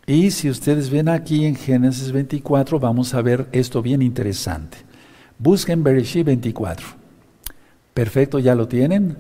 Y 0.07 0.31
si 0.31 0.49
ustedes 0.49 0.89
ven 0.89 1.09
aquí 1.09 1.47
en 1.47 1.57
Génesis 1.57 2.13
24, 2.13 2.79
vamos 2.79 3.13
a 3.15 3.23
ver 3.23 3.49
esto 3.51 3.83
bien 3.83 4.03
interesante. 4.03 4.79
Busquen 5.39 5.83
Bereshit 5.83 6.25
24. 6.25 6.87
Perfecto, 7.93 8.39
¿ya 8.39 8.55
lo 8.55 8.69
tienen? 8.69 9.17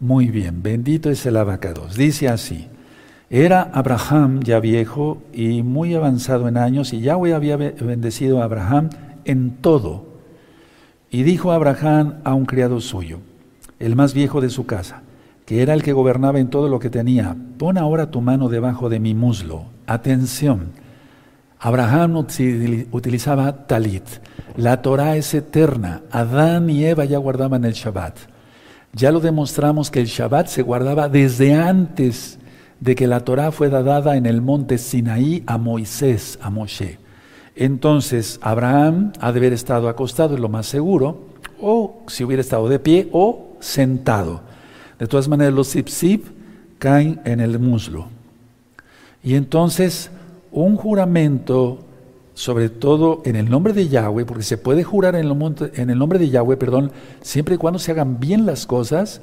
Muy 0.00 0.28
bien, 0.28 0.62
bendito 0.62 1.10
es 1.10 1.26
el 1.26 1.36
abacados. 1.36 1.94
Dice 1.94 2.28
así, 2.28 2.68
era 3.28 3.70
Abraham 3.74 4.40
ya 4.42 4.60
viejo 4.60 5.22
y 5.34 5.62
muy 5.62 5.94
avanzado 5.94 6.48
en 6.48 6.56
años 6.56 6.94
y 6.94 7.00
Yahweh 7.00 7.34
había 7.34 7.58
bendecido 7.58 8.40
a 8.40 8.44
Abraham 8.44 8.88
en 9.26 9.58
todo 9.60 10.06
y 11.10 11.22
dijo 11.22 11.52
Abraham 11.52 12.20
a 12.24 12.34
un 12.34 12.46
criado 12.46 12.80
suyo, 12.80 13.18
el 13.78 13.94
más 13.94 14.14
viejo 14.14 14.40
de 14.40 14.48
su 14.48 14.64
casa, 14.64 15.02
que 15.50 15.62
era 15.62 15.74
el 15.74 15.82
que 15.82 15.92
gobernaba 15.92 16.38
en 16.38 16.48
todo 16.48 16.68
lo 16.68 16.78
que 16.78 16.90
tenía, 16.90 17.36
pon 17.58 17.76
ahora 17.76 18.12
tu 18.12 18.20
mano 18.20 18.48
debajo 18.48 18.88
de 18.88 19.00
mi 19.00 19.14
muslo. 19.14 19.64
Atención, 19.84 20.70
Abraham 21.58 22.24
utilizaba 22.92 23.66
talit. 23.66 24.04
La 24.54 24.80
Torah 24.80 25.16
es 25.16 25.34
eterna. 25.34 26.02
Adán 26.12 26.70
y 26.70 26.84
Eva 26.84 27.04
ya 27.04 27.18
guardaban 27.18 27.64
el 27.64 27.72
Shabbat. 27.72 28.16
Ya 28.92 29.10
lo 29.10 29.18
demostramos 29.18 29.90
que 29.90 29.98
el 29.98 30.06
Shabbat 30.06 30.46
se 30.46 30.62
guardaba 30.62 31.08
desde 31.08 31.52
antes 31.52 32.38
de 32.78 32.94
que 32.94 33.08
la 33.08 33.24
Torah 33.24 33.50
fuera 33.50 33.82
dada 33.82 34.16
en 34.16 34.26
el 34.26 34.42
monte 34.42 34.78
Sinaí 34.78 35.42
a 35.48 35.58
Moisés, 35.58 36.38
a 36.40 36.50
Moshe. 36.50 37.00
Entonces, 37.56 38.38
Abraham 38.40 39.14
ha 39.18 39.32
de 39.32 39.40
haber 39.40 39.52
estado 39.52 39.88
acostado, 39.88 40.36
es 40.36 40.40
lo 40.40 40.48
más 40.48 40.66
seguro, 40.66 41.26
o 41.60 42.04
si 42.06 42.22
hubiera 42.22 42.40
estado 42.40 42.68
de 42.68 42.78
pie, 42.78 43.08
o 43.10 43.56
sentado. 43.58 44.48
De 45.00 45.06
todas 45.06 45.28
maneras, 45.28 45.54
los 45.54 45.72
zip 45.72 46.26
caen 46.78 47.20
en 47.24 47.40
el 47.40 47.58
muslo. 47.58 48.06
Y 49.24 49.34
entonces, 49.34 50.10
un 50.52 50.76
juramento, 50.76 51.78
sobre 52.34 52.68
todo 52.68 53.22
en 53.24 53.34
el 53.34 53.48
nombre 53.48 53.72
de 53.72 53.88
Yahweh, 53.88 54.26
porque 54.26 54.42
se 54.42 54.58
puede 54.58 54.84
jurar 54.84 55.14
en 55.14 55.22
el, 55.22 55.98
nombre 55.98 56.18
de 56.18 56.28
Yahweh, 56.28 56.58
perdón, 56.58 56.92
siempre 57.22 57.54
y 57.54 57.58
cuando 57.58 57.78
se 57.78 57.92
hagan 57.92 58.20
bien 58.20 58.44
las 58.44 58.66
cosas, 58.66 59.22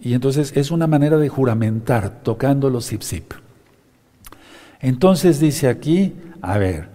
y 0.00 0.14
entonces 0.14 0.56
es 0.56 0.70
una 0.70 0.86
manera 0.86 1.18
de 1.18 1.28
juramentar, 1.28 2.22
tocando 2.22 2.70
los 2.70 2.88
zip 2.88 3.02
Entonces 4.80 5.38
dice 5.38 5.68
aquí, 5.68 6.14
a 6.40 6.56
ver, 6.56 6.88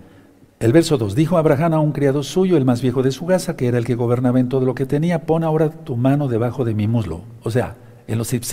el 0.59 0.73
verso 0.73 0.97
2, 0.97 1.13
dijo 1.13 1.37
Abraham 1.37 1.73
a 1.73 1.79
un 1.79 1.91
criado 1.91 2.23
suyo, 2.23 2.57
el 2.57 2.65
más 2.65 2.81
viejo 2.81 3.03
de 3.03 3.11
su 3.11 3.27
casa, 3.27 3.55
que 3.55 3.67
era 3.67 3.77
el 3.77 3.85
que 3.85 3.93
gobernaba 3.93 4.39
en 4.39 4.49
todo 4.49 4.65
lo 4.65 4.73
que 4.73 4.87
tenía, 4.87 5.27
pon 5.27 5.43
ahora 5.43 5.69
tu 5.69 5.95
mano 5.95 6.27
debajo 6.27 6.65
de 6.65 6.73
mi 6.73 6.87
muslo, 6.87 7.21
o 7.43 7.51
sea, 7.51 7.75
en 8.07 8.17
los 8.17 8.29
zip 8.29 8.43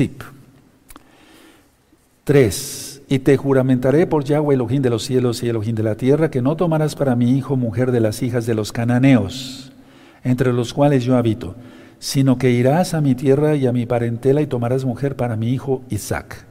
3. 2.24 3.02
Y 3.08 3.18
te 3.18 3.36
juramentaré 3.36 4.06
por 4.06 4.24
Yahweh, 4.24 4.54
Elohim 4.54 4.82
de 4.82 4.90
los 4.90 5.04
cielos 5.04 5.42
y 5.42 5.48
Elohim 5.48 5.74
de 5.74 5.82
la 5.82 5.96
tierra, 5.96 6.30
que 6.30 6.40
no 6.40 6.56
tomarás 6.56 6.94
para 6.94 7.16
mi 7.16 7.36
hijo 7.36 7.56
mujer 7.56 7.92
de 7.92 8.00
las 8.00 8.22
hijas 8.22 8.46
de 8.46 8.54
los 8.54 8.72
cananeos, 8.72 9.72
entre 10.24 10.52
los 10.52 10.72
cuales 10.72 11.04
yo 11.04 11.16
habito, 11.16 11.54
sino 11.98 12.38
que 12.38 12.50
irás 12.50 12.94
a 12.94 13.00
mi 13.00 13.14
tierra 13.14 13.56
y 13.56 13.66
a 13.66 13.72
mi 13.72 13.86
parentela 13.86 14.40
y 14.40 14.46
tomarás 14.46 14.84
mujer 14.84 15.16
para 15.16 15.36
mi 15.36 15.52
hijo 15.52 15.82
Isaac. 15.90 16.46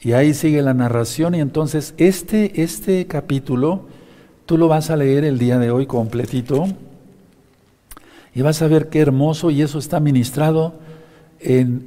Y 0.00 0.12
ahí 0.12 0.32
sigue 0.32 0.62
la 0.62 0.74
narración 0.74 1.34
y 1.34 1.40
entonces 1.40 1.92
este, 1.98 2.62
este 2.62 3.06
capítulo 3.06 3.86
Tú 4.48 4.56
lo 4.56 4.66
vas 4.66 4.88
a 4.88 4.96
leer 4.96 5.26
el 5.26 5.38
día 5.38 5.58
de 5.58 5.70
hoy 5.70 5.84
completito 5.84 6.68
y 8.34 8.40
vas 8.40 8.62
a 8.62 8.66
ver 8.66 8.88
qué 8.88 9.00
hermoso 9.00 9.50
y 9.50 9.60
eso 9.60 9.78
está 9.78 10.00
ministrado 10.00 10.72
en, 11.40 11.84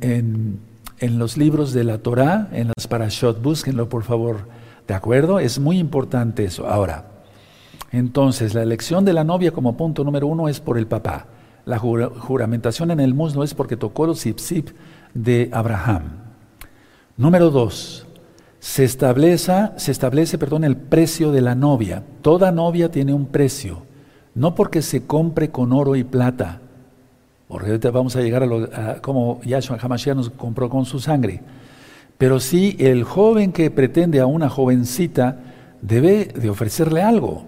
en, 0.99 1.19
los 1.19 1.37
libros 1.37 1.73
de 1.73 1.83
la 1.83 1.97
Torah, 1.97 2.49
en 2.51 2.71
las 2.75 2.87
parashot. 2.87 3.41
Búsquenlo 3.41 3.89
por 3.89 4.03
favor. 4.03 4.47
¿De 4.87 4.93
acuerdo? 4.93 5.39
Es 5.39 5.59
muy 5.59 5.77
importante 5.77 6.45
eso. 6.45 6.67
Ahora, 6.67 7.05
entonces, 7.91 8.53
la 8.53 8.63
elección 8.63 9.03
de 9.03 9.13
la 9.13 9.23
novia 9.23 9.51
como 9.51 9.75
punto 9.75 10.03
número 10.03 10.27
uno 10.27 10.47
es 10.47 10.59
por 10.59 10.77
el 10.77 10.87
papá. 10.87 11.27
La 11.65 11.77
juramentación 11.77 12.91
en 12.91 12.99
el 12.99 13.13
muslo 13.13 13.43
es 13.43 13.53
porque 13.53 13.77
tocó 13.77 14.07
los 14.07 14.21
zip 14.21 14.69
de 15.13 15.49
Abraham. 15.51 16.03
Número 17.17 17.51
dos, 17.51 18.07
se 18.59 18.83
establece, 18.83 19.69
se 19.75 19.91
establece 19.91 20.37
perdón, 20.37 20.63
el 20.63 20.77
precio 20.77 21.31
de 21.31 21.41
la 21.41 21.55
novia. 21.55 22.03
Toda 22.21 22.51
novia 22.51 22.89
tiene 22.89 23.13
un 23.13 23.27
precio, 23.27 23.83
no 24.33 24.55
porque 24.55 24.81
se 24.81 25.05
compre 25.05 25.51
con 25.51 25.73
oro 25.73 25.95
y 25.95 26.03
plata, 26.03 26.61
porque 27.51 27.77
vamos 27.89 28.15
a 28.15 28.21
llegar 28.21 28.43
a, 28.43 28.45
lo, 28.45 28.69
como 29.01 29.41
Yahshua 29.43 29.77
Hamashiach 29.81 30.15
nos 30.15 30.29
compró 30.29 30.69
con 30.69 30.85
su 30.85 31.01
sangre. 31.01 31.41
Pero 32.17 32.39
sí, 32.39 32.77
el 32.79 33.03
joven 33.03 33.51
que 33.51 33.69
pretende 33.69 34.21
a 34.21 34.25
una 34.25 34.47
jovencita 34.47 35.39
debe 35.81 36.25
de 36.25 36.49
ofrecerle 36.49 37.01
algo. 37.01 37.43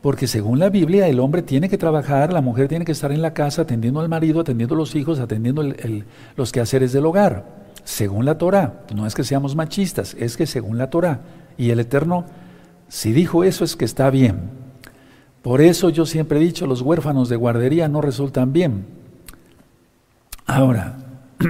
Porque 0.00 0.28
según 0.28 0.60
la 0.60 0.70
Biblia, 0.70 1.08
el 1.08 1.18
hombre 1.18 1.42
tiene 1.42 1.68
que 1.68 1.76
trabajar, 1.76 2.32
la 2.32 2.40
mujer 2.40 2.68
tiene 2.68 2.84
que 2.84 2.92
estar 2.92 3.10
en 3.10 3.20
la 3.20 3.34
casa 3.34 3.62
atendiendo 3.62 3.98
al 3.98 4.08
marido, 4.08 4.40
atendiendo 4.40 4.76
a 4.76 4.78
los 4.78 4.94
hijos, 4.94 5.18
atendiendo 5.18 5.64
los 6.36 6.52
quehaceres 6.52 6.92
del 6.92 7.06
hogar. 7.06 7.66
Según 7.82 8.26
la 8.26 8.38
Torah. 8.38 8.84
No 8.94 9.08
es 9.08 9.16
que 9.16 9.24
seamos 9.24 9.56
machistas, 9.56 10.14
es 10.20 10.36
que 10.36 10.46
según 10.46 10.78
la 10.78 10.88
Torah. 10.88 11.22
Y 11.56 11.70
el 11.70 11.80
Eterno, 11.80 12.26
si 12.86 13.12
dijo 13.12 13.42
eso, 13.42 13.64
es 13.64 13.74
que 13.74 13.86
está 13.86 14.08
bien. 14.10 14.50
Por 15.42 15.60
eso 15.60 15.88
yo 15.88 16.06
siempre 16.06 16.38
he 16.38 16.42
dicho, 16.44 16.66
los 16.68 16.82
huérfanos 16.82 17.28
de 17.28 17.34
guardería 17.34 17.88
no 17.88 18.00
resultan 18.00 18.52
bien. 18.52 18.97
Ahora, 20.48 20.96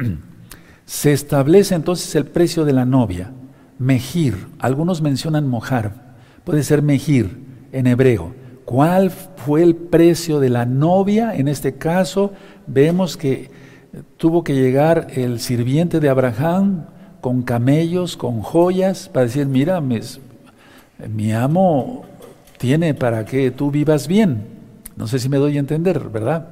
se 0.85 1.13
establece 1.13 1.77
entonces 1.77 2.15
el 2.17 2.25
precio 2.25 2.65
de 2.65 2.73
la 2.73 2.85
novia. 2.85 3.31
Mejir, 3.79 4.49
algunos 4.59 5.01
mencionan 5.01 5.47
mojar, 5.47 6.17
puede 6.43 6.65
ser 6.65 6.83
mejir 6.83 7.39
en 7.71 7.87
hebreo. 7.87 8.35
¿Cuál 8.65 9.11
fue 9.11 9.63
el 9.63 9.77
precio 9.77 10.41
de 10.41 10.51
la 10.51 10.67
novia? 10.67 11.37
En 11.37 11.47
este 11.47 11.75
caso, 11.75 12.33
vemos 12.67 13.17
que 13.17 13.51
tuvo 14.17 14.43
que 14.43 14.55
llegar 14.55 15.07
el 15.15 15.39
sirviente 15.39 16.01
de 16.01 16.09
Abraham 16.09 16.87
con 17.21 17.43
camellos, 17.43 18.17
con 18.17 18.43
joyas, 18.43 19.09
para 19.09 19.27
decir, 19.27 19.47
mira, 19.47 19.81
mi 19.81 21.33
amo 21.33 22.05
tiene 22.59 22.95
para 22.95 23.25
que 23.25 23.53
tú 23.53 23.71
vivas 23.71 24.09
bien. 24.09 24.43
No 24.97 25.07
sé 25.07 25.21
si 25.21 25.29
me 25.29 25.37
doy 25.37 25.57
a 25.57 25.61
entender, 25.61 26.01
¿verdad? 26.09 26.49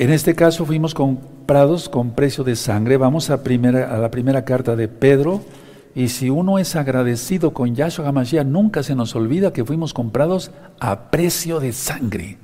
En 0.00 0.12
este 0.12 0.36
caso 0.36 0.64
fuimos 0.64 0.94
comprados 0.94 1.88
con 1.88 2.12
precio 2.12 2.44
de 2.44 2.54
sangre. 2.54 2.96
Vamos 2.96 3.30
a, 3.30 3.42
primera, 3.42 3.92
a 3.92 3.98
la 3.98 4.12
primera 4.12 4.44
carta 4.44 4.76
de 4.76 4.86
Pedro, 4.86 5.42
y 5.92 6.10
si 6.10 6.30
uno 6.30 6.60
es 6.60 6.76
agradecido 6.76 7.52
con 7.52 7.74
Yahshua 7.74 8.06
HaMashiach, 8.06 8.46
nunca 8.46 8.84
se 8.84 8.94
nos 8.94 9.16
olvida 9.16 9.52
que 9.52 9.64
fuimos 9.64 9.92
comprados 9.92 10.52
a 10.78 11.10
precio 11.10 11.58
de 11.58 11.72
sangre, 11.72 12.38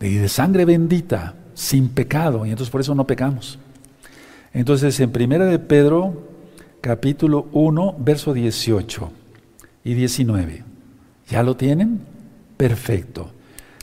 de, 0.00 0.18
de 0.18 0.28
sangre 0.28 0.64
bendita, 0.64 1.34
sin 1.54 1.90
pecado, 1.90 2.44
y 2.44 2.50
entonces 2.50 2.72
por 2.72 2.80
eso 2.80 2.96
no 2.96 3.06
pecamos. 3.06 3.60
Entonces 4.52 4.98
en 4.98 5.12
primera 5.12 5.44
de 5.44 5.60
Pedro, 5.60 6.24
capítulo 6.80 7.46
1, 7.52 7.94
verso 8.00 8.32
18 8.32 9.12
y 9.84 9.94
19. 9.94 10.64
¿Ya 11.28 11.44
lo 11.44 11.54
tienen? 11.54 12.00
Perfecto 12.56 13.30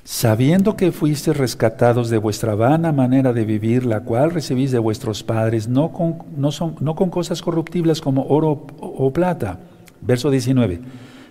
sabiendo 0.10 0.76
que 0.76 0.91
fuiste 0.91 1.34
rescatados 1.34 2.10
de 2.10 2.18
vuestra 2.18 2.55
vana 2.55 2.91
manera 2.91 3.32
de 3.32 3.45
vivir, 3.45 3.86
la 3.86 3.99
cual 3.99 4.32
recibís 4.32 4.72
de 4.72 4.80
vuestros 4.80 5.22
padres, 5.22 5.68
no 5.68 5.91
con, 5.91 7.10
cosas 7.12 7.43
corruptibles 7.43 8.01
como 8.01 8.26
oro 8.26 8.66
o, 8.80 9.14
plata, 9.14 9.60
verso 10.01 10.32
19, 10.32 10.82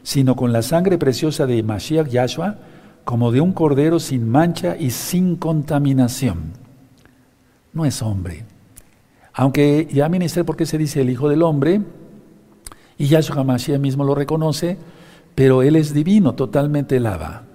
sino 0.05 0.37
con 0.37 0.53
la 0.53 0.63
sangre 0.63 0.97
preciosa 0.97 1.45
de 1.45 1.61
Mashiach 1.65 2.07
Yahshua, 2.07 2.59
como 3.05 3.33
de 3.33 3.41
un 3.41 3.53
cordero 3.53 3.99
sin 3.99 4.29
mancha 4.29 4.77
y 4.79 4.91
sin 4.93 5.35
contaminación. 5.35 6.53
No 7.73 7.85
es 7.85 8.01
hombre. 8.01 8.45
Aunque 9.33 9.89
ya 9.93 10.09
ministré 10.09 10.45
por 10.45 10.57
qué 10.57 10.67
se 10.67 10.79
dice 10.79 11.01
el 11.01 11.11
Hijo 11.11 11.29
del 11.29 11.43
Hombre, 11.43 11.81
y 12.97 13.09
Yahshua 13.09 13.43
Mashiach 13.43 13.81
mismo 13.81 14.05
lo 14.05 14.15
reconoce, 14.15 14.79
pero 15.35 15.63
Él 15.63 15.75
es 15.75 15.93
divino, 15.93 16.37
totalmente 16.37 17.01
lava. 17.01 17.48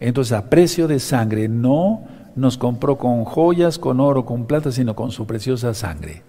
Entonces, 0.00 0.32
a 0.32 0.48
precio 0.48 0.88
de 0.88 0.98
sangre, 0.98 1.48
no 1.48 2.02
nos 2.34 2.56
compró 2.56 2.96
con 2.96 3.24
joyas, 3.24 3.78
con 3.78 4.00
oro, 4.00 4.24
con 4.24 4.46
plata, 4.46 4.72
sino 4.72 4.96
con 4.96 5.10
su 5.10 5.26
preciosa 5.26 5.74
sangre. 5.74 6.22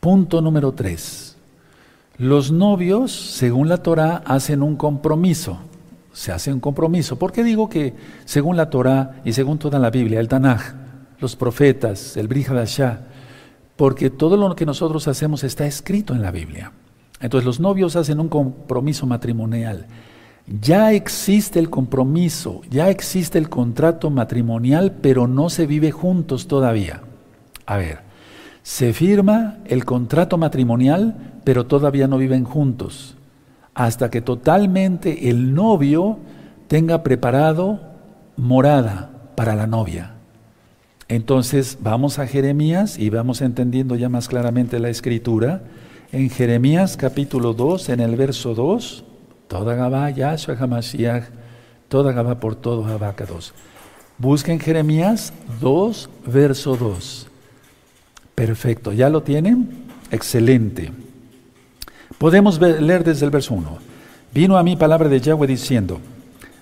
Punto 0.00 0.40
número 0.40 0.72
tres. 0.72 1.36
Los 2.18 2.52
novios, 2.52 3.12
según 3.12 3.68
la 3.68 3.78
Torah, 3.78 4.22
hacen 4.26 4.62
un 4.62 4.76
compromiso. 4.76 5.58
Se 6.12 6.32
hace 6.32 6.52
un 6.52 6.60
compromiso. 6.60 7.18
¿Por 7.18 7.32
qué 7.32 7.44
digo 7.44 7.68
que 7.68 7.94
según 8.24 8.56
la 8.56 8.70
Torah 8.70 9.20
y 9.24 9.32
según 9.32 9.58
toda 9.58 9.78
la 9.78 9.90
Biblia, 9.90 10.20
el 10.20 10.28
Tanaj, 10.28 10.74
los 11.18 11.36
profetas, 11.36 12.16
el 12.16 12.28
Brihadashah, 12.28 13.00
porque 13.76 14.08
todo 14.08 14.36
lo 14.36 14.54
que 14.56 14.64
nosotros 14.64 15.08
hacemos 15.08 15.44
está 15.44 15.66
escrito 15.66 16.14
en 16.14 16.22
la 16.22 16.30
Biblia. 16.30 16.72
Entonces 17.20 17.46
los 17.46 17.60
novios 17.60 17.96
hacen 17.96 18.20
un 18.20 18.28
compromiso 18.28 19.06
matrimonial. 19.06 19.86
Ya 20.46 20.92
existe 20.92 21.58
el 21.58 21.70
compromiso, 21.70 22.62
ya 22.70 22.88
existe 22.88 23.36
el 23.38 23.48
contrato 23.48 24.10
matrimonial, 24.10 24.92
pero 25.00 25.26
no 25.26 25.50
se 25.50 25.66
vive 25.66 25.90
juntos 25.90 26.46
todavía. 26.46 27.02
A 27.66 27.76
ver, 27.76 28.00
se 28.62 28.92
firma 28.92 29.58
el 29.64 29.84
contrato 29.84 30.38
matrimonial, 30.38 31.40
pero 31.42 31.66
todavía 31.66 32.06
no 32.06 32.18
viven 32.18 32.44
juntos, 32.44 33.16
hasta 33.74 34.08
que 34.08 34.20
totalmente 34.20 35.30
el 35.30 35.52
novio 35.52 36.18
tenga 36.68 37.02
preparado 37.02 37.80
morada 38.36 39.10
para 39.34 39.56
la 39.56 39.66
novia. 39.66 40.14
Entonces 41.08 41.78
vamos 41.80 42.18
a 42.18 42.26
Jeremías 42.26 42.98
y 42.98 43.10
vamos 43.10 43.40
entendiendo 43.40 43.96
ya 43.96 44.08
más 44.08 44.28
claramente 44.28 44.78
la 44.78 44.90
escritura. 44.90 45.62
En 46.12 46.30
Jeremías 46.30 46.96
capítulo 46.96 47.52
2, 47.52 47.88
en 47.90 48.00
el 48.00 48.16
verso 48.16 48.54
2, 48.54 49.04
Toda 49.48 49.74
Gabá, 49.74 50.10
Yahshua 50.10 50.56
Hamashiach, 50.58 51.24
toda 51.88 52.12
Gabá 52.12 52.40
por 52.40 52.56
todo 52.56 52.84
Habacados. 52.84 53.54
Busquen 54.18 54.58
Jeremías 54.58 55.32
2, 55.60 56.08
verso 56.26 56.76
2. 56.76 57.28
Perfecto, 58.34 58.92
¿ya 58.92 59.08
lo 59.08 59.22
tienen? 59.22 59.84
Excelente. 60.10 60.92
Podemos 62.18 62.60
leer 62.60 63.04
desde 63.04 63.24
el 63.24 63.30
verso 63.30 63.54
1. 63.54 63.78
Vino 64.32 64.56
a 64.58 64.62
mí 64.62 64.76
palabra 64.76 65.08
de 65.08 65.20
Yahweh 65.20 65.46
diciendo, 65.46 66.00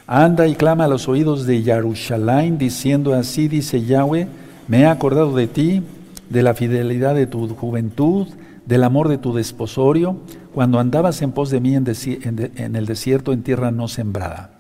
anda 0.07 0.47
y 0.47 0.55
clama 0.55 0.85
a 0.85 0.89
los 0.89 1.09
oídos 1.09 1.47
de 1.47 1.63
Yarushalayim, 1.63 2.59
diciendo 2.59 3.15
así, 3.15 3.49
dice 3.49 3.85
Yahweh, 3.85 4.29
me 4.69 4.81
he 4.81 4.87
acordado 4.87 5.35
de 5.35 5.47
ti, 5.47 5.83
de 6.29 6.43
la 6.43 6.55
fidelidad 6.55 7.15
de 7.15 7.27
tu 7.27 7.49
juventud, 7.55 8.29
del 8.67 8.85
amor 8.85 9.09
de 9.09 9.19
tu 9.19 9.35
desposorio, 9.35 10.17
cuando 10.55 10.79
andabas 10.79 11.21
en 11.21 11.33
pos 11.33 11.51
de 11.51 11.61
mí 11.61 11.75
en, 11.75 12.77
el 12.77 12.87
desierto 12.87 13.33
en 13.33 13.43
tierra 13.43 13.73
no 13.73 13.89
sembrada. 13.89 14.51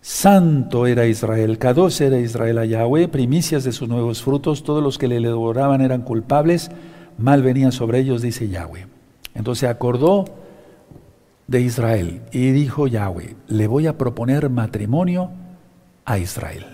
Santo 0.00 0.88
era 0.88 1.06
Israel, 1.06 1.58
Kadosh 1.58 2.02
era 2.02 2.18
Israel 2.18 2.58
a 2.58 2.64
Yahweh, 2.64 3.06
primicias 3.06 3.62
de 3.62 3.70
sus 3.70 3.88
nuevos 3.88 4.22
frutos, 4.22 4.64
todos 4.64 4.82
los 4.82 4.98
que 4.98 5.06
le 5.06 5.20
devoraban 5.20 5.80
eran 5.80 6.02
culpables, 6.02 6.72
mal 7.16 7.42
venía 7.42 7.70
sobre 7.70 8.00
ellos, 8.00 8.20
dice 8.20 8.48
Yahweh. 8.48 8.88
Entonces 9.34 9.70
acordó 9.70 10.24
de 11.46 11.60
Israel 11.60 12.22
y 12.32 12.50
dijo 12.50 12.88
Yahweh, 12.88 13.36
le 13.46 13.66
voy 13.68 13.86
a 13.86 13.96
proponer 13.96 14.50
matrimonio 14.50 15.30
a 16.04 16.18
Israel. 16.18 16.66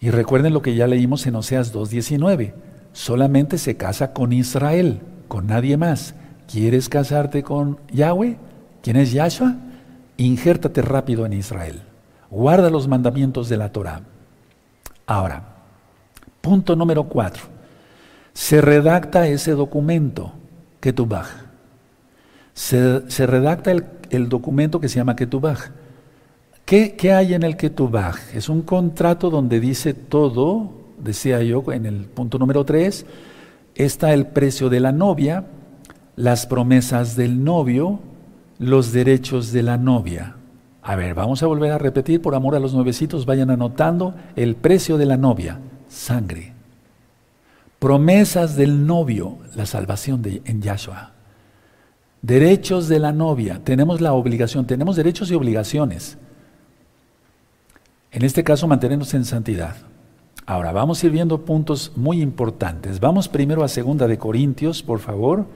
Y 0.00 0.10
recuerden 0.10 0.54
lo 0.54 0.62
que 0.62 0.76
ya 0.76 0.86
leímos 0.86 1.26
en 1.26 1.34
Oseas 1.34 1.74
2.19 1.74 2.54
solamente 2.92 3.58
se 3.58 3.76
casa 3.76 4.12
con 4.12 4.32
Israel, 4.32 5.00
con 5.26 5.48
nadie 5.48 5.76
más. 5.76 6.14
¿Quieres 6.50 6.88
casarte 6.88 7.42
con 7.42 7.78
Yahweh? 7.92 8.36
¿Quién 8.82 8.96
es 8.96 9.12
Yahshua? 9.12 9.56
Injértate 10.16 10.82
rápido 10.82 11.26
en 11.26 11.32
Israel. 11.32 11.82
Guarda 12.30 12.70
los 12.70 12.88
mandamientos 12.88 13.48
de 13.48 13.56
la 13.56 13.72
Torah. 13.72 14.02
Ahora, 15.06 15.42
punto 16.40 16.76
número 16.76 17.04
cuatro. 17.04 17.42
Se 18.32 18.60
redacta 18.60 19.26
ese 19.28 19.52
documento, 19.52 20.32
Ketubaj. 20.80 21.28
Se, 22.54 23.10
se 23.10 23.26
redacta 23.26 23.72
el, 24.10 24.28
documento 24.28 24.80
que 24.80 24.88
se 24.88 24.96
llama 24.96 25.16
Ketubaj. 25.16 25.70
¿Qué, 26.64 26.96
¿Qué, 26.96 27.12
hay 27.12 27.34
en 27.34 27.42
el 27.42 27.56
Ketubaj? 27.56 28.34
Es 28.34 28.48
un 28.48 28.62
contrato 28.62 29.30
donde 29.30 29.60
dice 29.60 29.94
todo 29.94 30.86
decía 30.98 31.42
yo 31.42 31.64
en 31.72 31.86
el 31.86 32.04
punto 32.04 32.38
número 32.38 32.64
3, 32.64 33.06
está 33.74 34.12
el 34.12 34.26
precio 34.26 34.68
de 34.68 34.80
la 34.80 34.92
novia, 34.92 35.44
las 36.16 36.46
promesas 36.46 37.14
del 37.14 37.44
novio, 37.44 38.00
los 38.58 38.92
derechos 38.92 39.52
de 39.52 39.62
la 39.62 39.76
novia. 39.76 40.36
A 40.82 40.96
ver, 40.96 41.14
vamos 41.14 41.42
a 41.42 41.46
volver 41.46 41.72
a 41.72 41.78
repetir, 41.78 42.22
por 42.22 42.34
amor 42.34 42.54
a 42.54 42.60
los 42.60 42.72
nuevecitos, 42.72 43.26
vayan 43.26 43.50
anotando 43.50 44.14
el 44.34 44.56
precio 44.56 44.96
de 44.98 45.06
la 45.06 45.16
novia, 45.16 45.58
sangre. 45.88 46.54
Promesas 47.78 48.56
del 48.56 48.86
novio, 48.86 49.38
la 49.54 49.66
salvación 49.66 50.22
de, 50.22 50.42
en 50.46 50.62
Yahshua. 50.62 51.12
Derechos 52.22 52.88
de 52.88 52.98
la 52.98 53.12
novia. 53.12 53.60
Tenemos 53.62 54.00
la 54.00 54.14
obligación, 54.14 54.66
tenemos 54.66 54.96
derechos 54.96 55.30
y 55.30 55.34
obligaciones. 55.34 56.16
En 58.10 58.24
este 58.24 58.42
caso, 58.42 58.66
mantenernos 58.66 59.12
en 59.12 59.24
santidad. 59.24 59.76
Ahora, 60.46 60.72
vamos 60.72 61.02
a 61.02 61.06
ir 61.06 61.12
viendo 61.12 61.44
puntos 61.44 61.92
muy 61.96 62.22
importantes. 62.22 63.00
Vamos 63.00 63.28
primero 63.28 63.62
a 63.62 63.68
Segunda 63.68 64.06
de 64.06 64.16
Corintios, 64.16 64.82
por 64.82 65.00
favor. 65.00 65.46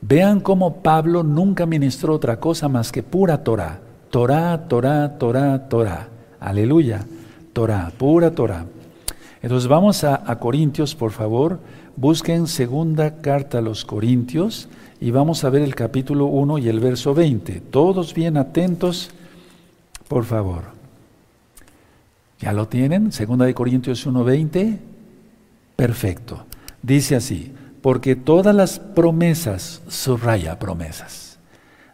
Vean 0.00 0.40
cómo 0.40 0.76
Pablo 0.76 1.22
nunca 1.22 1.66
ministró 1.66 2.14
otra 2.14 2.38
cosa 2.38 2.68
más 2.68 2.92
que 2.92 3.02
pura 3.02 3.42
Torah. 3.42 3.80
Torah, 4.10 4.68
Torah, 4.68 5.18
Torah, 5.18 5.68
Torah. 5.68 6.08
Aleluya. 6.40 7.04
Torah, 7.52 7.92
pura 7.96 8.30
Torah. 8.32 8.66
Entonces 9.42 9.68
vamos 9.68 10.04
a, 10.04 10.30
a 10.30 10.38
Corintios, 10.38 10.94
por 10.94 11.12
favor. 11.12 11.60
Busquen 11.96 12.46
segunda 12.46 13.20
carta 13.20 13.58
a 13.58 13.62
los 13.62 13.84
Corintios 13.84 14.68
y 15.00 15.10
vamos 15.10 15.44
a 15.44 15.50
ver 15.50 15.62
el 15.62 15.74
capítulo 15.74 16.26
1 16.26 16.58
y 16.58 16.68
el 16.68 16.80
verso 16.80 17.14
20. 17.14 17.60
Todos 17.70 18.14
bien 18.14 18.36
atentos, 18.36 19.10
por 20.08 20.24
favor. 20.24 20.74
¿Ya 22.40 22.52
lo 22.52 22.68
tienen? 22.68 23.12
Segunda 23.12 23.46
de 23.46 23.54
Corintios 23.54 24.06
1:20. 24.06 24.78
Perfecto. 25.76 26.44
Dice 26.82 27.16
así, 27.16 27.52
porque 27.84 28.16
todas 28.16 28.56
las 28.56 28.78
promesas, 28.78 29.82
subraya 29.88 30.58
promesas, 30.58 31.38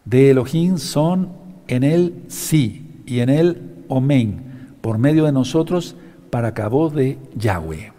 de 0.05 0.31
Elohim 0.31 0.79
son 0.79 1.33
en 1.67 1.83
él 1.83 2.23
sí 2.29 3.03
y 3.07 3.19
en 3.19 3.29
él 3.29 3.75
omen, 3.89 4.77
por 4.83 4.99
medio 4.99 5.25
de 5.25 5.33
nosotros 5.33 5.97
para 6.31 6.55
cabo 6.55 6.91
de 6.91 7.19
Yahweh. 7.35 7.93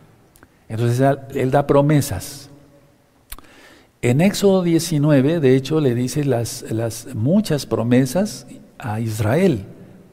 Entonces 0.69 1.17
él 1.33 1.51
da 1.51 1.67
promesas. 1.67 2.49
En 4.01 4.21
Éxodo 4.21 4.63
19, 4.63 5.41
de 5.41 5.57
hecho, 5.57 5.81
le 5.81 5.93
dice 5.93 6.23
las 6.23 7.07
muchas 7.13 7.65
promesas 7.65 8.47
a 8.79 9.01
Israel, 9.01 9.65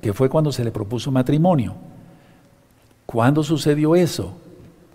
que 0.02 0.12
fue 0.12 0.28
cuando 0.28 0.50
se 0.50 0.64
le 0.64 0.72
propuso 0.72 1.12
matrimonio. 1.12 1.76
¿Cuándo 3.06 3.44
sucedió 3.44 3.94
eso? 3.94 4.32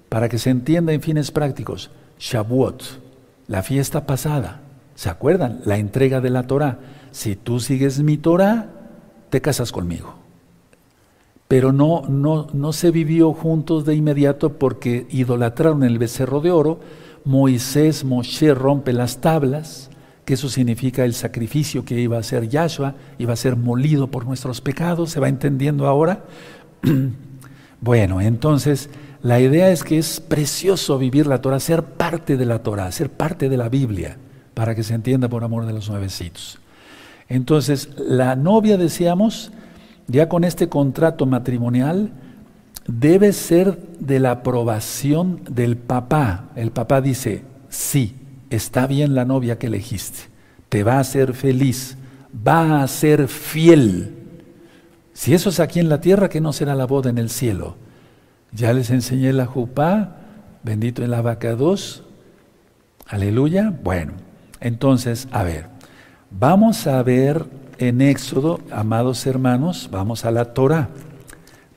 Para 0.09 0.27
que 0.27 0.38
se 0.38 0.49
entienda 0.49 0.91
en 0.91 0.99
fines 0.99 1.31
prácticos. 1.31 1.89
Shavuot, 2.24 2.84
la 3.47 3.63
fiesta 3.63 4.05
pasada. 4.05 4.61
¿Se 4.95 5.09
acuerdan? 5.09 5.61
La 5.65 5.78
entrega 5.78 6.21
de 6.21 6.30
la 6.30 6.43
Torah. 6.43 6.80
Si 7.11 7.36
tú 7.36 7.59
sigues 7.59 7.99
mi 7.99 8.17
Torah, 8.17 8.69
te 9.30 9.41
casas 9.41 9.71
conmigo 9.71 10.24
pero 11.53 11.71
no, 11.71 12.01
no, 12.09 12.47
no 12.51 12.74
se 12.74 12.89
vivió 12.89 13.32
juntos 13.32 13.86
de 13.86 13.93
inmediato 13.93 14.53
porque 14.57 15.05
idolatraron 15.11 15.84
el 15.84 15.99
becerro 15.99 16.41
de 16.41 16.49
oro. 16.49 16.80
Moisés, 17.26 18.03
Moshe 18.03 18.55
rompe 18.55 18.91
las 18.91 19.21
tablas, 19.21 19.91
que 20.26 20.34
eso 20.34 20.49
significa 20.49 21.05
el 21.05 21.13
sacrificio 21.13 21.86
que 21.86 21.99
iba 21.99 22.17
a 22.17 22.21
hacer 22.21 22.49
Yahshua, 22.49 22.95
iba 23.19 23.34
a 23.34 23.36
ser 23.36 23.55
molido 23.55 24.07
por 24.07 24.26
nuestros 24.26 24.61
pecados, 24.61 25.11
¿se 25.11 25.19
va 25.19 25.30
entendiendo 25.30 25.86
ahora? 25.86 26.24
bueno, 27.82 28.19
entonces 28.19 28.89
la 29.24 29.39
idea 29.39 29.71
es 29.71 29.86
que 29.86 29.97
es 29.97 30.19
precioso 30.19 30.97
vivir 30.97 31.28
la 31.28 31.41
Torah, 31.41 31.61
ser 31.61 31.82
parte 31.84 32.36
de 32.36 32.45
la 32.45 32.59
Torah, 32.59 32.91
ser 32.91 33.09
parte 33.09 33.47
de 33.47 33.55
la 33.55 33.69
Biblia, 33.69 34.17
para 34.53 34.76
que 34.76 34.84
se 34.84 34.93
entienda 34.93 35.30
por 35.30 35.45
amor 35.45 35.65
de 35.65 35.71
los 35.71 35.89
nuevecitos. 35.89 36.59
Entonces, 37.30 37.89
la 37.97 38.36
novia, 38.36 38.78
decíamos, 38.78 39.51
ya 40.07 40.28
con 40.28 40.43
este 40.43 40.67
contrato 40.67 41.26
matrimonial, 41.26 42.11
debe 42.86 43.32
ser 43.32 43.80
de 43.97 44.19
la 44.19 44.32
aprobación 44.32 45.39
del 45.49 45.78
papá. 45.78 46.49
El 46.57 46.71
papá 46.71 46.99
dice, 46.99 47.43
sí, 47.69 48.17
está 48.49 48.88
bien 48.88 49.15
la 49.15 49.24
novia 49.24 49.57
que 49.57 49.67
elegiste, 49.67 50.19
te 50.67 50.84
va 50.84 50.95
a 50.95 50.99
hacer 50.99 51.34
feliz, 51.34 51.97
va 52.45 52.84
a 52.84 52.88
ser 52.89 53.30
fiel. 53.30 54.15
Si 55.13 55.34
eso 55.34 55.49
es 55.49 55.61
aquí 55.61 55.80
en 55.80 55.88
la 55.88 56.01
tierra, 56.01 56.28
¿qué 56.28 56.41
no 56.41 56.51
será 56.51 56.76
la 56.76 56.86
boda 56.86 57.09
en 57.09 57.19
el 57.19 57.30
cielo? 57.30 57.78
Ya 58.55 58.71
les 58.71 58.91
enseñé 58.91 59.33
la 59.33 59.47
jupá, 59.47 60.17
bendito 60.61 61.03
el 61.03 61.15
abacados, 61.15 62.03
aleluya. 63.07 63.73
Bueno, 63.83 64.13
entonces, 64.59 65.27
a 65.31 65.41
ver, 65.41 65.69
vamos 66.29 66.85
a 66.85 67.01
ver 67.01 67.45
en 67.79 68.01
Éxodo, 68.01 68.59
amados 68.69 69.25
hermanos, 69.25 69.89
vamos 69.91 70.23
a 70.23 70.31
la 70.31 70.53
Torah. 70.53 70.89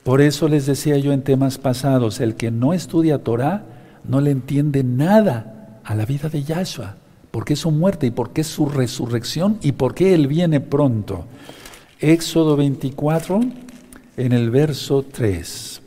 Por 0.04 0.20
eso 0.20 0.48
les 0.48 0.66
decía 0.66 0.98
yo 0.98 1.12
en 1.12 1.22
temas 1.22 1.56
pasados, 1.56 2.20
el 2.20 2.34
que 2.34 2.50
no 2.50 2.74
estudia 2.74 3.24
Torah 3.24 3.64
no 4.04 4.20
le 4.20 4.30
entiende 4.30 4.84
nada 4.84 5.80
a 5.82 5.94
la 5.94 6.04
vida 6.04 6.28
de 6.28 6.44
Yahshua, 6.44 6.96
porque 7.30 7.54
es 7.54 7.60
su 7.60 7.70
muerte 7.70 8.06
y 8.06 8.10
porque 8.10 8.42
es 8.42 8.48
su 8.48 8.66
resurrección 8.66 9.58
y 9.62 9.72
porque 9.72 10.12
Él 10.12 10.26
viene 10.26 10.60
pronto. 10.60 11.24
Éxodo 12.00 12.54
24, 12.54 13.40
en 14.18 14.32
el 14.32 14.50
verso 14.50 15.02
3. 15.10 15.82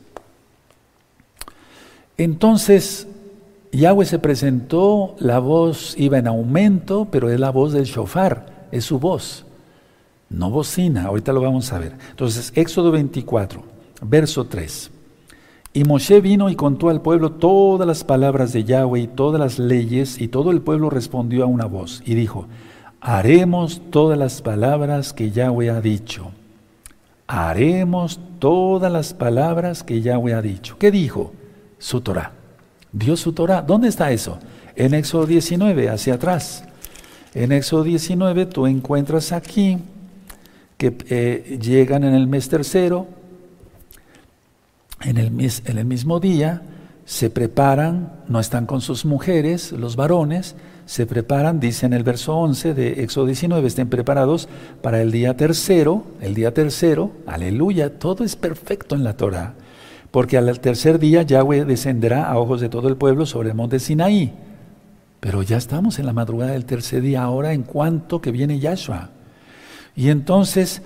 Entonces, 2.19 3.07
Yahweh 3.71 4.05
se 4.05 4.19
presentó, 4.19 5.15
la 5.17 5.39
voz 5.39 5.95
iba 5.97 6.19
en 6.19 6.27
aumento, 6.27 7.07
pero 7.09 7.31
es 7.31 7.39
la 7.39 7.49
voz 7.49 7.73
del 7.73 7.85
shofar, 7.85 8.67
es 8.71 8.85
su 8.85 8.99
voz 8.99 9.45
no 10.29 10.51
bocina, 10.51 11.05
ahorita 11.05 11.33
lo 11.33 11.41
vamos 11.41 11.71
a 11.73 11.79
ver. 11.79 11.95
Entonces, 12.11 12.51
Éxodo 12.55 12.91
24, 12.91 13.63
verso 14.01 14.45
3. 14.45 14.91
Y 15.73 15.83
Moshe 15.83 16.21
vino 16.21 16.49
y 16.49 16.55
contó 16.55 16.89
al 16.89 17.01
pueblo 17.01 17.31
todas 17.33 17.87
las 17.87 18.03
palabras 18.03 18.53
de 18.53 18.63
Yahweh 18.63 19.01
y 19.01 19.07
todas 19.07 19.39
las 19.39 19.59
leyes, 19.59 20.19
y 20.21 20.27
todo 20.27 20.51
el 20.51 20.61
pueblo 20.61 20.89
respondió 20.89 21.43
a 21.43 21.47
una 21.47 21.65
voz 21.65 22.01
y 22.05 22.15
dijo, 22.15 22.47
haremos 23.01 23.81
todas 23.89 24.17
las 24.17 24.41
palabras 24.41 25.13
que 25.13 25.31
Yahweh 25.31 25.69
ha 25.69 25.81
dicho. 25.81 26.31
Haremos 27.27 28.19
todas 28.39 28.91
las 28.91 29.13
palabras 29.13 29.83
que 29.83 30.01
Yahweh 30.01 30.33
ha 30.33 30.41
dicho. 30.41 30.77
¿Qué 30.79 30.89
dijo? 30.89 31.33
Su 31.79 32.01
Torah. 32.01 32.33
Dios 32.91 33.19
su 33.19 33.33
Torah. 33.33 33.61
¿Dónde 33.61 33.87
está 33.87 34.11
eso? 34.11 34.37
En 34.75 34.93
Éxodo 34.93 35.25
19, 35.25 35.89
hacia 35.89 36.15
atrás. 36.15 36.63
En 37.33 37.51
Éxodo 37.51 37.83
19 37.83 38.45
tú 38.45 38.67
encuentras 38.67 39.31
aquí 39.31 39.77
que 40.77 40.95
eh, 41.09 41.59
llegan 41.61 42.03
en 42.03 42.13
el 42.13 42.27
mes 42.27 42.47
tercero, 42.49 43.07
en 45.01 45.17
el, 45.17 45.31
mes, 45.31 45.61
en 45.65 45.77
el 45.77 45.85
mismo 45.85 46.19
día, 46.19 46.61
se 47.05 47.29
preparan, 47.29 48.13
no 48.27 48.39
están 48.39 48.65
con 48.65 48.81
sus 48.81 49.03
mujeres, 49.03 49.71
los 49.71 49.95
varones, 49.95 50.55
se 50.85 51.05
preparan, 51.05 51.59
dice 51.59 51.85
en 51.85 51.93
el 51.93 52.03
verso 52.03 52.35
11 52.35 52.73
de 52.73 53.03
Éxodo 53.03 53.25
19, 53.25 53.67
estén 53.67 53.89
preparados 53.89 54.47
para 54.81 55.01
el 55.01 55.11
día 55.11 55.35
tercero, 55.35 56.03
el 56.21 56.33
día 56.33 56.53
tercero, 56.53 57.11
aleluya, 57.27 57.99
todo 57.99 58.23
es 58.23 58.35
perfecto 58.35 58.95
en 58.95 59.03
la 59.03 59.17
Torah, 59.17 59.53
porque 60.11 60.37
al 60.37 60.59
tercer 60.59 60.99
día 60.99 61.21
Yahweh 61.21 61.65
descenderá 61.65 62.29
a 62.29 62.37
ojos 62.37 62.61
de 62.61 62.69
todo 62.69 62.87
el 62.87 62.97
pueblo 62.97 63.25
sobre 63.25 63.49
el 63.49 63.55
monte 63.55 63.79
Sinaí. 63.79 64.33
Pero 65.19 65.43
ya 65.43 65.57
estamos 65.57 65.99
en 65.99 66.05
la 66.05 66.13
madrugada 66.13 66.53
del 66.53 66.65
tercer 66.65 67.01
día 67.01 67.23
ahora 67.23 67.53
en 67.53 67.63
cuanto 67.63 68.21
que 68.21 68.31
viene 68.31 68.59
Yahshua. 68.59 69.09
Y 69.95 70.09
entonces, 70.09 70.81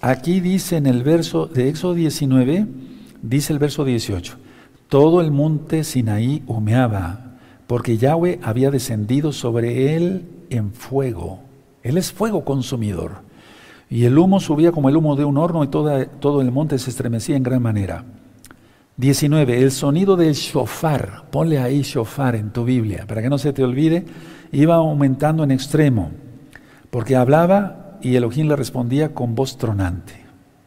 aquí 0.00 0.40
dice 0.40 0.76
en 0.76 0.86
el 0.86 1.02
verso 1.02 1.46
de 1.46 1.68
Éxodo 1.68 1.94
19, 1.94 2.66
dice 3.22 3.52
el 3.52 3.58
verso 3.58 3.84
18, 3.84 4.36
todo 4.88 5.20
el 5.22 5.30
monte 5.30 5.84
Sinaí 5.84 6.42
humeaba, 6.46 7.38
porque 7.66 7.96
Yahweh 7.96 8.40
había 8.42 8.70
descendido 8.70 9.32
sobre 9.32 9.96
él 9.96 10.26
en 10.50 10.72
fuego. 10.72 11.40
Él 11.82 11.96
es 11.96 12.12
fuego 12.12 12.44
consumidor. 12.44 13.22
Y 13.88 14.04
el 14.04 14.18
humo 14.18 14.38
subía 14.38 14.70
como 14.70 14.88
el 14.88 14.96
humo 14.96 15.16
de 15.16 15.24
un 15.24 15.36
horno 15.36 15.64
y 15.64 15.68
todo 15.68 16.40
el 16.40 16.52
monte 16.52 16.78
se 16.78 16.90
estremecía 16.90 17.36
en 17.36 17.42
gran 17.42 17.62
manera. 17.62 18.04
19. 19.02 19.60
El 19.60 19.72
sonido 19.72 20.14
del 20.14 20.34
shofar, 20.34 21.24
ponle 21.32 21.58
ahí 21.58 21.82
shofar 21.82 22.36
en 22.36 22.50
tu 22.50 22.64
Biblia, 22.64 23.04
para 23.08 23.20
que 23.20 23.28
no 23.28 23.36
se 23.36 23.52
te 23.52 23.64
olvide, 23.64 24.04
iba 24.52 24.76
aumentando 24.76 25.42
en 25.42 25.50
extremo, 25.50 26.12
porque 26.88 27.16
hablaba 27.16 27.98
y 28.00 28.14
Elohim 28.14 28.46
le 28.46 28.54
respondía 28.54 29.12
con 29.12 29.34
voz 29.34 29.58
tronante. 29.58 30.14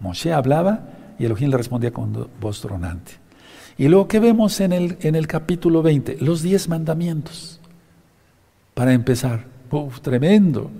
Moshe 0.02 0.34
hablaba 0.34 0.82
y 1.18 1.24
Elohim 1.24 1.50
le 1.50 1.56
respondía 1.56 1.92
con 1.92 2.28
voz 2.42 2.60
tronante. 2.60 3.14
Y 3.78 3.88
luego, 3.88 4.10
¿qué 4.10 4.20
vemos 4.20 4.60
en 4.60 4.74
el, 4.74 4.98
en 5.00 5.16
el 5.16 5.28
capítulo 5.28 5.82
20? 5.82 6.18
Los 6.20 6.42
diez 6.42 6.68
mandamientos. 6.68 7.62
Para 8.74 8.92
empezar. 8.92 9.46
Uf, 9.72 10.02
tremendo. 10.02 10.72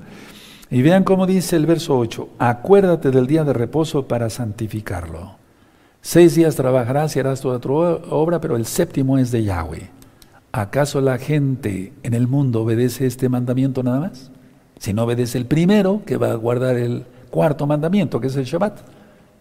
Y 0.70 0.82
vean 0.82 1.06
cómo 1.06 1.26
dice 1.26 1.56
el 1.56 1.66
verso 1.66 1.98
8. 1.98 2.32
Acuérdate 2.38 3.12
del 3.12 3.28
día 3.28 3.46
de 3.46 3.54
reposo 3.54 4.10
para 4.10 4.30
santificarlo. 4.30 5.45
Seis 6.08 6.36
días 6.36 6.56
trabajarás 6.56 7.16
y 7.16 7.20
harás 7.20 7.42
toda 7.42 7.58
tu 7.58 7.74
obra, 7.74 8.40
pero 8.40 8.58
el 8.58 8.68
séptimo 8.68 9.18
es 9.18 9.32
de 9.32 9.44
Yahweh. 9.44 9.90
¿Acaso 10.52 11.02
la 11.02 11.18
gente 11.18 11.94
en 12.04 12.14
el 12.14 12.28
mundo 12.28 12.62
obedece 12.62 13.08
este 13.08 13.28
mandamiento 13.28 13.82
nada 13.82 14.02
más? 14.02 14.30
Si 14.78 14.94
no 14.94 15.06
obedece 15.06 15.40
el 15.40 15.48
primero, 15.48 16.04
que 16.06 16.18
va 16.18 16.30
a 16.30 16.36
guardar 16.36 16.76
el 16.76 17.06
cuarto 17.32 17.66
mandamiento, 17.66 18.22
que 18.22 18.28
es 18.28 18.36
el 18.36 18.46
Shabbat. 18.46 18.82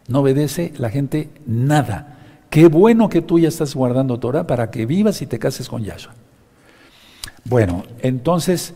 No 0.09 0.21
obedece 0.21 0.73
la 0.79 0.89
gente 0.89 1.29
nada. 1.45 2.17
Qué 2.49 2.69
bueno 2.69 3.11
que 3.11 3.21
tú 3.21 3.39
ya 3.39 3.49
estás 3.49 3.75
guardando 3.75 4.19
Torah 4.19 4.47
para 4.47 4.71
que 4.71 4.87
vivas 4.87 5.21
y 5.21 5.27
te 5.27 5.39
cases 5.39 5.69
con 5.69 5.85
Yahshua. 5.85 6.15
Bueno, 7.45 7.85
entonces 8.01 8.73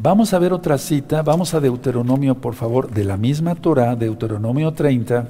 Vamos 0.00 0.32
a 0.32 0.38
ver 0.38 0.52
otra 0.52 0.78
cita, 0.78 1.22
vamos 1.22 1.54
a 1.54 1.60
Deuteronomio, 1.60 2.36
por 2.36 2.54
favor, 2.54 2.88
de 2.88 3.02
la 3.02 3.16
misma 3.16 3.56
Torah, 3.56 3.96
Deuteronomio 3.96 4.72
30, 4.72 5.26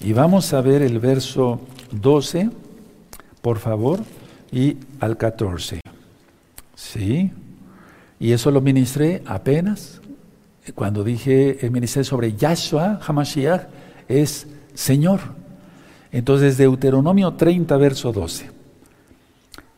y 0.00 0.12
vamos 0.12 0.52
a 0.52 0.60
ver 0.60 0.82
el 0.82 0.98
verso 0.98 1.60
12, 1.92 2.50
por 3.40 3.58
favor, 3.58 4.00
y 4.52 4.76
al 5.00 5.16
14. 5.16 5.80
¿Sí? 6.74 7.32
Y 8.18 8.32
eso 8.32 8.50
lo 8.50 8.60
ministré 8.60 9.22
apenas 9.26 10.00
cuando 10.72 11.04
dije, 11.04 11.64
el 11.64 11.70
ministerio 11.70 12.04
sobre 12.04 12.34
Yahshua 12.34 13.00
Hamashiach 13.06 13.66
es 14.08 14.46
Señor. 14.72 15.20
Entonces, 16.10 16.56
Deuteronomio 16.56 17.34
30, 17.34 17.76
verso 17.76 18.12
12. 18.12 18.50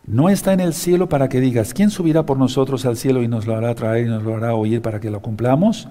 No 0.07 0.29
está 0.29 0.53
en 0.53 0.61
el 0.61 0.75
cielo 0.75 1.09
para 1.09 1.29
que 1.29 1.41
digas, 1.41 1.75
¿quién 1.75 1.91
subirá 1.91 2.25
por 2.25 2.39
nosotros 2.39 2.87
al 2.87 2.97
cielo 2.97 3.23
y 3.23 3.29
nos 3.29 3.47
lo 3.47 3.57
hará 3.57 3.75
traer 3.75 4.07
y 4.07 4.09
nos 4.09 4.23
lo 4.23 4.37
hará 4.37 4.55
oír 4.55 4.81
para 4.81 5.01
que 5.01 5.11
lo 5.11 5.21
cumplamos? 5.21 5.89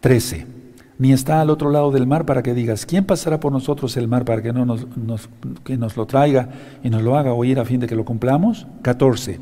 13. 0.00 0.53
Ni 0.98 1.12
está 1.12 1.40
al 1.40 1.50
otro 1.50 1.70
lado 1.70 1.90
del 1.90 2.06
mar 2.06 2.24
para 2.24 2.42
que 2.42 2.54
digas, 2.54 2.86
¿quién 2.86 3.04
pasará 3.04 3.40
por 3.40 3.50
nosotros 3.50 3.96
el 3.96 4.06
mar 4.06 4.24
para 4.24 4.42
que, 4.42 4.52
no 4.52 4.64
nos, 4.64 4.86
que 5.64 5.76
nos 5.76 5.96
lo 5.96 6.06
traiga 6.06 6.48
y 6.82 6.90
nos 6.90 7.02
lo 7.02 7.16
haga 7.16 7.32
oír 7.32 7.58
a 7.58 7.64
fin 7.64 7.80
de 7.80 7.86
que 7.86 7.96
lo 7.96 8.04
cumplamos? 8.04 8.66
14 8.82 9.40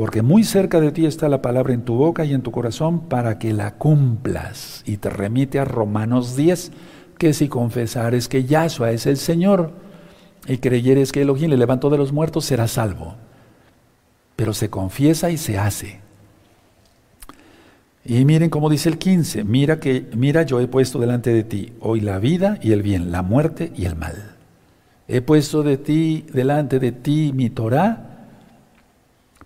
porque 0.00 0.22
muy 0.22 0.44
cerca 0.44 0.80
de 0.80 0.92
ti 0.92 1.04
está 1.04 1.28
la 1.28 1.42
palabra 1.42 1.74
en 1.74 1.84
tu 1.84 1.94
boca 1.94 2.24
y 2.24 2.32
en 2.32 2.40
tu 2.40 2.52
corazón 2.52 3.00
para 3.00 3.38
que 3.38 3.52
la 3.52 3.74
cumplas. 3.74 4.82
Y 4.86 4.96
te 4.96 5.10
remite 5.10 5.58
a 5.58 5.66
Romanos 5.66 6.36
10, 6.36 6.72
que 7.18 7.34
si 7.34 7.48
confesares 7.48 8.26
que 8.26 8.44
Yahshua 8.44 8.92
es 8.92 9.04
el 9.04 9.18
Señor 9.18 9.72
y 10.46 10.56
creyeres 10.56 11.12
que 11.12 11.20
Elohim 11.20 11.50
le 11.50 11.58
levantó 11.58 11.90
de 11.90 11.98
los 11.98 12.12
muertos, 12.12 12.46
serás 12.46 12.70
salvo. 12.70 13.16
Pero 14.36 14.54
se 14.54 14.70
confiesa 14.70 15.30
y 15.30 15.36
se 15.36 15.58
hace. 15.58 15.99
Y 18.04 18.24
miren 18.24 18.50
cómo 18.50 18.70
dice 18.70 18.88
el 18.88 18.98
15, 18.98 19.44
mira 19.44 19.78
que 19.78 20.08
mira 20.16 20.42
yo 20.42 20.60
he 20.60 20.68
puesto 20.68 20.98
delante 20.98 21.32
de 21.32 21.44
ti 21.44 21.72
hoy 21.80 22.00
la 22.00 22.18
vida 22.18 22.58
y 22.62 22.72
el 22.72 22.82
bien, 22.82 23.12
la 23.12 23.22
muerte 23.22 23.72
y 23.76 23.84
el 23.84 23.96
mal. 23.96 24.36
He 25.06 25.20
puesto 25.20 25.62
de 25.62 25.76
ti 25.76 26.24
delante 26.32 26.78
de 26.78 26.92
ti 26.92 27.32
mi 27.34 27.50
Torah 27.50 28.10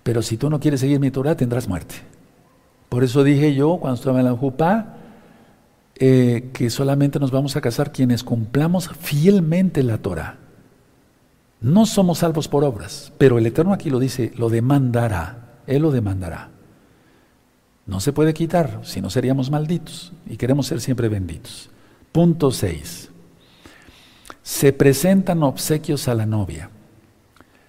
pero 0.04 0.20
si 0.22 0.36
tú 0.36 0.50
no 0.50 0.60
quieres 0.60 0.80
seguir 0.80 1.00
mi 1.00 1.10
Torah, 1.10 1.34
tendrás 1.34 1.66
muerte. 1.66 1.96
Por 2.90 3.02
eso 3.02 3.24
dije 3.24 3.54
yo, 3.54 3.78
cuando 3.78 3.96
estaba 3.96 4.20
en 4.20 4.26
la 4.26 4.36
Jupá, 4.36 4.96
eh, 5.96 6.50
que 6.52 6.70
solamente 6.70 7.18
nos 7.18 7.30
vamos 7.30 7.56
a 7.56 7.60
casar 7.60 7.90
quienes 7.90 8.22
cumplamos 8.22 8.90
fielmente 9.00 9.82
la 9.82 9.98
Torah. 9.98 10.36
No 11.60 11.86
somos 11.86 12.18
salvos 12.18 12.48
por 12.48 12.64
obras, 12.64 13.12
pero 13.16 13.38
el 13.38 13.46
Eterno 13.46 13.72
aquí 13.72 13.88
lo 13.88 13.98
dice, 13.98 14.30
lo 14.36 14.50
demandará, 14.50 15.54
Él 15.66 15.82
lo 15.82 15.90
demandará. 15.90 16.50
No 17.86 18.00
se 18.00 18.12
puede 18.12 18.32
quitar, 18.32 18.80
si 18.82 19.00
no 19.00 19.10
seríamos 19.10 19.50
malditos 19.50 20.12
y 20.26 20.36
queremos 20.36 20.66
ser 20.66 20.80
siempre 20.80 21.08
benditos. 21.08 21.68
Punto 22.12 22.50
6. 22.50 23.10
Se 24.42 24.72
presentan 24.72 25.42
obsequios 25.42 26.08
a 26.08 26.14
la 26.14 26.26
novia. 26.26 26.70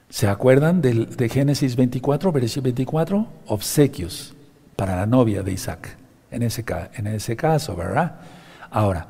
¿Se 0.10 0.28
acuerdan 0.28 0.82
de, 0.82 1.30
Génesis 1.30 1.76
24, 1.76 2.32
versículo 2.32 2.64
24? 2.64 3.28
Obsequios 3.48 4.34
para 4.76 4.96
la 4.96 5.06
novia 5.06 5.44
de 5.44 5.52
Isaac, 5.52 5.98
en 6.32 6.44
ese, 6.44 7.36
caso, 7.36 7.76
¿verdad? 7.76 8.16
Ahora, 8.72 9.08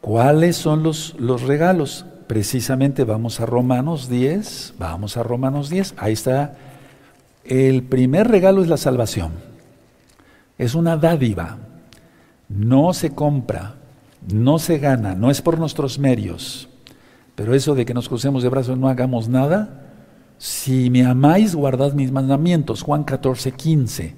¿cuáles 0.00 0.56
son 0.56 0.82
los, 0.82 1.14
los 1.18 1.42
regalos? 1.42 2.06
Precisamente 2.26 3.04
vamos 3.04 3.40
a 3.40 3.46
Romanos 3.46 4.08
10, 4.08 4.74
vamos 4.78 5.16
a 5.16 5.22
Romanos 5.22 5.70
10, 5.70 5.94
ahí 5.96 6.14
está. 6.14 6.54
El 7.44 7.84
primer 7.84 8.28
regalo 8.28 8.62
es 8.62 8.68
la 8.68 8.76
salvación. 8.76 9.47
Es 10.58 10.74
una 10.74 10.96
dádiva. 10.96 11.58
No 12.48 12.92
se 12.92 13.14
compra, 13.14 13.76
no 14.32 14.58
se 14.58 14.78
gana, 14.78 15.14
no 15.14 15.30
es 15.30 15.40
por 15.40 15.58
nuestros 15.58 15.98
medios. 15.98 16.68
Pero 17.34 17.54
eso 17.54 17.74
de 17.74 17.86
que 17.86 17.94
nos 17.94 18.08
crucemos 18.08 18.42
de 18.42 18.48
brazos 18.48 18.76
no 18.76 18.88
hagamos 18.88 19.28
nada, 19.28 19.88
si 20.38 20.88
me 20.88 21.04
amáis, 21.04 21.54
guardad 21.54 21.92
mis 21.92 22.12
mandamientos. 22.12 22.82
Juan 22.82 23.04
14, 23.04 23.52
15. 23.52 24.14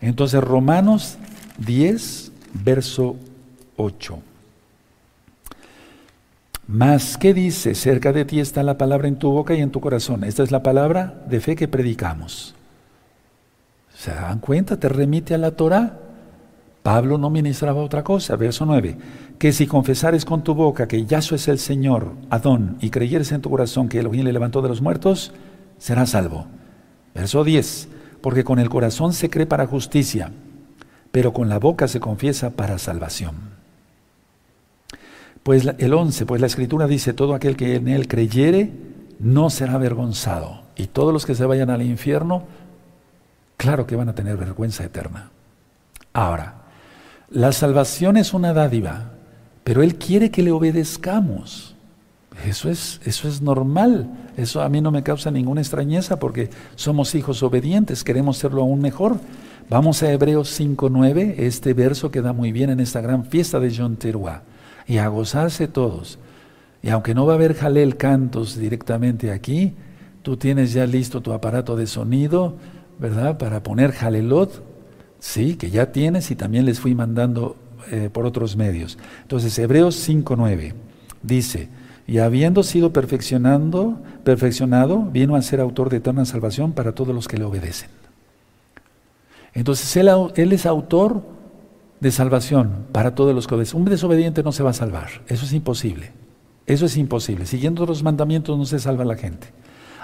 Entonces, 0.00 0.42
Romanos 0.42 1.18
10, 1.58 2.32
verso 2.64 3.16
8. 3.76 4.18
Más, 6.66 7.18
¿qué 7.18 7.34
dice? 7.34 7.74
Cerca 7.74 8.12
de 8.12 8.24
ti 8.24 8.40
está 8.40 8.62
la 8.62 8.78
palabra 8.78 9.08
en 9.08 9.16
tu 9.16 9.30
boca 9.30 9.54
y 9.54 9.60
en 9.60 9.70
tu 9.70 9.80
corazón. 9.80 10.24
Esta 10.24 10.42
es 10.42 10.50
la 10.50 10.62
palabra 10.62 11.22
de 11.28 11.40
fe 11.40 11.56
que 11.56 11.68
predicamos. 11.68 12.54
¿Se 14.00 14.12
dan 14.12 14.38
cuenta? 14.38 14.80
Te 14.80 14.88
remite 14.88 15.34
a 15.34 15.38
la 15.38 15.50
Torah. 15.50 15.98
Pablo 16.82 17.18
no 17.18 17.28
ministraba 17.28 17.82
otra 17.82 18.02
cosa. 18.02 18.34
Verso 18.34 18.64
9. 18.64 18.96
Que 19.38 19.52
si 19.52 19.66
confesares 19.66 20.24
con 20.24 20.42
tu 20.42 20.54
boca 20.54 20.88
que 20.88 21.04
Yahshua 21.04 21.36
es 21.36 21.48
el 21.48 21.58
Señor, 21.58 22.14
Adón, 22.30 22.78
y 22.80 22.88
creyeres 22.88 23.30
en 23.32 23.42
tu 23.42 23.50
corazón 23.50 23.90
que 23.90 23.98
Elohim 23.98 24.24
le 24.24 24.32
levantó 24.32 24.62
de 24.62 24.70
los 24.70 24.80
muertos, 24.80 25.32
será 25.76 26.06
salvo. 26.06 26.46
Verso 27.14 27.44
10, 27.44 27.88
porque 28.22 28.42
con 28.42 28.58
el 28.58 28.70
corazón 28.70 29.12
se 29.12 29.28
cree 29.28 29.44
para 29.44 29.66
justicia, 29.66 30.32
pero 31.12 31.34
con 31.34 31.50
la 31.50 31.58
boca 31.58 31.86
se 31.86 32.00
confiesa 32.00 32.48
para 32.48 32.78
salvación. 32.78 33.34
Pues 35.42 35.68
el 35.76 35.92
11, 35.92 36.24
pues 36.24 36.40
la 36.40 36.46
escritura 36.46 36.86
dice, 36.86 37.12
todo 37.12 37.34
aquel 37.34 37.54
que 37.54 37.74
en 37.74 37.86
él 37.86 38.08
creyere 38.08 38.72
no 39.18 39.50
será 39.50 39.74
avergonzado. 39.74 40.62
Y 40.74 40.86
todos 40.86 41.12
los 41.12 41.26
que 41.26 41.34
se 41.34 41.44
vayan 41.44 41.68
al 41.68 41.82
infierno, 41.82 42.44
claro 43.60 43.86
que 43.86 43.94
van 43.94 44.08
a 44.08 44.14
tener 44.14 44.38
vergüenza 44.38 44.84
eterna. 44.84 45.28
Ahora, 46.14 46.62
la 47.28 47.52
salvación 47.52 48.16
es 48.16 48.32
una 48.32 48.54
dádiva, 48.54 49.10
pero 49.64 49.82
Él 49.82 49.96
quiere 49.96 50.30
que 50.30 50.42
le 50.42 50.50
obedezcamos. 50.50 51.76
Eso 52.46 52.70
es, 52.70 53.02
eso 53.04 53.28
es 53.28 53.42
normal, 53.42 54.08
eso 54.38 54.62
a 54.62 54.70
mí 54.70 54.80
no 54.80 54.90
me 54.90 55.02
causa 55.02 55.30
ninguna 55.30 55.60
extrañeza 55.60 56.18
porque 56.18 56.48
somos 56.74 57.14
hijos 57.14 57.42
obedientes, 57.42 58.02
queremos 58.02 58.38
serlo 58.38 58.62
aún 58.62 58.80
mejor. 58.80 59.20
Vamos 59.68 60.02
a 60.02 60.10
Hebreos 60.10 60.58
5.9, 60.58 61.34
este 61.36 61.74
verso 61.74 62.10
queda 62.10 62.32
muy 62.32 62.52
bien 62.52 62.70
en 62.70 62.80
esta 62.80 63.02
gran 63.02 63.26
fiesta 63.26 63.60
de 63.60 63.76
John 63.76 63.96
Teruah, 63.96 64.40
y 64.86 64.96
a 64.96 65.08
gozarse 65.08 65.68
todos. 65.68 66.18
Y 66.82 66.88
aunque 66.88 67.14
no 67.14 67.26
va 67.26 67.34
a 67.34 67.36
haber 67.36 67.54
jalel 67.54 67.98
cantos 67.98 68.56
directamente 68.56 69.30
aquí, 69.30 69.74
tú 70.22 70.38
tienes 70.38 70.72
ya 70.72 70.86
listo 70.86 71.20
tu 71.20 71.34
aparato 71.34 71.76
de 71.76 71.86
sonido, 71.86 72.56
¿verdad? 73.00 73.38
Para 73.38 73.62
poner 73.62 73.92
jalelot, 73.92 74.62
sí, 75.18 75.56
que 75.56 75.70
ya 75.70 75.92
tienes 75.92 76.30
y 76.30 76.36
también 76.36 76.66
les 76.66 76.80
fui 76.80 76.94
mandando 76.94 77.56
eh, 77.90 78.10
por 78.12 78.26
otros 78.26 78.56
medios. 78.56 78.98
Entonces, 79.22 79.58
Hebreos 79.58 80.08
5.9 80.08 80.74
dice, 81.22 81.68
y 82.06 82.18
habiendo 82.18 82.62
sido 82.62 82.92
perfeccionando, 82.92 84.00
perfeccionado, 84.24 85.02
vino 85.02 85.36
a 85.36 85.42
ser 85.42 85.60
autor 85.60 85.88
de 85.88 85.98
eterna 85.98 86.24
salvación 86.24 86.72
para 86.72 86.92
todos 86.92 87.14
los 87.14 87.28
que 87.28 87.38
le 87.38 87.44
obedecen. 87.44 87.88
Entonces 89.54 89.96
él, 89.96 90.10
él 90.36 90.52
es 90.52 90.66
autor 90.66 91.22
de 92.00 92.10
salvación 92.10 92.86
para 92.92 93.14
todos 93.14 93.34
los 93.34 93.46
que 93.46 93.54
obedecen. 93.54 93.80
Un 93.80 93.86
desobediente 93.86 94.42
no 94.42 94.52
se 94.52 94.62
va 94.62 94.70
a 94.70 94.74
salvar, 94.74 95.22
eso 95.28 95.44
es 95.44 95.52
imposible. 95.52 96.12
Eso 96.66 96.86
es 96.86 96.96
imposible. 96.96 97.46
Siguiendo 97.46 97.84
los 97.84 98.02
mandamientos 98.02 98.56
no 98.56 98.64
se 98.64 98.78
salva 98.78 99.04
la 99.04 99.16
gente. 99.16 99.48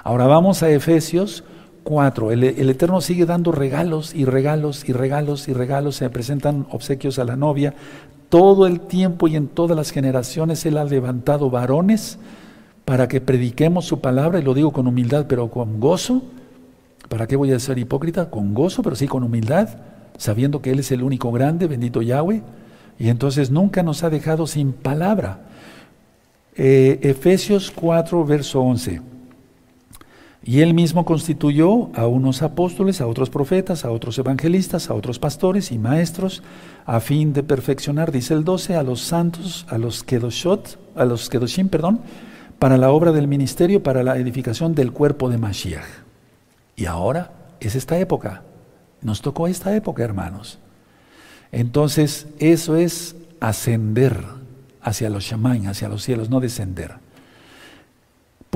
Ahora 0.03 0.27
vamos 0.27 0.63
a 0.63 0.71
Efesios 0.71 1.45
4. 1.87 2.33
El, 2.33 2.43
Eterno 2.69 3.01
sigue 3.01 3.27
dando 3.27 3.53
regalos 3.53 4.13
y 4.13 4.25
regalos 4.25 4.89
y 4.89 4.93
regalos 4.93 5.47
y 5.47 5.53
regalos. 5.53 5.95
Se 5.95 6.11
presentan 6.11 6.67
obsequios 6.71 7.21
a 7.21 7.25
la 7.25 7.37
novia 7.37 7.75
todo 8.29 8.67
el 8.67 8.81
tiempo 8.81 9.29
y 9.29 9.37
en 9.37 9.47
todas 9.47 9.77
las 9.77 9.93
generaciones 9.93 10.67
Él 10.67 10.79
ha 10.79 10.85
levantado 10.85 11.49
varones 11.49 12.19
para 12.85 13.07
que 13.07 13.21
prediquemos 13.21 13.85
su 13.85 14.01
palabra, 14.01 14.41
y 14.41 14.43
lo 14.43 14.53
digo 14.53 14.73
con 14.73 14.89
humildad, 14.89 15.27
pero 15.29 15.49
con 15.49 15.79
gozo. 15.79 16.23
¿Para 17.09 17.29
qué 17.29 17.37
voy 17.37 17.53
a 17.53 17.59
ser 17.61 17.79
hipócrita? 17.79 18.31
Con 18.31 18.53
gozo, 18.53 18.83
pero 18.83 18.97
sí 18.97 19.07
con 19.07 19.23
humildad, 19.23 19.69
sabiendo 20.19 20.61
que 20.61 20.73
Él 20.73 20.81
es 20.81 20.91
el 20.91 21.05
único 21.05 21.31
grande, 21.31 21.69
bendito 21.69 22.03
Yahweh. 22.03 22.43
Y 22.99 23.11
entonces 23.11 23.53
nunca 23.53 23.85
nos 23.85 24.03
ha 24.03 24.11
dejado 24.11 24.49
sin 24.49 24.73
palabra. 24.73 25.39
Eh, 26.57 26.99
Efesios 27.03 27.71
4, 27.71 28.25
verso 28.25 28.61
11. 28.61 29.16
Y 30.49 30.61
él 30.61 30.75
mismo 30.75 31.05
constituyó 31.05 31.91
a 31.97 32.07
unos 32.07 32.41
apóstoles, 32.41 33.01
a 33.01 33.09
otros 33.09 33.31
profetas, 33.31 33.85
a 33.85 33.91
otros 33.91 34.17
evangelistas, 34.17 34.89
a 34.89 34.95
otros 34.95 35.19
pastores 35.19 35.73
y 35.73 35.79
maestros, 35.79 36.45
a 36.85 37.01
fin 37.01 37.33
de 37.33 37.43
perfeccionar, 37.43 38.13
dice 38.13 38.33
el 38.33 38.45
12, 38.45 38.77
a 38.77 38.85
los 38.85 39.01
santos, 39.01 39.67
a 39.69 39.77
los 39.77 40.05
kedoshot, 40.05 40.79
a 40.95 41.05
los 41.05 41.29
kedoshim, 41.29 41.69
perdón, 41.69 41.99
para 42.61 42.77
la 42.77 42.93
obra 42.93 43.11
del 43.11 43.27
ministerio, 43.27 43.83
para 43.83 44.05
la 44.05 44.19
edificación 44.19 44.73
del 44.73 44.93
cuerpo 44.93 45.29
de 45.31 45.39
Mashiach. 45.39 45.85
Y 46.77 46.87
ahora 46.87 47.33
es 47.59 47.75
esta 47.75 47.99
época. 47.99 48.45
Nos 49.03 49.23
tocó 49.23 49.49
esta 49.49 49.75
época, 49.75 50.05
hermanos. 50.05 50.61
Entonces, 51.51 52.29
eso 52.39 52.77
es 52.77 53.17
ascender 53.41 54.23
hacia 54.81 55.11
los 55.11 55.25
shamain, 55.25 55.67
hacia 55.67 55.89
los 55.89 56.05
cielos, 56.05 56.31
no 56.31 56.39
descender. 56.39 57.05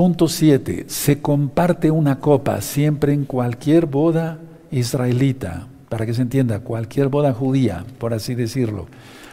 Punto 0.01 0.29
7. 0.29 0.87
Se 0.87 1.21
comparte 1.21 1.91
una 1.91 2.21
copa 2.21 2.63
siempre 2.63 3.13
en 3.13 3.27
cualquier 3.27 3.85
boda 3.85 4.39
israelita. 4.71 5.67
para 5.91 6.07
que 6.07 6.15
se 6.15 6.23
entienda, 6.23 6.61
cualquier 6.61 7.09
boda 7.09 7.35
judía, 7.35 7.85
por 7.99 8.15
así 8.15 8.35
decirlo. 8.35 8.87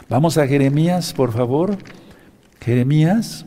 Vamos 0.09 0.37
a 0.37 0.45
Jeremías, 0.45 1.13
por 1.13 1.31
favor. 1.31 1.77
Jeremías, 2.59 3.45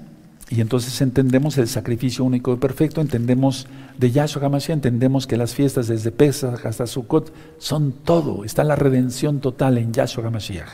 y 0.49 0.63
entonces 0.63 0.99
entendemos 1.03 1.59
el 1.59 1.69
sacrificio 1.69 2.25
único 2.25 2.55
y 2.55 2.57
perfecto, 2.57 3.03
entendemos 3.03 3.67
de 3.99 4.13
Yahshua 4.13 4.47
HaMashiach, 4.47 4.77
entendemos 4.77 5.27
que 5.27 5.37
las 5.37 5.55
fiestas 5.55 5.89
desde 5.89 6.13
Pesach 6.13 6.65
hasta 6.65 6.87
Sukkot 6.87 7.35
son 7.59 7.93
todo, 7.93 8.47
está 8.47 8.65
la 8.65 8.77
redención 8.77 9.41
total 9.41 9.77
en 9.77 9.93
Yahshua 9.93 10.29
HaMashiach. 10.29 10.71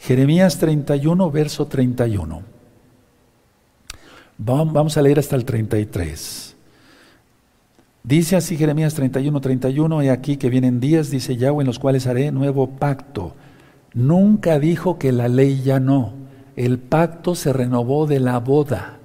Jeremías 0.00 0.58
31, 0.58 1.30
verso 1.30 1.66
31. 1.66 2.61
Vamos 4.44 4.96
a 4.96 5.02
leer 5.02 5.20
hasta 5.20 5.36
el 5.36 5.44
33. 5.44 6.56
Dice 8.02 8.34
así 8.34 8.56
Jeremías 8.56 8.94
31, 8.94 9.40
31, 9.40 10.02
y 10.02 10.08
aquí 10.08 10.36
que 10.36 10.50
vienen 10.50 10.80
días, 10.80 11.10
dice 11.10 11.36
Yahweh, 11.36 11.62
en 11.62 11.68
los 11.68 11.78
cuales 11.78 12.08
haré 12.08 12.32
nuevo 12.32 12.70
pacto. 12.70 13.36
Nunca 13.94 14.58
dijo 14.58 14.98
que 14.98 15.12
la 15.12 15.28
ley 15.28 15.62
ya 15.62 15.78
no. 15.78 16.14
El 16.56 16.80
pacto 16.80 17.36
se 17.36 17.52
renovó 17.52 18.08
de 18.08 18.18
la 18.18 18.40
boda, 18.40 18.98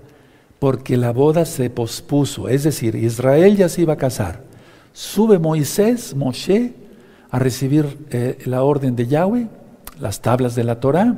porque 0.58 0.98
la 0.98 1.12
boda 1.12 1.46
se 1.46 1.70
pospuso. 1.70 2.50
Es 2.50 2.64
decir, 2.64 2.96
Israel 2.96 3.58
ya 3.58 3.70
se 3.70 3.84
iba 3.84 3.94
a 3.94 3.98
casar. 3.98 4.42
Sube 4.92 5.38
Moisés, 5.38 6.16
Moshe, 6.16 6.74
a 7.30 7.38
recibir 7.38 8.08
eh, 8.10 8.40
la 8.46 8.64
orden 8.64 8.96
de 8.96 9.06
Yahweh, 9.06 9.48
las 10.00 10.20
tablas 10.20 10.56
de 10.56 10.64
la 10.64 10.80
Torah. 10.80 11.16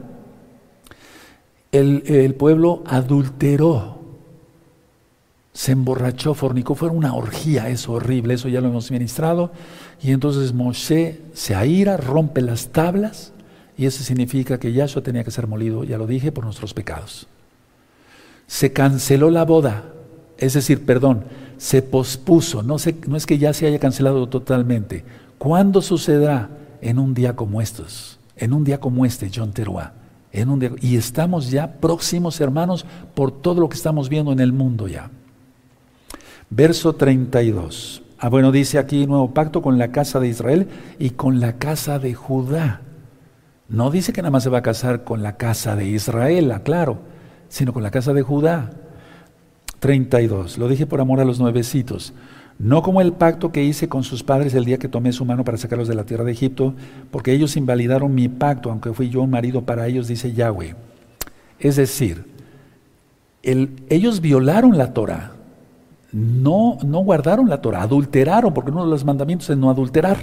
El 1.72 2.34
pueblo 2.36 2.84
adulteró 2.86 3.99
se 5.60 5.74
emborrachó, 5.74 6.36
fornicó, 6.36 6.74
fue 6.74 6.88
una 6.88 7.14
orgía, 7.14 7.68
eso 7.68 7.92
horrible, 7.92 8.36
eso 8.36 8.48
ya 8.48 8.62
lo 8.62 8.70
hemos 8.70 8.92
ministrado. 8.92 9.52
Y 10.02 10.12
entonces 10.12 10.54
Moshe 10.54 11.20
se 11.34 11.54
aira, 11.54 11.98
rompe 11.98 12.40
las 12.40 12.70
tablas, 12.70 13.34
y 13.76 13.86
eso 13.86 14.02
significa 14.02 14.58
que 14.58 14.72
Yahshua 14.72 15.04
tenía 15.04 15.26
que 15.26 15.32
ser 15.32 15.48
molido, 15.48 15.84
ya 15.84 15.98
lo 15.98 16.08
dije, 16.08 16.32
por 16.32 16.46
nuestros 16.46 16.74
pecados. 16.74 17.28
Se 18.48 18.72
canceló 18.72 19.32
la 19.32 19.44
boda, 19.44 19.84
es 20.38 20.54
decir, 20.54 20.86
perdón, 20.86 21.26
se 21.58 21.82
pospuso, 21.82 22.64
no, 22.64 22.78
es 22.78 23.26
que 23.26 23.38
ya 23.38 23.52
se 23.52 23.68
haya 23.68 23.80
cancelado 23.80 24.30
totalmente. 24.30 25.04
¿Cuándo 25.38 25.82
sucederá? 25.82 26.52
En 26.80 27.00
un 27.00 27.14
día 27.14 27.36
como 27.36 27.62
estos, 27.62 28.18
en 28.38 28.54
un 28.54 28.64
día 28.64 28.80
como 28.80 29.06
este, 29.06 29.30
John 29.36 29.52
Teruá. 29.52 29.92
Y 30.80 30.96
estamos 30.96 31.52
ya 31.52 31.74
próximos, 31.82 32.40
hermanos, 32.40 32.86
por 33.14 33.34
todo 33.42 33.60
lo 33.60 33.68
que 33.68 33.76
estamos 33.76 34.08
viendo 34.08 34.32
en 34.32 34.40
el 34.40 34.54
mundo 34.54 34.88
ya. 34.88 35.12
Verso 36.50 36.94
32. 36.94 38.02
Ah, 38.18 38.30
bueno, 38.30 38.52
dice 38.52 38.80
aquí 38.80 39.06
nuevo 39.06 39.34
pacto 39.34 39.62
con 39.62 39.78
la 39.78 39.92
casa 39.92 40.20
de 40.20 40.28
Israel 40.28 40.68
y 40.98 41.12
con 41.12 41.40
la 41.40 41.54
casa 41.54 42.00
de 42.00 42.16
Judá. 42.16 42.82
No 43.70 43.92
dice 43.92 44.14
que 44.14 44.22
nada 44.22 44.32
más 44.32 44.44
se 44.44 44.50
va 44.50 44.58
a 44.58 44.64
casar 44.64 45.04
con 45.04 45.22
la 45.22 45.38
casa 45.38 45.76
de 45.76 45.88
Israel, 45.88 46.52
aclaro, 46.52 46.98
sino 47.50 47.72
con 47.72 47.84
la 47.84 47.92
casa 47.92 48.14
de 48.14 48.24
Judá. 48.24 48.72
32. 49.80 50.58
Lo 50.58 50.68
dije 50.68 50.88
por 50.88 51.02
amor 51.02 51.20
a 51.20 51.26
los 51.26 51.40
nuevecitos. 51.40 52.14
No 52.58 52.82
como 52.82 53.00
el 53.00 53.14
pacto 53.14 53.52
que 53.52 53.64
hice 53.64 53.88
con 53.88 54.04
sus 54.04 54.24
padres 54.24 54.54
el 54.54 54.66
día 54.66 54.80
que 54.80 54.90
tomé 54.90 55.14
su 55.14 55.24
mano 55.24 55.46
para 55.46 55.58
sacarlos 55.58 55.88
de 55.88 55.96
la 55.96 56.04
tierra 56.04 56.26
de 56.26 56.32
Egipto, 56.32 56.74
porque 57.12 57.32
ellos 57.32 57.56
invalidaron 57.56 58.14
mi 58.16 58.28
pacto, 58.28 58.72
aunque 58.72 58.92
fui 58.92 59.10
yo 59.10 59.22
un 59.22 59.30
marido 59.30 59.62
para 59.62 59.88
ellos, 59.88 60.08
dice 60.08 60.34
Yahweh. 60.34 60.76
Es 61.60 61.76
decir, 61.78 62.26
ellos 63.44 64.20
violaron 64.20 64.78
la 64.78 64.94
Torah 64.94 65.39
no, 66.12 66.78
no 66.84 67.00
guardaron 67.00 67.50
la 67.50 67.62
Torah, 67.62 67.84
adulteraron, 67.84 68.54
porque 68.54 68.72
uno 68.72 68.84
de 68.84 68.90
los 68.90 69.06
mandamientos 69.06 69.50
es 69.50 69.58
no 69.58 69.70
adulterar. 69.70 70.18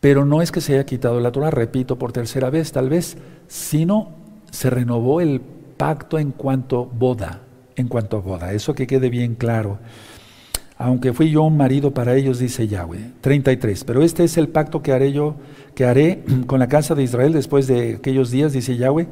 Pero 0.00 0.24
no 0.24 0.42
es 0.42 0.52
que 0.52 0.60
se 0.60 0.74
haya 0.74 0.86
quitado 0.86 1.20
la 1.20 1.32
Torah, 1.32 1.50
repito 1.50 1.96
por 1.96 2.12
tercera 2.12 2.50
vez 2.50 2.72
tal 2.72 2.88
vez, 2.88 3.16
sino 3.48 4.10
se 4.50 4.70
renovó 4.70 5.20
el 5.20 5.40
pacto 5.76 6.18
en 6.18 6.30
cuanto 6.32 6.86
boda, 6.86 7.40
en 7.76 7.88
cuanto 7.88 8.18
a 8.18 8.20
boda. 8.20 8.52
Eso 8.52 8.74
que 8.74 8.86
quede 8.86 9.08
bien 9.08 9.34
claro. 9.34 9.78
Aunque 10.76 11.12
fui 11.12 11.30
yo 11.30 11.42
un 11.44 11.56
marido 11.56 11.92
para 11.92 12.14
ellos, 12.16 12.38
dice 12.38 12.66
Yahweh. 12.66 13.12
33. 13.20 13.84
Pero 13.84 14.02
este 14.02 14.24
es 14.24 14.36
el 14.36 14.48
pacto 14.48 14.82
que 14.82 14.92
haré 14.92 15.12
yo, 15.12 15.36
que 15.74 15.84
haré 15.84 16.24
con 16.46 16.58
la 16.58 16.68
casa 16.68 16.94
de 16.94 17.02
Israel 17.02 17.32
después 17.32 17.66
de 17.66 17.96
aquellos 17.96 18.30
días, 18.30 18.52
dice 18.52 18.76
Yahweh. 18.76 19.06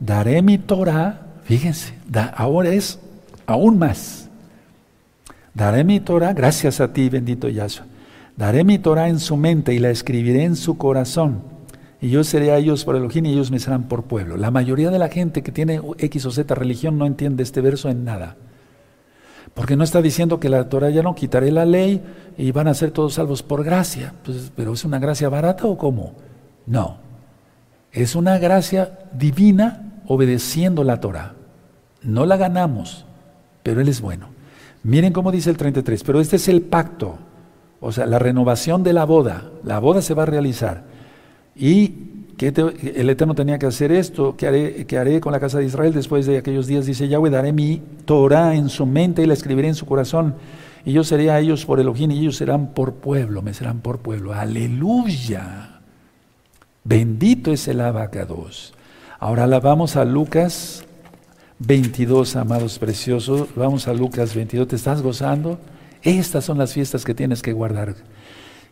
Daré 0.00 0.42
mi 0.42 0.58
Torah, 0.58 1.34
fíjense, 1.44 1.94
ahora 2.36 2.70
es 2.70 2.98
aún 3.46 3.78
más 3.78 4.23
Daré 5.54 5.84
mi 5.84 6.00
Torah, 6.00 6.32
gracias 6.32 6.80
a 6.80 6.92
ti, 6.92 7.08
bendito 7.08 7.48
Yahshua. 7.48 7.86
Daré 8.36 8.64
mi 8.64 8.78
Torah 8.80 9.08
en 9.08 9.20
su 9.20 9.36
mente 9.36 9.72
y 9.72 9.78
la 9.78 9.90
escribiré 9.90 10.42
en 10.42 10.56
su 10.56 10.76
corazón. 10.76 11.42
Y 12.00 12.10
yo 12.10 12.24
seré 12.24 12.50
a 12.50 12.58
ellos 12.58 12.84
por 12.84 12.96
Elohim 12.96 13.26
y 13.26 13.32
ellos 13.32 13.52
me 13.52 13.60
serán 13.60 13.84
por 13.84 14.02
pueblo. 14.02 14.36
La 14.36 14.50
mayoría 14.50 14.90
de 14.90 14.98
la 14.98 15.08
gente 15.08 15.42
que 15.42 15.52
tiene 15.52 15.80
X 15.98 16.26
o 16.26 16.32
Z 16.32 16.52
religión 16.54 16.98
no 16.98 17.06
entiende 17.06 17.44
este 17.44 17.60
verso 17.60 17.88
en 17.88 18.04
nada. 18.04 18.36
Porque 19.54 19.76
no 19.76 19.84
está 19.84 20.02
diciendo 20.02 20.40
que 20.40 20.48
la 20.48 20.68
Torah 20.68 20.90
ya 20.90 21.02
no 21.02 21.14
quitaré 21.14 21.52
la 21.52 21.64
ley 21.64 22.02
y 22.36 22.50
van 22.50 22.66
a 22.66 22.74
ser 22.74 22.90
todos 22.90 23.14
salvos 23.14 23.44
por 23.44 23.62
gracia. 23.62 24.12
Pues, 24.24 24.50
¿Pero 24.56 24.72
es 24.72 24.84
una 24.84 24.98
gracia 24.98 25.28
barata 25.28 25.66
o 25.66 25.78
cómo? 25.78 26.14
No. 26.66 26.98
Es 27.92 28.16
una 28.16 28.38
gracia 28.38 28.98
divina 29.12 30.02
obedeciendo 30.08 30.82
la 30.82 30.98
Torah. 30.98 31.34
No 32.02 32.26
la 32.26 32.36
ganamos, 32.36 33.06
pero 33.62 33.80
Él 33.80 33.88
es 33.88 34.00
bueno. 34.00 34.33
Miren 34.84 35.12
cómo 35.12 35.32
dice 35.32 35.50
el 35.50 35.56
33, 35.56 36.04
pero 36.04 36.20
este 36.20 36.36
es 36.36 36.46
el 36.48 36.60
pacto, 36.60 37.16
o 37.80 37.90
sea, 37.90 38.06
la 38.06 38.18
renovación 38.18 38.82
de 38.82 38.92
la 38.92 39.04
boda. 39.04 39.50
La 39.64 39.78
boda 39.78 40.02
se 40.02 40.14
va 40.14 40.24
a 40.24 40.26
realizar. 40.26 40.84
Y 41.56 41.88
que 42.36 42.48
el 42.94 43.08
Eterno 43.08 43.34
tenía 43.34 43.58
que 43.58 43.66
hacer 43.66 43.92
esto, 43.92 44.36
que 44.36 44.46
haré, 44.46 44.86
que 44.86 44.98
haré 44.98 45.20
con 45.20 45.32
la 45.32 45.40
casa 45.40 45.58
de 45.58 45.64
Israel 45.64 45.94
después 45.94 46.26
de 46.26 46.38
aquellos 46.38 46.66
días, 46.66 46.84
dice 46.84 47.08
Yahweh, 47.08 47.30
daré 47.30 47.52
mi 47.52 47.80
Torah 48.04 48.54
en 48.54 48.68
su 48.68 48.84
mente 48.84 49.22
y 49.22 49.26
la 49.26 49.34
escribiré 49.34 49.68
en 49.68 49.74
su 49.74 49.86
corazón. 49.86 50.34
Y 50.84 50.92
yo 50.92 51.02
seré 51.02 51.30
a 51.30 51.40
ellos 51.40 51.64
por 51.64 51.80
Elohim 51.80 52.10
y 52.10 52.18
ellos 52.18 52.36
serán 52.36 52.74
por 52.74 52.94
pueblo, 52.94 53.40
me 53.40 53.54
serán 53.54 53.80
por 53.80 54.00
pueblo. 54.00 54.34
Aleluya. 54.34 55.80
Bendito 56.82 57.52
es 57.52 57.66
el 57.68 57.80
abacados. 57.80 58.74
Ahora 59.18 59.46
la 59.46 59.60
vamos 59.60 59.96
a 59.96 60.04
Lucas 60.04 60.84
22, 61.60 62.36
amados 62.36 62.78
preciosos. 62.78 63.48
Vamos 63.54 63.86
a 63.86 63.94
Lucas 63.94 64.34
22. 64.34 64.68
¿Te 64.68 64.76
estás 64.76 65.02
gozando? 65.02 65.58
Estas 66.02 66.44
son 66.44 66.58
las 66.58 66.72
fiestas 66.72 67.04
que 67.04 67.14
tienes 67.14 67.42
que 67.42 67.52
guardar. 67.52 67.94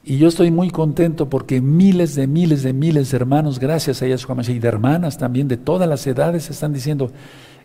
Y 0.05 0.19
yo 0.19 0.27
estoy 0.27 0.51
muy 0.51 0.71
contento 0.71 1.29
porque 1.31 1.61
miles 1.61 2.17
de 2.17 2.27
miles 2.27 2.65
de 2.65 2.73
miles 2.73 3.13
de 3.13 3.17
hermanos, 3.17 3.61
gracias 3.61 4.03
a 4.03 4.35
Mashiach, 4.35 4.57
y 4.57 4.59
de 4.59 4.69
hermanas 4.69 5.17
también 5.17 5.47
de 5.47 5.57
todas 5.57 5.89
las 5.89 6.05
edades, 6.09 6.51
están 6.51 6.73
diciendo, 6.73 7.13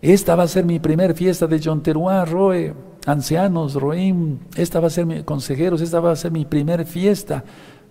esta 0.03 0.35
va 0.35 0.43
a 0.43 0.47
ser 0.47 0.63
mi 0.63 0.79
primer 0.79 1.15
fiesta 1.15 1.47
de 1.47 1.59
John 1.63 1.81
Teruá, 1.81 2.23
Roe, 2.25 2.75
ancianos, 3.07 3.73
Roim, 3.73 4.37
esta 4.55 4.79
va 4.79 4.87
a 4.87 4.91
ser 4.91 5.07
mi, 5.07 5.23
consejeros, 5.23 5.81
esta 5.81 5.99
va 5.99 6.11
a 6.11 6.15
ser 6.15 6.31
mi 6.31 6.45
primer 6.45 6.85
fiesta. 6.85 7.43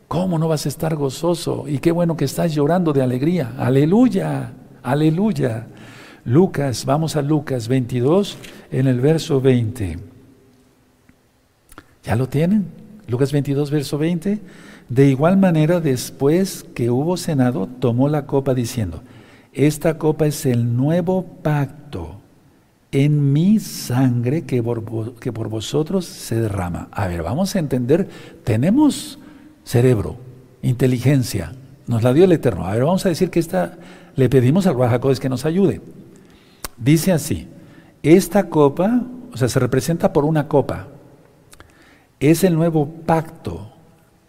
¿Cómo 0.06 0.38
no 0.38 0.46
vas 0.46 0.66
a 0.66 0.68
estar 0.68 0.94
gozoso? 0.94 1.64
Y 1.66 1.78
qué 1.78 1.90
bueno 1.90 2.16
que 2.16 2.26
estás 2.26 2.54
llorando 2.54 2.92
de 2.92 3.02
alegría. 3.02 3.54
Aleluya, 3.58 4.52
aleluya. 4.84 5.66
Lucas, 6.26 6.84
vamos 6.84 7.14
a 7.14 7.22
Lucas 7.22 7.68
22 7.68 8.36
en 8.72 8.88
el 8.88 9.00
verso 9.00 9.40
20. 9.40 9.96
¿Ya 12.02 12.16
lo 12.16 12.28
tienen? 12.28 12.66
Lucas 13.06 13.30
22, 13.30 13.70
verso 13.70 13.96
20. 13.96 14.40
De 14.88 15.08
igual 15.08 15.36
manera, 15.36 15.78
después 15.78 16.66
que 16.74 16.90
hubo 16.90 17.16
cenado, 17.16 17.68
tomó 17.78 18.08
la 18.08 18.26
copa 18.26 18.54
diciendo, 18.54 19.02
esta 19.52 19.98
copa 19.98 20.26
es 20.26 20.44
el 20.46 20.76
nuevo 20.76 21.24
pacto 21.44 22.20
en 22.90 23.32
mi 23.32 23.60
sangre 23.60 24.42
que 24.42 24.60
por, 24.64 25.14
que 25.20 25.32
por 25.32 25.48
vosotros 25.48 26.06
se 26.06 26.40
derrama. 26.40 26.88
A 26.90 27.06
ver, 27.06 27.22
vamos 27.22 27.54
a 27.54 27.60
entender, 27.60 28.08
tenemos 28.42 29.20
cerebro, 29.62 30.16
inteligencia, 30.60 31.52
nos 31.86 32.02
la 32.02 32.12
dio 32.12 32.24
el 32.24 32.32
Eterno. 32.32 32.66
A 32.66 32.72
ver, 32.72 32.84
vamos 32.84 33.06
a 33.06 33.10
decir 33.10 33.30
que 33.30 33.38
esta, 33.38 33.78
le 34.16 34.28
pedimos 34.28 34.66
al 34.66 34.74
Bajacodes 34.74 35.20
que 35.20 35.28
nos 35.28 35.44
ayude. 35.44 35.80
Dice 36.76 37.12
así, 37.12 37.48
esta 38.02 38.48
copa, 38.48 39.02
o 39.32 39.36
sea, 39.36 39.48
se 39.48 39.58
representa 39.58 40.12
por 40.12 40.24
una 40.24 40.48
copa, 40.48 40.88
es 42.20 42.44
el 42.44 42.54
nuevo 42.54 42.86
pacto, 43.06 43.72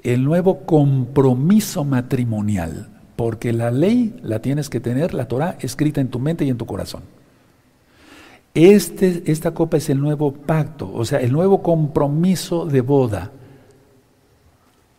el 0.04 0.24
nuevo 0.24 0.66
compromiso 0.66 1.84
matrimonial, 1.84 2.90
porque 3.16 3.54
la 3.54 3.72
ley 3.72 4.16
la 4.22 4.40
tienes 4.42 4.70
que 4.70 4.80
tener, 4.80 5.14
la 5.14 5.28
Torah, 5.28 5.58
escrita 5.60 6.02
en 6.02 6.10
tu 6.10 6.20
mente 6.20 6.46
y 6.46 6.50
en 6.50 6.58
tu 6.58 6.66
corazón. 6.66 7.04
Este, 8.54 9.24
esta 9.28 9.52
copa 9.52 9.78
es 9.78 9.90
el 9.90 10.00
nuevo 10.00 10.34
pacto, 10.34 10.92
o 10.92 11.06
sea, 11.06 11.20
el 11.20 11.32
nuevo 11.32 11.62
compromiso 11.62 12.66
de 12.66 12.82
boda. 12.82 13.32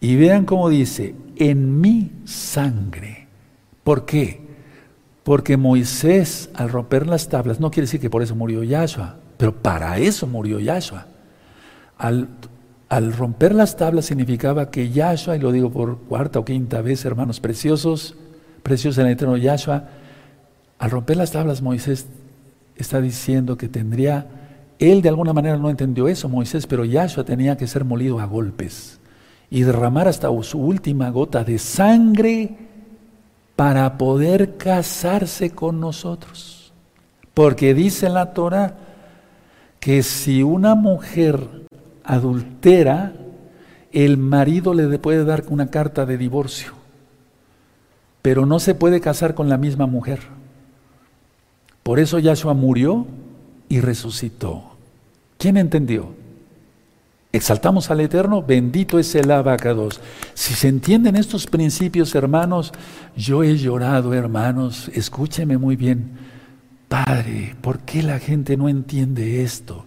Y 0.01 0.15
vean 0.15 0.45
cómo 0.45 0.69
dice, 0.69 1.15
en 1.37 1.81
mi 1.81 2.13
sangre. 2.25 3.27
¿Por 3.83 4.05
qué? 4.05 4.48
Porque 5.29 5.59
Moisés, 5.59 6.49
al 6.55 6.71
romper 6.71 7.07
las 7.07 7.29
tablas, 7.29 7.61
no 7.61 7.71
quiere 7.71 7.85
decir 7.85 8.01
que 8.01 8.09
por 8.09 8.23
eso 8.23 8.35
murió 8.35 8.63
Yahshua, 8.63 9.17
pero 9.37 9.55
para 9.55 9.99
eso 9.99 10.27
murió 10.27 10.59
Yahshua. 10.59 11.05
Al 11.99 13.13
romper 13.13 13.55
las 13.55 13.77
tablas 13.77 14.07
significaba 14.07 14.71
que 14.71 14.89
Yahshua, 14.89 15.37
y 15.37 15.41
lo 15.41 15.53
digo 15.53 15.71
por 15.71 15.99
cuarta 15.99 16.39
o 16.39 16.47
quinta 16.47 16.81
vez, 16.81 17.05
hermanos 17.05 17.41
preciosos, 17.41 18.15
preciosos 18.63 18.97
en 19.01 19.07
el 19.09 19.13
eterno 19.13 19.37
Yahshua, 19.37 19.91
al 20.79 20.91
romper 20.91 21.19
las 21.19 21.31
tablas 21.31 21.61
Moisés 21.61 22.07
está 22.77 23.03
diciendo 23.03 23.59
que 23.59 23.69
tendría, 23.69 24.29
él 24.79 25.03
de 25.03 25.11
alguna 25.11 25.35
manera 25.35 25.59
no 25.59 25.69
entendió 25.69 26.09
eso, 26.09 26.31
Moisés, 26.31 26.67
pero 26.67 26.87
Yahshua 26.87 27.25
tenía 27.25 27.59
que 27.59 27.67
ser 27.67 27.85
molido 27.85 28.19
a 28.19 28.25
golpes 28.25 28.99
y 29.51 29.61
derramar 29.61 30.09
hasta 30.09 30.31
su 30.43 30.59
última 30.59 31.11
gota 31.11 31.45
de 31.45 31.59
sangre 31.59 32.68
para 33.59 33.99
poder 33.99 34.57
casarse 34.57 35.51
con 35.51 35.81
nosotros. 35.81 36.73
Porque 37.35 37.75
dice 37.75 38.09
la 38.09 38.33
Torah 38.33 38.77
que 39.81 40.05
si 40.05 40.45
una 40.45 40.77
mujer 40.77 41.67
adultera, 42.05 43.15
el 43.91 44.17
marido 44.17 44.75
le 44.75 44.97
puede 45.01 45.25
dar 45.25 45.43
una 45.49 45.73
carta 45.73 46.07
de 46.07 46.17
divorcio, 46.17 46.71
pero 48.23 48.47
no 48.47 48.61
se 48.61 48.77
puede 48.77 49.01
casar 49.01 49.35
con 49.35 49.49
la 49.49 49.59
misma 49.59 49.87
mujer. 49.89 50.21
Por 51.83 51.99
eso 51.99 52.21
Yahshua 52.21 52.55
murió 52.55 53.09
y 53.69 53.81
resucitó. 53.81 54.77
¿Quién 55.37 55.57
entendió? 55.57 56.11
Exaltamos 57.33 57.91
al 57.91 58.01
Eterno, 58.01 58.43
bendito 58.43 58.99
es 58.99 59.15
el 59.15 59.31
abacados. 59.31 60.01
Si 60.35 60.55
se 60.55 60.69
entienden 60.69 61.17
estos 61.17 61.47
principios, 61.47 62.15
hermanos, 62.15 62.73
yo 63.17 63.43
he 63.43 63.57
llorado, 63.57 64.15
hermanos, 64.15 64.91
escúcheme 64.95 65.59
muy 65.59 65.77
bien. 65.77 66.13
Padre, 66.89 67.55
¿por 67.61 67.81
qué 67.81 68.03
la 68.03 68.19
gente 68.19 68.57
no 68.57 68.69
entiende 68.69 69.43
esto? 69.43 69.85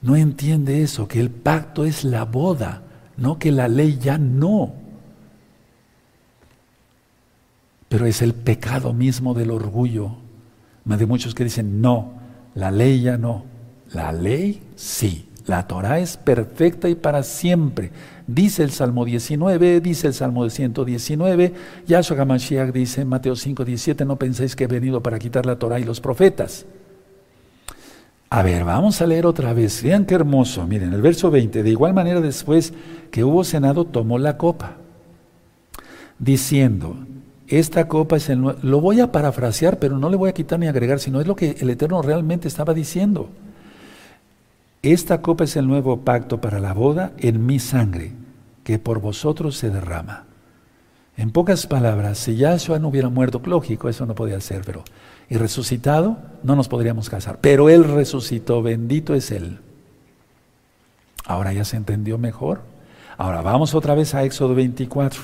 no 0.00 0.16
entiende 0.16 0.82
eso, 0.82 1.08
que 1.08 1.20
el 1.20 1.30
pacto 1.30 1.84
es 1.84 2.04
la 2.04 2.24
boda, 2.24 2.82
no 3.16 3.38
que 3.38 3.50
la 3.50 3.68
ley 3.68 3.98
ya 4.00 4.18
no. 4.18 4.74
Pero 7.88 8.06
es 8.06 8.22
el 8.22 8.34
pecado 8.34 8.92
mismo 8.92 9.34
del 9.34 9.50
orgullo. 9.50 10.16
De 10.84 11.06
muchos 11.06 11.34
que 11.34 11.44
dicen, 11.44 11.80
no, 11.80 12.12
la 12.54 12.70
ley 12.70 13.02
ya 13.02 13.16
no. 13.16 13.44
La 13.92 14.12
ley 14.12 14.62
sí. 14.76 15.27
La 15.48 15.66
Torah 15.66 15.98
es 15.98 16.18
perfecta 16.18 16.90
y 16.90 16.94
para 16.94 17.22
siempre. 17.22 17.90
Dice 18.26 18.62
el 18.62 18.70
Salmo 18.70 19.06
19, 19.06 19.80
dice 19.80 20.08
el 20.08 20.12
Salmo 20.12 20.48
119, 20.48 21.54
Yahshua 21.86 22.20
HaMashiach 22.20 22.70
dice 22.70 23.00
en 23.00 23.08
Mateo 23.08 23.34
5, 23.34 23.64
17, 23.64 24.04
no 24.04 24.16
penséis 24.16 24.54
que 24.54 24.64
he 24.64 24.66
venido 24.66 25.02
para 25.02 25.18
quitar 25.18 25.46
la 25.46 25.56
Torah 25.56 25.80
y 25.80 25.84
los 25.84 26.02
profetas. 26.02 26.66
A 28.28 28.42
ver, 28.42 28.62
vamos 28.64 29.00
a 29.00 29.06
leer 29.06 29.24
otra 29.24 29.54
vez. 29.54 29.82
Vean 29.82 30.04
qué 30.04 30.16
hermoso. 30.16 30.66
Miren, 30.66 30.92
el 30.92 31.00
verso 31.00 31.30
20. 31.30 31.62
De 31.62 31.70
igual 31.70 31.94
manera, 31.94 32.20
después 32.20 32.74
que 33.10 33.24
hubo 33.24 33.42
cenado, 33.42 33.86
tomó 33.86 34.18
la 34.18 34.36
copa, 34.36 34.76
diciendo, 36.18 36.94
esta 37.46 37.88
copa 37.88 38.18
es 38.18 38.28
el... 38.28 38.42
Lo 38.60 38.82
voy 38.82 39.00
a 39.00 39.12
parafrasear, 39.12 39.78
pero 39.78 39.98
no 39.98 40.10
le 40.10 40.16
voy 40.18 40.28
a 40.28 40.34
quitar 40.34 40.58
ni 40.58 40.66
agregar, 40.66 41.00
sino 41.00 41.22
es 41.22 41.26
lo 41.26 41.36
que 41.36 41.56
el 41.58 41.70
Eterno 41.70 42.02
realmente 42.02 42.48
estaba 42.48 42.74
diciendo. 42.74 43.30
Esta 44.82 45.22
copa 45.22 45.44
es 45.44 45.56
el 45.56 45.66
nuevo 45.66 46.00
pacto 46.00 46.40
para 46.40 46.60
la 46.60 46.72
boda 46.72 47.12
en 47.18 47.44
mi 47.46 47.58
sangre, 47.58 48.12
que 48.64 48.78
por 48.78 49.00
vosotros 49.00 49.56
se 49.56 49.70
derrama. 49.70 50.24
En 51.16 51.32
pocas 51.32 51.66
palabras, 51.66 52.18
si 52.18 52.36
Yahshua 52.36 52.78
no 52.78 52.88
hubiera 52.88 53.08
muerto, 53.08 53.42
lógico, 53.44 53.88
eso 53.88 54.06
no 54.06 54.14
podía 54.14 54.40
ser, 54.40 54.62
pero 54.64 54.84
y 55.28 55.36
resucitado, 55.36 56.16
no 56.42 56.56
nos 56.56 56.68
podríamos 56.68 57.10
casar. 57.10 57.38
Pero 57.40 57.68
Él 57.68 57.84
resucitó, 57.84 58.62
bendito 58.62 59.14
es 59.14 59.30
Él. 59.30 59.58
Ahora 61.26 61.52
ya 61.52 61.64
se 61.64 61.76
entendió 61.76 62.16
mejor. 62.16 62.62
Ahora 63.18 63.42
vamos 63.42 63.74
otra 63.74 63.94
vez 63.94 64.14
a 64.14 64.24
Éxodo 64.24 64.54
24. 64.54 65.22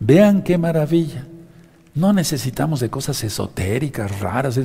Vean 0.00 0.42
qué 0.42 0.58
maravilla. 0.58 1.26
No 1.94 2.12
necesitamos 2.12 2.80
de 2.80 2.90
cosas 2.90 3.22
esotéricas, 3.24 4.20
raras. 4.20 4.60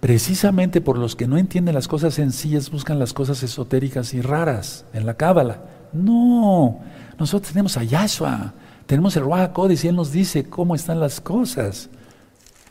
Precisamente 0.00 0.80
por 0.80 0.96
los 0.96 1.14
que 1.14 1.28
no 1.28 1.36
entienden 1.36 1.74
las 1.74 1.86
cosas 1.86 2.14
sencillas 2.14 2.70
buscan 2.70 2.98
las 2.98 3.12
cosas 3.12 3.42
esotéricas 3.42 4.14
y 4.14 4.22
raras 4.22 4.86
en 4.94 5.04
la 5.04 5.14
cábala. 5.14 5.62
No, 5.92 6.80
nosotros 7.18 7.52
tenemos 7.52 7.76
a 7.76 7.84
Yahshua, 7.84 8.54
tenemos 8.86 9.14
el 9.16 9.24
Ruach 9.24 9.52
y 9.82 9.86
Él 9.86 9.96
nos 9.96 10.10
dice 10.10 10.44
cómo 10.44 10.74
están 10.74 11.00
las 11.00 11.20
cosas. 11.20 11.90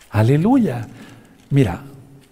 Aleluya. 0.09 0.87
Mira, 1.51 1.83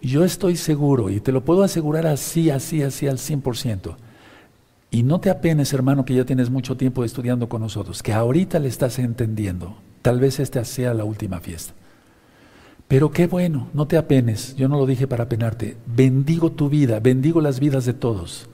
yo 0.01 0.23
estoy 0.23 0.55
seguro 0.55 1.11
y 1.11 1.19
te 1.19 1.31
lo 1.31 1.45
puedo 1.45 1.63
asegurar 1.63 2.07
así, 2.07 2.49
así, 2.49 2.81
así 2.81 3.07
al 3.07 3.17
100%. 3.17 3.95
Y 4.89 5.03
no 5.03 5.19
te 5.19 5.29
apenes, 5.29 5.73
hermano, 5.73 6.05
que 6.05 6.15
ya 6.15 6.25
tienes 6.25 6.49
mucho 6.49 6.75
tiempo 6.75 7.03
estudiando 7.03 7.49
con 7.49 7.61
nosotros, 7.61 8.01
que 8.01 8.13
ahorita 8.13 8.57
le 8.57 8.69
estás 8.69 8.97
entendiendo. 8.99 9.77
Tal 10.01 10.19
vez 10.19 10.39
esta 10.39 10.63
sea 10.65 10.93
la 10.93 11.03
última 11.03 11.39
fiesta. 11.39 11.73
Pero 12.87 13.11
qué 13.11 13.27
bueno, 13.27 13.67
no 13.73 13.87
te 13.87 13.97
apenes, 13.97 14.55
yo 14.55 14.69
no 14.69 14.77
lo 14.77 14.85
dije 14.85 15.07
para 15.07 15.25
apenarte. 15.25 15.77
Bendigo 15.85 16.51
tu 16.51 16.69
vida, 16.69 16.99
bendigo 16.99 17.41
las 17.41 17.59
vidas 17.59 17.85
de 17.85 17.93
todos. 17.93 18.49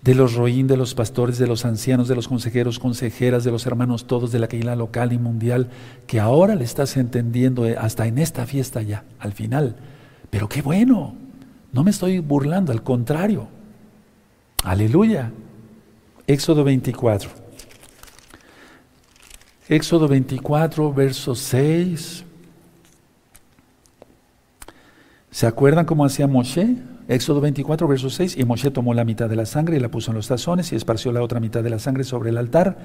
De 0.00 0.14
los 0.14 0.34
roín, 0.34 0.66
de 0.66 0.78
los 0.78 0.94
pastores, 0.94 1.38
de 1.38 1.46
los 1.46 1.64
ancianos, 1.64 2.08
de 2.08 2.14
los 2.14 2.26
consejeros, 2.26 2.78
consejeras, 2.78 3.44
de 3.44 3.50
los 3.50 3.66
hermanos 3.66 4.06
todos 4.06 4.32
de 4.32 4.38
la 4.38 4.48
Keila 4.48 4.76
local 4.76 5.12
y 5.12 5.18
mundial, 5.18 5.68
que 6.06 6.20
ahora 6.20 6.54
le 6.54 6.64
estás 6.64 6.96
entendiendo 6.96 7.66
eh, 7.66 7.76
hasta 7.78 8.06
en 8.06 8.18
esta 8.18 8.46
fiesta 8.46 8.82
ya, 8.82 9.04
al 9.18 9.32
final. 9.32 9.76
Pero 10.30 10.48
qué 10.48 10.62
bueno, 10.62 11.14
no 11.72 11.84
me 11.84 11.90
estoy 11.90 12.18
burlando, 12.18 12.72
al 12.72 12.82
contrario. 12.82 13.46
Aleluya. 14.64 15.30
Éxodo 16.26 16.64
24. 16.64 17.30
Éxodo 19.68 20.08
24, 20.08 20.92
verso 20.92 21.34
6. 21.34 22.24
¿Se 25.42 25.48
acuerdan 25.48 25.86
cómo 25.86 26.04
hacía 26.04 26.28
Moshe? 26.28 26.76
Éxodo 27.08 27.40
24, 27.40 27.88
verso 27.88 28.10
6. 28.10 28.36
Y 28.38 28.44
Moshe 28.44 28.70
tomó 28.70 28.94
la 28.94 29.04
mitad 29.04 29.28
de 29.28 29.34
la 29.34 29.44
sangre 29.44 29.76
y 29.76 29.80
la 29.80 29.88
puso 29.88 30.12
en 30.12 30.16
los 30.16 30.28
tazones 30.28 30.70
y 30.70 30.76
esparció 30.76 31.10
la 31.10 31.20
otra 31.20 31.40
mitad 31.40 31.64
de 31.64 31.70
la 31.70 31.80
sangre 31.80 32.04
sobre 32.04 32.30
el 32.30 32.38
altar. 32.38 32.78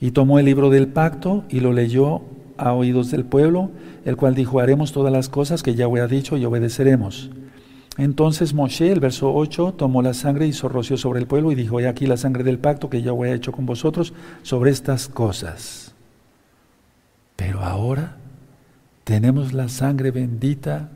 Y 0.00 0.12
tomó 0.12 0.38
el 0.38 0.44
libro 0.44 0.70
del 0.70 0.86
pacto 0.86 1.42
y 1.48 1.58
lo 1.58 1.72
leyó 1.72 2.22
a 2.58 2.74
oídos 2.74 3.10
del 3.10 3.24
pueblo, 3.24 3.72
el 4.04 4.14
cual 4.14 4.36
dijo, 4.36 4.60
haremos 4.60 4.92
todas 4.92 5.12
las 5.12 5.28
cosas 5.28 5.64
que 5.64 5.74
Yahweh 5.74 6.02
ha 6.02 6.06
dicho 6.06 6.36
y 6.36 6.44
obedeceremos. 6.44 7.30
Entonces 7.98 8.54
Moshe, 8.54 8.92
el 8.92 9.00
verso 9.00 9.34
8, 9.34 9.74
tomó 9.76 10.00
la 10.00 10.14
sangre 10.14 10.46
y 10.46 10.50
hizo 10.50 10.68
rocío 10.68 10.96
sobre 10.96 11.18
el 11.18 11.26
pueblo 11.26 11.50
y 11.50 11.56
dijo, 11.56 11.80
he 11.80 11.88
aquí 11.88 12.06
la 12.06 12.16
sangre 12.16 12.44
del 12.44 12.60
pacto 12.60 12.88
que 12.88 13.02
Yahweh 13.02 13.32
ha 13.32 13.34
hecho 13.34 13.50
con 13.50 13.66
vosotros 13.66 14.14
sobre 14.44 14.70
estas 14.70 15.08
cosas. 15.08 15.92
Pero 17.34 17.64
ahora 17.64 18.14
tenemos 19.02 19.52
la 19.52 19.68
sangre 19.68 20.12
bendita 20.12 20.88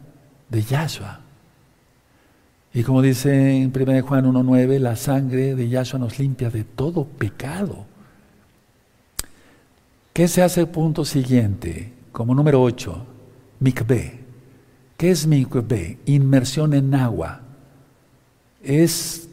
de 0.48 0.62
Yahshua. 0.62 1.20
Y 2.72 2.82
como 2.82 3.02
dice 3.02 3.56
en 3.56 3.72
1 3.74 4.02
Juan 4.06 4.26
1.9, 4.26 4.78
la 4.78 4.96
sangre 4.96 5.54
de 5.54 5.68
Yahshua 5.68 5.98
nos 5.98 6.18
limpia 6.18 6.50
de 6.50 6.64
todo 6.64 7.04
pecado. 7.04 7.86
¿Qué 10.12 10.28
se 10.28 10.42
hace 10.42 10.62
el 10.62 10.68
punto 10.68 11.04
siguiente? 11.04 11.92
Como 12.12 12.34
número 12.34 12.62
8, 12.62 13.06
mikveh. 13.60 14.18
¿Qué 14.96 15.10
es 15.10 15.26
mikveh? 15.26 15.98
Inmersión 16.06 16.74
en 16.74 16.94
agua. 16.94 17.40
Es, 18.62 19.28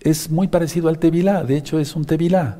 es 0.00 0.30
muy 0.30 0.48
parecido 0.48 0.88
al 0.88 0.98
tevilá, 0.98 1.44
de 1.44 1.56
hecho 1.56 1.78
es 1.78 1.94
un 1.94 2.04
tevilá. 2.04 2.58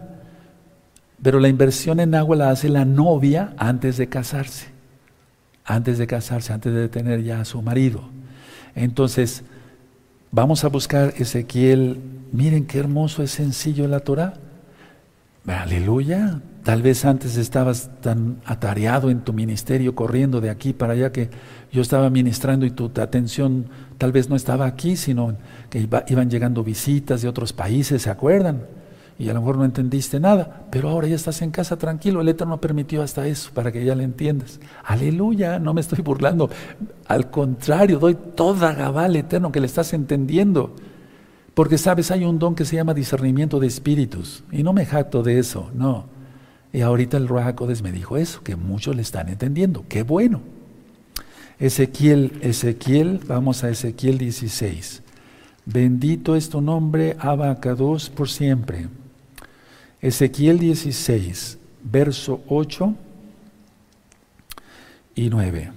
Pero 1.23 1.41
la 1.41 1.49
inversión 1.49 2.01
en 2.01 2.15
agua 2.15 2.37
la 2.37 2.51
hace 2.51 2.69
la 2.69 2.85
novia 2.85 3.55
antes 3.57 3.97
de 3.97 4.09
casarse. 4.09 4.80
Antes 5.71 5.99
de 5.99 6.09
casarse, 6.09 6.53
antes 6.53 6.75
de 6.75 6.89
tener 6.89 7.23
ya 7.23 7.41
a 7.41 7.45
su 7.45 7.63
marido. 7.63 8.03
Entonces, 8.75 9.45
vamos 10.33 10.65
a 10.65 10.69
buscar 10.69 11.15
Ezequiel. 11.17 12.01
Miren 12.33 12.67
qué 12.67 12.81
hermoso 12.81 13.23
es 13.23 13.31
sencillo 13.31 13.87
la 13.87 14.01
Torah. 14.01 14.35
Aleluya. 15.47 16.41
Tal 16.65 16.83
vez 16.83 17.05
antes 17.05 17.37
estabas 17.37 17.89
tan 18.01 18.41
atareado 18.45 19.11
en 19.11 19.21
tu 19.21 19.33
ministerio, 19.33 19.95
corriendo 19.95 20.41
de 20.41 20.51
aquí 20.51 20.73
para 20.73 20.95
allá, 20.95 21.13
que 21.13 21.31
yo 21.71 21.83
estaba 21.83 22.11
ministrando 22.11 22.67
y 22.67 22.73
tu 22.73 22.91
atención 23.01 23.67
tal 23.97 24.11
vez 24.11 24.29
no 24.29 24.35
estaba 24.35 24.67
aquí, 24.67 24.97
sino 24.97 25.37
que 25.71 25.89
iban 26.09 26.31
llegando 26.31 26.65
visitas 26.65 27.23
de 27.23 27.29
otros 27.29 27.53
países, 27.53 28.03
¿se 28.03 28.11
acuerdan? 28.11 28.67
Y 29.21 29.29
a 29.29 29.35
lo 29.35 29.41
mejor 29.41 29.59
no 29.59 29.67
entendiste 29.67 30.19
nada, 30.19 30.65
pero 30.71 30.89
ahora 30.89 31.07
ya 31.07 31.15
estás 31.15 31.43
en 31.43 31.51
casa 31.51 31.77
tranquilo. 31.77 32.23
El 32.23 32.29
Eterno 32.31 32.59
permitió 32.59 33.03
hasta 33.03 33.27
eso 33.27 33.51
para 33.53 33.71
que 33.71 33.85
ya 33.85 33.95
le 33.95 34.03
entiendas. 34.03 34.61
Aleluya, 34.83 35.59
no 35.59 35.75
me 35.75 35.83
estoy 35.83 36.03
burlando. 36.03 36.49
Al 37.07 37.31
contrario, 37.31 37.99
doy 37.99 38.17
toda 38.35 38.73
gabal 38.73 39.15
Eterno 39.17 39.53
que 39.53 39.61
le 39.61 39.67
estás 39.67 39.93
entendiendo. 39.93 40.75
Porque 41.53 41.77
sabes, 41.77 42.11
hay 42.11 42.25
un 42.25 42.39
don 42.39 42.55
que 42.55 42.65
se 42.65 42.77
llama 42.77 42.95
discernimiento 42.95 43.61
de 43.61 43.67
espíritus. 43.67 44.43
Y 44.51 44.63
no 44.63 44.73
me 44.73 44.87
jacto 44.87 45.23
de 45.23 45.39
eso, 45.39 45.69
no. 45.75 46.07
Y 46.73 46.81
ahorita 46.81 47.19
el 47.19 47.29
Ruajacodes 47.29 47.83
me 47.83 47.93
dijo 47.93 48.17
eso, 48.17 48.43
que 48.43 48.57
muchos 48.57 48.97
le 48.97 49.03
están 49.03 49.29
entendiendo. 49.29 49.85
Qué 49.87 50.03
bueno. 50.03 50.41
Ezequiel, 51.59 52.39
Ezequiel, 52.41 53.21
vamos 53.27 53.65
a 53.65 53.69
Ezequiel 53.69 54.17
16, 54.17 55.03
Bendito 55.67 56.37
es 56.37 56.49
tu 56.49 56.63
nombre, 56.63 57.17
Abacados, 57.19 58.09
por 58.09 58.31
siempre. 58.31 58.89
Ezequiel 60.03 60.59
16, 60.59 61.59
verso 61.83 62.43
8 62.49 62.95
y 65.15 65.29
9. 65.29 65.73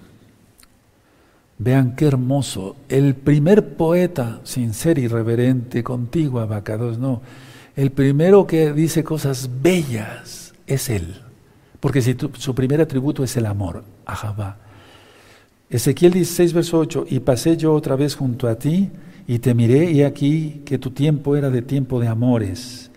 Vean 1.57 1.95
qué 1.95 2.07
hermoso. 2.07 2.75
El 2.89 3.15
primer 3.15 3.75
poeta, 3.75 4.39
sin 4.43 4.73
ser 4.73 4.97
irreverente 4.97 5.83
contigo, 5.83 6.39
Abacados, 6.39 6.97
no. 6.97 7.21
El 7.75 7.91
primero 7.91 8.47
que 8.47 8.71
dice 8.71 9.03
cosas 9.03 9.49
bellas 9.61 10.53
es 10.67 10.89
él. 10.89 11.21
Porque 11.79 12.01
su 12.01 12.55
primer 12.55 12.79
atributo 12.79 13.23
es 13.23 13.35
el 13.35 13.45
amor, 13.45 13.83
Ahabá. 14.05 14.57
Ezequiel 15.69 16.13
16, 16.13 16.53
verso 16.53 16.79
8. 16.79 17.07
Y 17.09 17.19
pasé 17.19 17.57
yo 17.57 17.73
otra 17.73 17.97
vez 17.97 18.15
junto 18.15 18.47
a 18.47 18.55
ti 18.55 18.89
y 19.27 19.39
te 19.39 19.53
miré 19.53 19.91
y 19.91 20.03
aquí 20.03 20.61
que 20.65 20.77
tu 20.77 20.91
tiempo 20.91 21.35
era 21.35 21.49
de 21.49 21.61
tiempo 21.61 21.99
de 21.99 22.07
amores. 22.07 22.91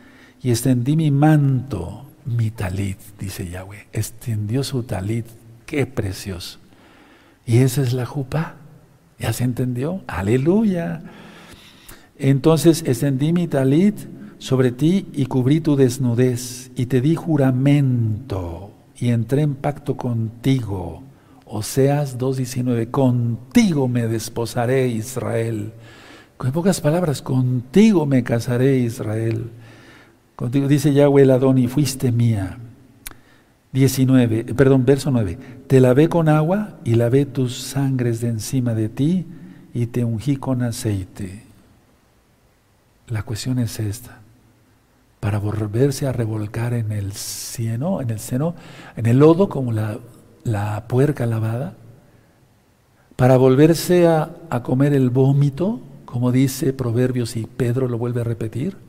Y 0.47 0.51
extendí 0.51 0.94
mi 0.94 1.11
manto, 1.11 2.05
mi 2.24 2.53
talit, 2.53 2.99
dice 3.18 3.51
Yahweh. 3.51 3.88
Extendió 3.92 4.62
su 4.62 4.84
talit. 4.84 5.26
Qué 5.66 5.86
precioso. 5.86 6.61
Y 7.44 7.57
esa 7.57 7.82
es 7.82 7.92
la 7.92 8.07
jupa. 8.07 8.55
¿Ya 9.18 9.32
se 9.32 9.42
entendió? 9.42 10.03
Aleluya. 10.07 11.03
Entonces 12.16 12.84
extendí 12.86 13.32
mi 13.32 13.49
talit 13.49 13.99
sobre 14.38 14.70
ti 14.70 15.09
y 15.14 15.26
cubrí 15.26 15.61
tu 15.61 15.74
desnudez 15.74 16.70
y 16.76 16.86
te 16.86 17.01
di 17.01 17.16
juramento 17.16 18.70
y 18.97 19.09
entré 19.09 19.42
en 19.42 19.57
pacto 19.57 19.97
contigo. 19.97 21.03
Oseas 21.44 22.18
2.19, 22.20 22.92
contigo 22.92 23.88
me 23.88 24.07
desposaré 24.07 24.86
Israel. 24.86 25.72
Con 26.36 26.53
pocas 26.53 26.80
palabras, 26.80 27.20
contigo 27.20 28.07
me 28.07 28.22
casaré 28.22 28.78
Israel. 28.78 29.51
Contigo 30.37 30.68
dice 30.68 30.93
Yahweh 30.93 31.22
el 31.22 31.59
y 31.59 31.66
fuiste 31.66 32.12
mía. 32.12 32.59
19, 33.72 34.55
perdón, 34.55 34.84
verso 34.84 35.11
9. 35.11 35.39
Te 35.66 35.80
lavé 35.80 36.09
con 36.09 36.28
agua 36.28 36.78
y 36.84 36.95
lavé 36.95 37.24
tus 37.24 37.59
sangres 37.59 38.20
de 38.20 38.28
encima 38.28 38.74
de 38.74 38.91
ti 38.91 39.26
y 39.72 39.87
te 39.87 40.05
ungí 40.05 40.37
con 40.37 40.62
aceite. 40.62 41.43
La 43.09 43.22
cuestión 43.22 43.59
es 43.59 43.80
esta. 43.80 44.20
Para 45.20 45.39
volverse 45.39 46.07
a 46.07 46.12
revolcar 46.12 46.74
en 46.74 46.93
el 46.93 47.12
cieno, 47.12 48.03
en 48.03 48.11
el 48.11 48.18
seno, 48.18 48.55
en 48.97 49.07
el 49.07 49.18
lodo 49.18 49.49
como 49.49 49.72
la, 49.72 49.99
la 50.45 50.87
puerca 50.87 51.24
lavada, 51.24 51.74
para 53.16 53.39
volverse 53.39 54.07
a, 54.07 54.37
a 54.51 54.62
comer 54.62 54.93
el 54.93 55.09
vómito, 55.09 55.80
como 56.05 56.30
dice 56.30 56.74
Proverbios 56.74 57.37
y 57.37 57.47
Pedro 57.47 57.89
lo 57.89 57.97
vuelve 57.97 58.20
a 58.20 58.24
repetir. 58.24 58.86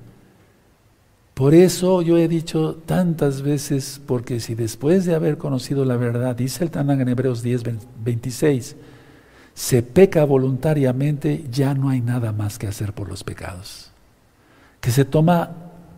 Por 1.38 1.53
eso 1.53 2.01
yo 2.01 2.17
he 2.17 2.27
dicho 2.27 2.81
tantas 2.88 3.43
veces, 3.43 4.01
porque 4.07 4.39
si 4.39 4.55
después 4.55 5.05
de 5.05 5.13
haber 5.13 5.38
conocido 5.38 5.85
la 5.85 5.95
verdad, 5.95 6.35
dice 6.35 6.63
el 6.63 6.71
Tanán 6.71 6.99
en 6.99 7.09
Hebreos 7.09 7.43
10, 7.43 7.61
26, 8.03 8.75
se 9.53 9.83
peca 9.83 10.25
voluntariamente, 10.25 11.45
ya 11.51 11.75
no 11.75 11.89
hay 11.89 12.01
nada 12.01 12.31
más 12.31 12.57
que 12.57 12.65
hacer 12.65 12.91
por 12.91 13.07
los 13.07 13.23
pecados. 13.23 13.91
Que 14.81 14.89
se 14.89 15.05
toma 15.05 15.51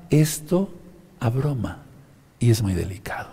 esto 0.09 0.73
a 1.21 1.29
broma 1.29 1.83
y 2.37 2.49
es 2.51 2.61
muy 2.61 2.73
delicado. 2.73 3.29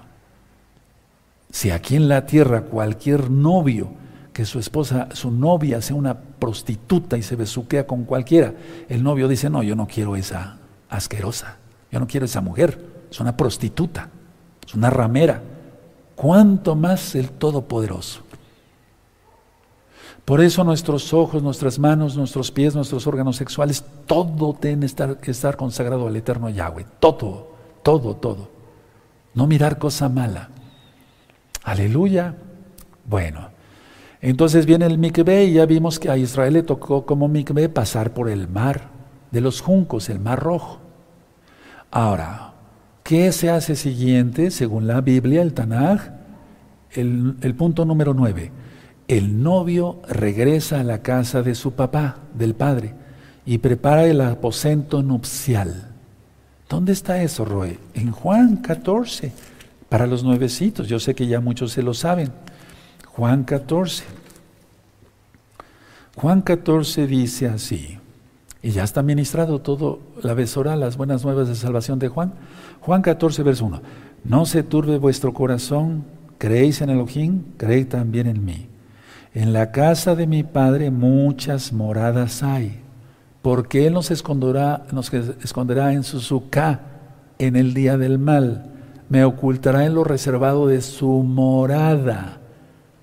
Si 1.50 1.72
aquí 1.72 1.96
en 1.96 2.08
la 2.08 2.24
tierra 2.24 2.66
cualquier 2.66 3.32
novio 3.32 3.90
que 4.32 4.44
su 4.44 4.60
esposa, 4.60 5.08
su 5.12 5.32
novia 5.32 5.82
sea 5.82 5.96
una 5.96 6.16
prostituta 6.16 7.18
y 7.18 7.22
se 7.22 7.34
besuquea 7.34 7.84
con 7.84 8.04
cualquiera, 8.04 8.54
el 8.88 9.02
novio 9.02 9.26
dice, 9.26 9.50
no, 9.50 9.64
yo 9.64 9.74
no 9.74 9.88
quiero 9.88 10.14
esa 10.14 10.58
asquerosa, 10.88 11.56
no 11.98 12.06
quiero 12.06 12.26
esa 12.26 12.40
mujer, 12.40 13.06
es 13.10 13.20
una 13.20 13.36
prostituta, 13.36 14.08
es 14.66 14.74
una 14.74 14.90
ramera. 14.90 15.42
¿Cuánto 16.14 16.74
más 16.74 17.14
el 17.14 17.30
Todopoderoso? 17.30 18.20
Por 20.24 20.40
eso 20.40 20.64
nuestros 20.64 21.14
ojos, 21.14 21.42
nuestras 21.42 21.78
manos, 21.78 22.16
nuestros 22.16 22.50
pies, 22.50 22.74
nuestros 22.74 23.06
órganos 23.06 23.36
sexuales, 23.36 23.84
todo 24.06 24.54
tiene 24.54 24.80
que 24.80 24.86
estar, 24.86 25.18
estar 25.22 25.56
consagrado 25.56 26.08
al 26.08 26.16
eterno 26.16 26.50
Yahweh. 26.50 26.84
Todo, 26.98 27.52
todo, 27.84 28.16
todo. 28.16 28.48
No 29.34 29.46
mirar 29.46 29.78
cosa 29.78 30.08
mala. 30.08 30.48
Aleluya. 31.62 32.34
Bueno, 33.04 33.50
entonces 34.20 34.66
viene 34.66 34.86
el 34.86 34.98
Mikve 34.98 35.44
y 35.44 35.52
ya 35.52 35.66
vimos 35.66 36.00
que 36.00 36.10
a 36.10 36.16
Israel 36.16 36.54
le 36.54 36.62
tocó 36.64 37.06
como 37.06 37.28
Mikve 37.28 37.68
pasar 37.68 38.12
por 38.12 38.28
el 38.28 38.48
mar 38.48 38.88
de 39.30 39.40
los 39.40 39.60
juncos, 39.60 40.08
el 40.08 40.18
mar 40.18 40.40
rojo. 40.40 40.80
Ahora, 41.90 42.52
¿qué 43.02 43.32
se 43.32 43.50
hace 43.50 43.76
siguiente 43.76 44.50
según 44.50 44.86
la 44.86 45.00
Biblia, 45.00 45.42
el 45.42 45.54
Tanaj? 45.54 46.10
El, 46.92 47.54
punto 47.56 47.84
número 47.84 48.14
nueve. 48.14 48.50
El 49.08 49.42
novio 49.42 50.00
regresa 50.08 50.80
a 50.80 50.84
la 50.84 51.02
casa 51.02 51.42
de 51.42 51.54
su 51.54 51.72
papá, 51.72 52.18
del 52.34 52.54
padre, 52.54 52.94
y 53.44 53.58
prepara 53.58 54.04
el 54.06 54.20
aposento 54.20 55.02
nupcial. 55.02 55.90
¿Dónde 56.68 56.92
está 56.92 57.22
eso, 57.22 57.44
Roe? 57.44 57.78
En 57.94 58.10
Juan 58.10 58.56
14, 58.56 59.32
para 59.88 60.06
los 60.06 60.24
nuevecitos. 60.24 60.88
Yo 60.88 60.98
sé 60.98 61.14
que 61.14 61.26
ya 61.26 61.40
muchos 61.40 61.72
se 61.72 61.82
lo 61.82 61.94
saben. 61.94 62.32
Juan 63.06 63.44
14. 63.44 64.04
Juan 66.16 66.40
14 66.40 67.06
dice 67.06 67.46
así, 67.46 67.98
y 68.66 68.72
ya 68.72 68.82
está 68.82 69.00
ministrado 69.04 69.60
todo 69.60 70.00
la 70.24 70.34
besora, 70.34 70.74
las 70.74 70.96
buenas 70.96 71.24
nuevas 71.24 71.46
de 71.46 71.54
salvación 71.54 72.00
de 72.00 72.08
Juan. 72.08 72.32
Juan 72.80 73.00
14, 73.00 73.44
verso 73.44 73.64
1. 73.66 73.80
No 74.24 74.44
se 74.44 74.64
turbe 74.64 74.98
vuestro 74.98 75.32
corazón, 75.32 76.02
creéis 76.36 76.80
en 76.80 76.90
Elohim, 76.90 77.44
creéis 77.58 77.88
también 77.88 78.26
en 78.26 78.44
mí. 78.44 78.66
En 79.34 79.52
la 79.52 79.70
casa 79.70 80.16
de 80.16 80.26
mi 80.26 80.42
Padre 80.42 80.90
muchas 80.90 81.72
moradas 81.72 82.42
hay, 82.42 82.80
porque 83.40 83.86
Él 83.86 83.92
nos 83.92 84.10
esconderá, 84.10 84.84
nos 84.90 85.14
esconderá 85.14 85.92
en 85.92 86.02
su 86.02 86.18
sucá 86.18 86.80
en 87.38 87.54
el 87.54 87.72
día 87.72 87.96
del 87.96 88.18
mal, 88.18 88.72
me 89.08 89.22
ocultará 89.22 89.86
en 89.86 89.94
lo 89.94 90.02
reservado 90.02 90.66
de 90.66 90.80
su 90.80 91.22
morada 91.22 92.40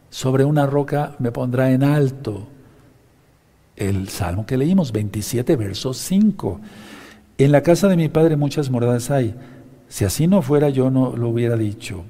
sobre 0.09 0.43
una 0.43 0.65
roca 0.65 1.15
me 1.19 1.31
pondrá 1.31 1.71
en 1.71 1.83
alto. 1.83 2.49
El 3.75 4.09
salmo 4.09 4.45
que 4.45 4.57
leímos, 4.57 4.91
27, 4.91 5.55
verso 5.55 5.93
5. 5.93 6.59
En 7.37 7.51
la 7.51 7.63
casa 7.63 7.87
de 7.87 7.97
mi 7.97 8.09
padre 8.09 8.35
muchas 8.35 8.69
moradas 8.69 9.09
hay. 9.09 9.35
Si 9.89 10.05
así 10.05 10.27
no 10.27 10.41
fuera, 10.41 10.69
yo 10.69 10.91
no 10.91 11.15
lo 11.15 11.29
hubiera 11.29 11.55
dicho. 11.55 12.03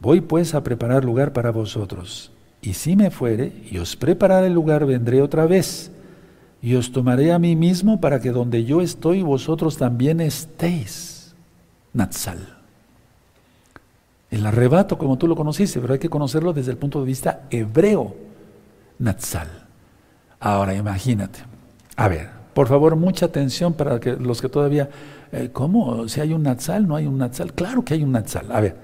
Voy 0.00 0.20
pues 0.20 0.54
a 0.54 0.62
preparar 0.62 1.04
lugar 1.04 1.32
para 1.32 1.50
vosotros. 1.50 2.32
Y 2.62 2.74
si 2.74 2.96
me 2.96 3.10
fuere 3.10 3.52
y 3.70 3.78
os 3.78 3.96
prepararé 3.96 4.48
el 4.48 4.54
lugar, 4.54 4.84
vendré 4.84 5.22
otra 5.22 5.46
vez. 5.46 5.90
Y 6.62 6.74
os 6.74 6.92
tomaré 6.92 7.32
a 7.32 7.38
mí 7.38 7.56
mismo 7.56 8.00
para 8.00 8.20
que 8.20 8.32
donde 8.32 8.64
yo 8.64 8.82
estoy, 8.82 9.22
vosotros 9.22 9.78
también 9.78 10.20
estéis. 10.20 11.34
Natsal. 11.94 12.58
El 14.30 14.46
arrebato, 14.46 14.96
como 14.96 15.18
tú 15.18 15.26
lo 15.26 15.34
conociste, 15.34 15.80
pero 15.80 15.94
hay 15.94 15.98
que 15.98 16.10
conocerlo 16.10 16.52
desde 16.52 16.70
el 16.70 16.76
punto 16.76 17.00
de 17.00 17.06
vista 17.06 17.46
hebreo. 17.50 18.14
Natsal. 18.98 19.69
Ahora 20.40 20.74
imagínate. 20.74 21.40
A 21.96 22.08
ver, 22.08 22.30
por 22.54 22.66
favor, 22.66 22.96
mucha 22.96 23.26
atención 23.26 23.74
para 23.74 24.00
que 24.00 24.16
los 24.16 24.40
que 24.40 24.48
todavía, 24.48 24.88
eh, 25.32 25.50
¿cómo? 25.52 26.08
Si 26.08 26.20
hay 26.20 26.32
un 26.32 26.42
Natsal, 26.42 26.88
no 26.88 26.96
hay 26.96 27.06
un 27.06 27.18
Natsal. 27.18 27.52
Claro 27.52 27.84
que 27.84 27.94
hay 27.94 28.02
un 28.02 28.12
Natsal. 28.12 28.50
A 28.50 28.60
ver, 28.60 28.76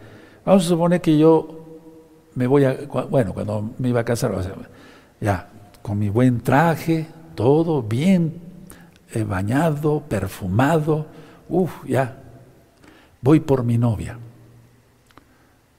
vamos 0.45 0.67
a 0.67 0.69
suponer 0.69 1.01
que 1.01 1.19
yo 1.19 1.65
me 2.35 2.47
voy 2.47 2.65
a, 2.65 2.77
bueno, 3.11 3.33
cuando 3.33 3.71
me 3.79 3.89
iba 3.89 4.01
a 4.01 4.05
casar, 4.05 4.33
ya, 5.21 5.49
con 5.83 5.99
mi 5.99 6.11
buen 6.11 6.43
traje, 6.43 7.07
todo 7.35 7.83
bien, 7.83 8.41
eh, 9.15 9.25
bañado, 9.25 10.03
perfumado, 10.07 11.07
uff, 11.49 11.85
ya, 11.87 12.17
voy 13.23 13.41
por 13.41 13.65
mi 13.65 13.79
novia. 13.79 14.19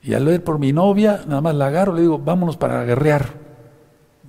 Y 0.01 0.13
al 0.13 0.25
ver 0.25 0.43
por 0.43 0.57
mi 0.57 0.73
novia, 0.73 1.21
nada 1.27 1.41
más 1.41 1.55
la 1.55 1.67
agarro, 1.67 1.93
le 1.93 2.01
digo, 2.01 2.17
vámonos 2.17 2.57
para 2.57 2.83
guerrear, 2.83 3.46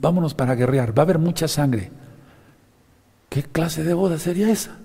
vámonos 0.01 0.35
para 0.35 0.55
guerrear, 0.55 0.97
va 0.97 1.03
a 1.03 1.05
haber 1.05 1.19
mucha 1.19 1.49
sangre. 1.49 1.91
¿Qué 3.29 3.43
clase 3.43 3.85
de 3.85 3.95
boda 3.95 4.19
sería 4.19 4.51
esa? 4.51 4.77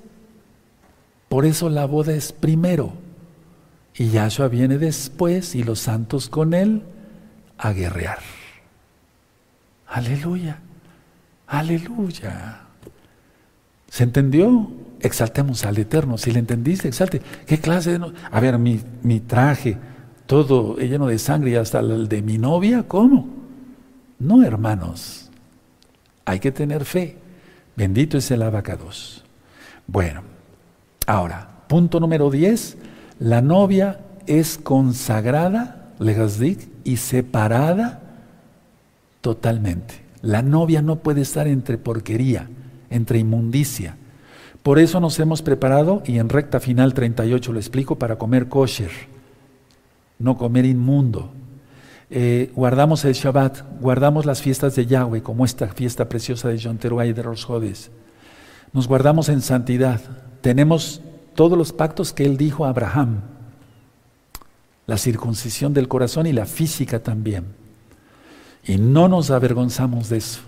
Por 1.29 1.45
eso 1.45 1.69
la 1.69 1.85
boda 1.85 2.13
es 2.13 2.31
primero. 2.31 2.93
Y 3.95 4.09
Yahshua 4.09 4.47
viene 4.47 4.77
después 4.77 5.55
y 5.55 5.63
los 5.63 5.79
santos 5.79 6.29
con 6.29 6.53
él 6.53 6.83
a 7.57 7.71
guerrear. 7.71 8.19
Aleluya, 9.87 10.59
aleluya. 11.47 12.61
¿Se 13.87 14.03
entendió? 14.03 14.71
Exaltemos 14.99 15.65
al 15.65 15.77
Eterno. 15.77 16.17
Si 16.17 16.31
le 16.31 16.39
entendiste, 16.39 16.87
exalte. 16.87 17.21
¿Qué 17.45 17.59
clase 17.59 17.99
de.? 17.99 18.13
A 18.31 18.39
ver, 18.39 18.57
mi, 18.57 18.81
mi 19.03 19.19
traje 19.19 19.77
todo 20.25 20.77
lleno 20.77 21.07
de 21.07 21.19
sangre 21.19 21.51
y 21.51 21.55
hasta 21.55 21.79
el 21.79 22.07
de 22.07 22.21
mi 22.21 22.37
novia, 22.37 22.83
¿cómo? 22.87 23.42
No, 24.23 24.41
hermanos, 24.41 25.29
hay 26.23 26.39
que 26.39 26.53
tener 26.53 26.85
fe. 26.85 27.17
Bendito 27.75 28.17
es 28.17 28.31
el 28.31 28.41
abacados. 28.41 29.21
Bueno, 29.85 30.21
ahora, 31.05 31.65
punto 31.67 31.99
número 31.99 32.31
10, 32.31 32.77
la 33.19 33.41
novia 33.41 33.99
es 34.25 34.57
consagrada, 34.57 35.91
legazdik, 35.99 36.69
y 36.85 36.97
separada 36.97 38.01
totalmente. 39.19 40.01
La 40.21 40.41
novia 40.41 40.81
no 40.81 40.99
puede 40.99 41.21
estar 41.21 41.47
entre 41.47 41.77
porquería, 41.77 42.49
entre 42.89 43.19
inmundicia. 43.19 43.97
Por 44.63 44.79
eso 44.79 45.01
nos 45.01 45.19
hemos 45.19 45.41
preparado, 45.41 46.01
y 46.05 46.19
en 46.19 46.29
recta 46.29 46.61
final 46.61 46.93
38 46.93 47.51
lo 47.51 47.59
explico, 47.59 47.97
para 47.97 48.17
comer 48.17 48.47
kosher, 48.47 48.91
no 50.17 50.37
comer 50.37 50.63
inmundo. 50.63 51.33
Eh, 52.15 52.51
guardamos 52.53 53.03
el 53.05 53.13
Shabbat, 53.13 53.63
guardamos 53.81 54.27
las 54.27 54.39
fiestas 54.39 54.75
de 54.75 54.85
Yahweh, 54.85 55.23
como 55.23 55.45
esta 55.45 55.69
fiesta 55.69 56.07
preciosa 56.07 56.47
de 56.47 56.59
Yom 56.59 56.77
Teruah 56.77 57.07
y 57.07 57.13
de 57.13 57.23
los 57.23 57.43
Jodes. 57.43 57.89
Nos 58.71 58.87
guardamos 58.87 59.29
en 59.29 59.41
santidad. 59.41 59.99
Tenemos 60.41 61.01
todos 61.33 61.57
los 61.57 61.73
pactos 61.73 62.13
que 62.13 62.23
él 62.23 62.37
dijo 62.37 62.65
a 62.65 62.69
Abraham. 62.69 63.21
La 64.85 64.99
circuncisión 64.99 65.73
del 65.73 65.87
corazón 65.87 66.27
y 66.27 66.33
la 66.33 66.45
física 66.45 67.01
también. 67.01 67.45
Y 68.63 68.77
no 68.77 69.07
nos 69.07 69.31
avergonzamos 69.31 70.09
de 70.09 70.17
eso. 70.17 70.41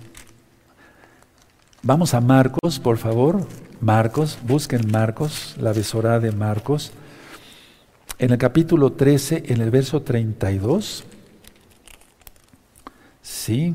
Vamos 1.82 2.14
a 2.14 2.22
Marcos, 2.22 2.78
por 2.78 3.00
favor. 3.00 3.48
Marcos, 3.82 4.38
busquen 4.44 4.92
Marcos, 4.92 5.56
la 5.60 5.74
besorá 5.74 6.20
de 6.20 6.32
Marcos. 6.32 6.92
En 8.20 8.30
el 8.30 8.38
capítulo 8.38 8.94
13, 8.94 9.46
en 9.48 9.62
el 9.62 9.72
verso 9.72 10.04
32. 10.04 11.06
Sí. 13.26 13.74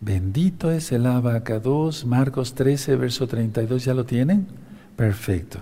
Bendito 0.00 0.72
es 0.72 0.90
el 0.90 1.06
abacados, 1.06 2.04
Marcos 2.04 2.56
13, 2.56 2.96
verso 2.96 3.28
32, 3.28 3.84
¿ya 3.84 3.94
lo 3.94 4.04
tienen? 4.04 4.48
Perfecto. 4.96 5.60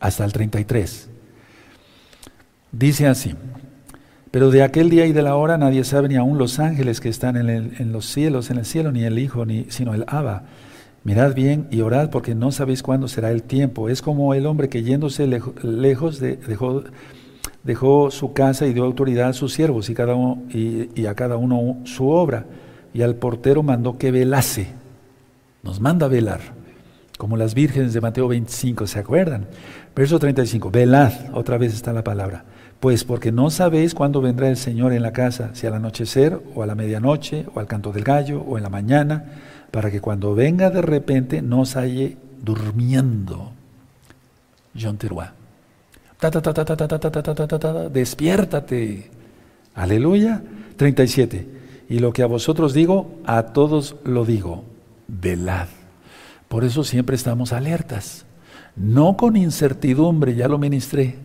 Hasta 0.00 0.24
el 0.24 0.32
33. 0.32 1.10
Dice 2.72 3.06
así. 3.08 3.34
Pero 4.30 4.50
de 4.50 4.62
aquel 4.62 4.88
día 4.88 5.04
y 5.04 5.12
de 5.12 5.20
la 5.20 5.36
hora 5.36 5.58
nadie 5.58 5.84
sabe, 5.84 6.08
ni 6.08 6.16
aun 6.16 6.38
los 6.38 6.58
ángeles 6.58 7.00
que 7.00 7.10
están 7.10 7.36
en, 7.36 7.92
los 7.92 8.06
cielos, 8.06 8.50
en 8.50 8.56
el 8.56 8.64
cielo, 8.64 8.90
ni 8.90 9.04
el 9.04 9.18
Hijo, 9.18 9.44
ni, 9.44 9.66
sino 9.68 9.92
el 9.92 10.06
Abba. 10.08 10.44
Mirad 11.04 11.34
bien 11.34 11.68
y 11.70 11.82
orad 11.82 12.08
porque 12.08 12.34
no 12.34 12.52
sabéis 12.52 12.82
cuándo 12.82 13.06
será 13.06 13.30
el 13.30 13.42
tiempo. 13.42 13.90
Es 13.90 14.00
como 14.00 14.32
el 14.32 14.46
hombre 14.46 14.70
que 14.70 14.82
yéndose 14.82 15.26
lejos 15.62 16.20
dejó, 16.20 16.84
dejó, 17.66 18.10
su 18.10 18.32
casa 18.32 18.66
y 18.66 18.72
dio 18.72 18.84
autoridad 18.84 19.28
a 19.28 19.32
sus 19.32 19.52
siervos 19.52 19.90
y, 19.90 21.06
a 21.06 21.14
cada 21.14 21.36
uno 21.36 21.78
su 21.84 22.08
obra. 22.08 22.46
Y 22.94 23.02
al 23.02 23.16
portero 23.16 23.62
mandó 23.62 23.98
que 23.98 24.10
velase. 24.10 24.68
Nos 25.62 25.80
manda 25.80 26.08
velar. 26.08 26.40
Como 27.18 27.36
las 27.36 27.54
vírgenes 27.54 27.92
de 27.92 28.00
Mateo 28.00 28.28
25, 28.28 28.86
¿se 28.86 28.98
acuerdan? 28.98 29.46
Verso 29.94 30.18
35, 30.18 30.70
velad, 30.70 31.12
otra 31.32 31.58
vez 31.58 31.74
está 31.74 31.92
la 31.92 32.04
palabra 32.04 32.44
pues 32.80 33.04
porque 33.04 33.32
no 33.32 33.50
sabéis 33.50 33.94
cuándo 33.94 34.20
vendrá 34.20 34.48
el 34.48 34.56
Señor 34.56 34.92
en 34.92 35.02
la 35.02 35.12
casa, 35.12 35.50
si 35.54 35.66
al 35.66 35.74
anochecer 35.74 36.40
o 36.54 36.62
a 36.62 36.66
la 36.66 36.74
medianoche 36.74 37.46
o 37.54 37.60
al 37.60 37.66
canto 37.66 37.92
del 37.92 38.04
gallo 38.04 38.42
o 38.42 38.56
en 38.58 38.62
la 38.62 38.68
mañana, 38.68 39.24
para 39.70 39.90
que 39.90 40.00
cuando 40.00 40.34
venga 40.34 40.70
de 40.70 40.82
repente 40.82 41.42
no 41.42 41.60
os 41.60 41.76
halle 41.76 42.16
durmiendo. 42.42 43.52
John. 44.78 44.98
Despiértate. 47.92 49.10
Aleluya. 49.74 50.42
37. 50.76 51.46
Y 51.88 51.98
lo 51.98 52.12
que 52.12 52.22
a 52.22 52.26
vosotros 52.26 52.74
digo, 52.74 53.20
a 53.24 53.42
todos 53.44 53.96
lo 54.04 54.24
digo. 54.24 54.64
Velad. 55.08 55.68
Por 56.48 56.64
eso 56.64 56.84
siempre 56.84 57.16
estamos 57.16 57.52
alertas. 57.52 58.24
No 58.76 59.16
con 59.16 59.36
incertidumbre, 59.36 60.34
ya 60.34 60.48
lo 60.48 60.58
ministré 60.58 61.16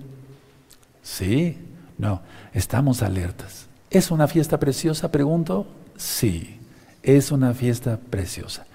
Sí, 1.01 1.57
no, 1.97 2.21
estamos 2.53 3.01
alertas. 3.01 3.67
¿Es 3.89 4.11
una 4.11 4.27
fiesta 4.27 4.59
preciosa? 4.59 5.11
Pregunto. 5.11 5.67
Sí, 5.97 6.59
es 7.03 7.31
una 7.31 7.53
fiesta 7.53 7.99
preciosa. 8.09 8.65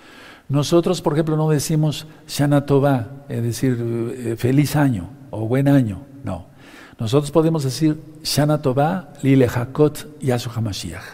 Nosotros, 0.48 1.00
por 1.02 1.14
ejemplo, 1.14 1.36
no 1.36 1.48
decimos 1.48 2.06
Shana 2.28 2.64
es 3.28 3.42
decir, 3.42 4.12
eh, 4.16 4.36
feliz 4.36 4.76
año 4.76 5.15
o 5.36 5.46
buen 5.46 5.68
año. 5.68 6.02
No. 6.24 6.46
Nosotros 6.98 7.30
podemos 7.30 7.62
decir 7.62 8.00
Shana 8.22 8.62
Tova 8.62 9.12
Lile 9.22 9.48
Hakot 9.48 10.20
Yahshua 10.20 10.54
HaMashiach. 10.56 11.04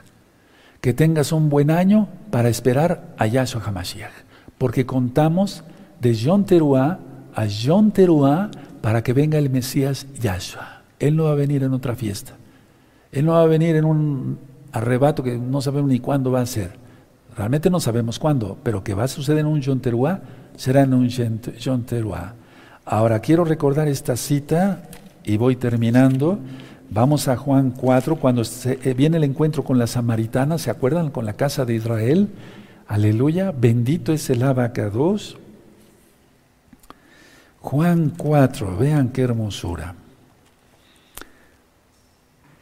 Que 0.81 0.93
tengas 0.93 1.33
un 1.33 1.49
buen 1.49 1.71
año 1.71 2.09
para 2.31 2.49
esperar 2.49 3.15
a 3.19 3.27
Yahshua 3.27 3.63
HaMashiach. 3.65 4.13
Porque 4.59 4.87
contamos 4.87 5.65
de 6.01 6.15
Yom 6.15 6.45
Teruah 6.45 6.99
a 7.35 7.47
Yom 7.47 7.91
Teruah 7.91 8.51
para 8.81 9.03
que 9.03 9.13
venga 9.13 9.39
el 9.39 9.51
Mesías 9.51 10.07
Yahshua. 10.21 10.83
Él 10.99 11.17
no 11.17 11.25
va 11.25 11.33
a 11.33 11.37
venir 11.37 11.63
en 11.63 11.73
otra 11.73 11.95
fiesta. 11.95 12.35
Él 13.11 13.27
no 13.27 13.33
va 13.33 13.43
a 13.43 13.47
venir 13.47 13.77
en 13.77 13.85
un 13.85 14.39
arrebato 14.73 15.23
que 15.23 15.37
no 15.37 15.61
sabemos 15.61 15.91
ni 15.91 16.01
cuándo 16.01 16.31
va 16.31 16.41
a 16.41 16.47
ser. 16.47 16.73
Realmente 17.37 17.71
no 17.71 17.81
sabemos 17.81 18.19
cuándo, 18.19 18.59
pero 18.63 18.85
que 18.85 18.95
va 18.95 19.05
a 19.05 19.09
suceder 19.09 19.41
en 19.41 19.47
un 19.47 19.63
John 19.63 19.81
será 20.57 20.83
en 20.83 20.95
un 20.95 21.09
John 21.11 21.87
Ahora 22.85 23.21
quiero 23.21 23.45
recordar 23.45 23.87
esta 23.87 24.17
cita 24.17 24.83
y 25.25 25.37
voy 25.37 25.55
terminando. 25.57 26.41
Vamos 26.91 27.29
a 27.29 27.37
Juan 27.37 27.71
4, 27.71 28.17
cuando 28.17 28.43
eh, 28.43 28.95
viene 28.95 29.17
el 29.19 29.25
encuentro 29.25 29.63
con 29.63 29.79
la 29.79 29.87
samaritana, 29.87 30.59
¿se 30.59 30.71
acuerdan? 30.71 31.11
Con 31.11 31.25
la 31.25 31.35
casa 31.35 31.65
de 31.65 31.75
Israel. 31.75 32.29
Aleluya, 32.89 33.53
bendito 33.53 34.13
es 34.13 34.29
el 34.31 34.43
abacados. 34.43 35.39
Juan 37.61 38.13
4, 38.17 38.77
vean 38.77 39.11
qué 39.11 39.23
hermosura. 39.23 39.95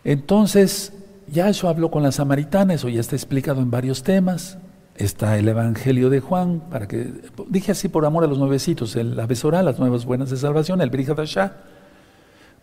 Entonces, 0.05 0.93
ya 1.29 1.49
eso 1.49 1.69
habló 1.69 1.91
con 1.91 2.03
la 2.03 2.13
samaritana, 2.13 2.75
eso 2.75 2.91
ya 2.91 3.01
está 3.01 3.17
explicado 3.17 3.63
en 3.63 3.71
varios 3.71 4.03
temas. 4.03 4.59
Está 5.01 5.39
el 5.39 5.49
Evangelio 5.49 6.11
de 6.11 6.21
Juan, 6.21 6.61
para 6.71 6.87
que, 6.87 7.11
dije 7.49 7.73
así 7.73 7.89
por 7.89 8.05
amor 8.05 8.25
a 8.25 8.27
los 8.27 8.39
nuevecitos, 8.39 8.97
el, 8.97 9.17
la 9.17 9.27
Besorá, 9.27 9.63
las 9.63 9.79
nuevas 9.79 10.05
buenas 10.05 10.31
de 10.31 10.37
salvación, 10.37 10.81
el 10.81 10.91
Brihadashah, 10.91 11.53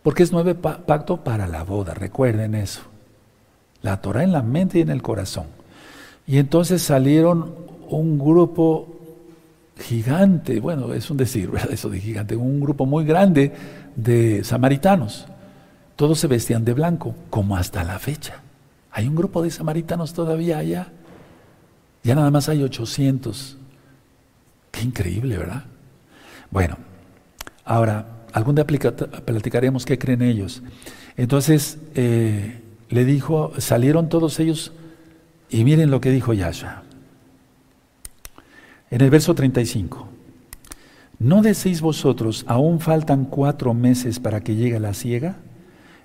porque 0.02 0.22
es 0.22 0.32
nueve 0.32 0.54
pacto 0.54 1.18
para 1.24 1.46
la 1.46 1.64
boda, 1.64 1.94
recuerden 1.94 2.54
eso. 2.54 2.82
La 3.82 4.00
Torah 4.00 4.24
en 4.24 4.32
la 4.32 4.42
mente 4.42 4.78
y 4.78 4.82
en 4.82 4.90
el 4.90 5.02
corazón. 5.02 5.46
Y 6.26 6.38
entonces 6.38 6.82
salieron 6.82 7.54
un 7.88 8.18
grupo 8.18 8.88
gigante, 9.76 10.60
bueno, 10.60 10.94
es 10.94 11.10
un 11.10 11.16
decir, 11.16 11.50
¿verdad? 11.50 11.72
Eso 11.72 11.90
de 11.90 12.00
gigante, 12.00 12.36
un 12.36 12.60
grupo 12.60 12.86
muy 12.86 13.04
grande 13.04 13.52
de 13.96 14.44
samaritanos 14.44 15.26
todos 15.98 16.20
se 16.20 16.28
vestían 16.28 16.64
de 16.64 16.74
blanco, 16.74 17.16
como 17.28 17.56
hasta 17.56 17.82
la 17.82 17.98
fecha. 17.98 18.40
Hay 18.92 19.08
un 19.08 19.16
grupo 19.16 19.42
de 19.42 19.50
samaritanos 19.50 20.14
todavía 20.14 20.58
allá. 20.58 20.92
Ya 22.02 22.14
nada 22.14 22.30
más 22.30 22.48
hay 22.48 22.62
800. 22.62 23.56
Qué 24.70 24.82
increíble, 24.82 25.36
¿verdad? 25.36 25.64
Bueno, 26.50 26.76
ahora, 27.64 28.06
algún 28.32 28.54
día 28.54 28.66
platicaremos 28.66 29.84
qué 29.84 29.98
creen 29.98 30.22
ellos. 30.22 30.62
Entonces, 31.16 31.78
eh, 31.94 32.60
le 32.88 33.04
dijo, 33.04 33.52
salieron 33.58 34.08
todos 34.08 34.38
ellos 34.40 34.72
y 35.50 35.64
miren 35.64 35.90
lo 35.90 36.00
que 36.00 36.10
dijo 36.10 36.32
Yahshua. 36.32 36.82
En 38.90 39.00
el 39.00 39.10
verso 39.10 39.34
35. 39.34 40.08
¿No 41.18 41.42
decís 41.42 41.80
vosotros, 41.80 42.44
aún 42.46 42.80
faltan 42.80 43.24
cuatro 43.24 43.74
meses 43.74 44.20
para 44.20 44.40
que 44.40 44.54
llegue 44.54 44.78
la 44.78 44.94
ciega? 44.94 45.36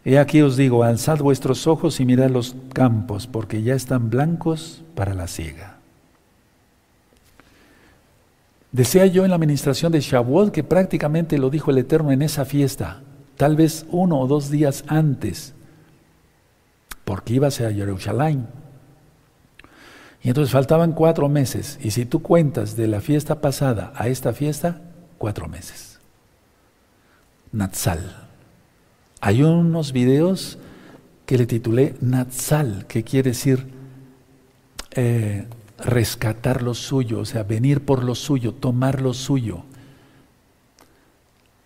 He 0.04 0.18
aquí 0.18 0.42
os 0.42 0.58
digo, 0.58 0.84
alzad 0.84 1.20
vuestros 1.20 1.68
ojos 1.68 2.00
y 2.00 2.06
mirad 2.06 2.30
los 2.30 2.56
campos, 2.74 3.28
porque 3.28 3.62
ya 3.62 3.76
están 3.76 4.10
blancos 4.10 4.84
para 4.96 5.14
la 5.14 5.28
siega. 5.28 5.73
Decía 8.74 9.06
yo 9.06 9.24
en 9.24 9.30
la 9.30 9.36
administración 9.36 9.92
de 9.92 10.00
Shavuot 10.00 10.52
que 10.52 10.64
prácticamente 10.64 11.38
lo 11.38 11.52
dijo 11.52 11.70
el 11.70 11.78
Eterno 11.78 12.12
en 12.12 12.24
esa 12.24 12.44
fiesta, 12.44 13.04
tal 13.38 13.56
vez 13.56 13.86
uno 13.92 14.20
o 14.20 14.26
dos 14.26 14.50
días 14.50 14.84
antes, 14.88 15.54
porque 17.06 17.36
iba 17.36 17.50
a 17.50 17.52
Jerusalén. 17.52 18.48
Y 20.24 20.30
entonces 20.30 20.52
faltaban 20.52 20.94
cuatro 20.94 21.30
meses, 21.30 21.78
y 21.84 21.92
si 21.92 22.06
tú 22.06 22.24
cuentas 22.24 22.76
de 22.76 22.88
la 22.88 23.00
fiesta 23.00 23.42
pasada 23.42 23.94
a 23.96 24.08
esta 24.08 24.34
fiesta, 24.34 24.82
cuatro 25.20 25.48
meses. 25.48 26.00
Natsal. 27.52 28.28
Hay 29.22 29.44
unos 29.44 29.92
videos 29.92 30.58
que 31.28 31.38
le 31.38 31.46
titulé 31.46 31.94
Natsal, 32.02 32.88
que 32.88 33.04
quiere 33.04 33.30
decir 33.30 33.68
eh, 34.96 35.46
rescatar 35.78 36.62
lo 36.62 36.74
suyo, 36.74 37.20
o 37.20 37.26
sea, 37.26 37.44
venir 37.44 37.86
por 37.86 38.04
lo 38.04 38.16
suyo, 38.16 38.54
tomar 38.54 39.02
lo 39.02 39.14
suyo. 39.14 39.64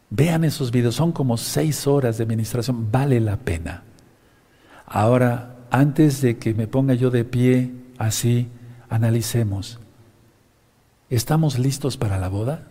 Vean 0.09 0.43
esos 0.43 0.71
videos, 0.71 0.95
son 0.95 1.11
como 1.11 1.37
seis 1.37 1.85
horas 1.87 2.17
de 2.17 2.23
administración, 2.23 2.91
vale 2.91 3.19
la 3.19 3.37
pena. 3.37 3.83
Ahora, 4.85 5.57
antes 5.69 6.21
de 6.21 6.37
que 6.37 6.53
me 6.53 6.67
ponga 6.67 6.93
yo 6.93 7.09
de 7.09 7.25
pie 7.25 7.71
así, 7.97 8.47
analicemos. 8.89 9.79
¿Estamos 11.09 11.59
listos 11.59 11.97
para 11.97 12.17
la 12.17 12.29
boda? 12.29 12.67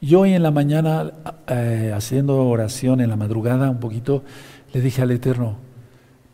Yo 0.00 0.20
hoy 0.20 0.34
en 0.34 0.42
la 0.42 0.50
mañana, 0.50 1.12
eh, 1.46 1.92
haciendo 1.94 2.46
oración 2.46 3.00
en 3.00 3.08
la 3.08 3.16
madrugada 3.16 3.70
un 3.70 3.80
poquito, 3.80 4.22
le 4.74 4.82
dije 4.82 5.00
al 5.00 5.10
Eterno, 5.10 5.56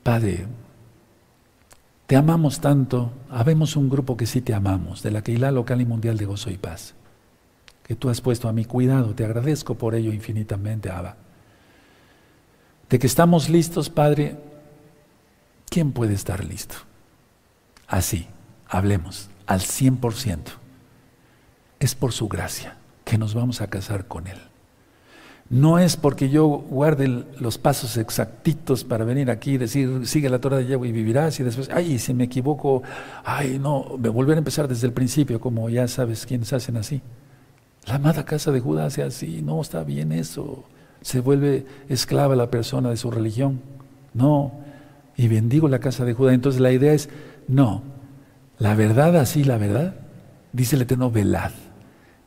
Padre, 0.02 0.46
te 2.10 2.16
amamos 2.16 2.58
tanto, 2.58 3.12
habemos 3.30 3.76
un 3.76 3.88
grupo 3.88 4.16
que 4.16 4.26
sí 4.26 4.40
te 4.40 4.52
amamos, 4.52 5.00
de 5.04 5.12
la 5.12 5.22
Keilah 5.22 5.52
Local 5.52 5.80
y 5.80 5.84
Mundial 5.84 6.18
de 6.18 6.24
Gozo 6.24 6.50
y 6.50 6.58
Paz, 6.58 6.96
que 7.84 7.94
tú 7.94 8.10
has 8.10 8.20
puesto 8.20 8.48
a 8.48 8.52
mi 8.52 8.64
cuidado, 8.64 9.14
te 9.14 9.24
agradezco 9.24 9.76
por 9.76 9.94
ello 9.94 10.12
infinitamente, 10.12 10.90
Abba. 10.90 11.14
De 12.88 12.98
que 12.98 13.06
estamos 13.06 13.48
listos, 13.48 13.90
Padre, 13.90 14.36
¿quién 15.68 15.92
puede 15.92 16.14
estar 16.14 16.44
listo? 16.44 16.74
Así, 17.86 18.26
hablemos, 18.66 19.30
al 19.46 19.60
100%. 19.60 20.38
Es 21.78 21.94
por 21.94 22.10
su 22.10 22.26
gracia 22.26 22.76
que 23.04 23.18
nos 23.18 23.34
vamos 23.34 23.60
a 23.60 23.68
casar 23.68 24.08
con 24.08 24.26
Él. 24.26 24.49
No 25.50 25.80
es 25.80 25.96
porque 25.96 26.30
yo 26.30 26.46
guarde 26.46 27.24
los 27.40 27.58
pasos 27.58 27.96
exactitos 27.96 28.84
para 28.84 29.04
venir 29.04 29.32
aquí 29.32 29.54
y 29.54 29.58
decir, 29.58 30.06
sigue 30.06 30.30
la 30.30 30.38
Torah 30.38 30.58
de 30.58 30.66
Yahweh 30.66 30.88
y 30.88 30.92
vivirás, 30.92 31.40
y 31.40 31.42
después, 31.42 31.68
ay, 31.72 31.98
si 31.98 32.14
me 32.14 32.24
equivoco, 32.24 32.84
ay, 33.24 33.58
no, 33.58 33.82
volver 33.98 34.36
a 34.36 34.38
empezar 34.38 34.68
desde 34.68 34.86
el 34.86 34.92
principio, 34.92 35.40
como 35.40 35.68
ya 35.68 35.88
sabes 35.88 36.24
quienes 36.24 36.52
hacen 36.52 36.76
así. 36.76 37.02
La 37.86 37.96
amada 37.96 38.24
casa 38.24 38.52
de 38.52 38.60
Judá 38.60 38.86
hace 38.86 39.02
así, 39.02 39.42
no 39.42 39.60
está 39.60 39.82
bien 39.82 40.12
eso. 40.12 40.62
Se 41.00 41.18
vuelve 41.18 41.66
esclava 41.88 42.36
la 42.36 42.48
persona 42.48 42.90
de 42.90 42.96
su 42.96 43.10
religión. 43.10 43.60
No, 44.14 44.52
y 45.16 45.26
bendigo 45.26 45.66
la 45.66 45.80
casa 45.80 46.04
de 46.04 46.12
Judá. 46.12 46.32
Entonces 46.32 46.60
la 46.60 46.70
idea 46.70 46.92
es, 46.92 47.08
no, 47.48 47.82
la 48.58 48.76
verdad 48.76 49.16
así, 49.16 49.42
la 49.42 49.58
verdad, 49.58 49.96
dice 50.52 50.76
el 50.76 50.82
Eterno, 50.82 51.10
velad, 51.10 51.50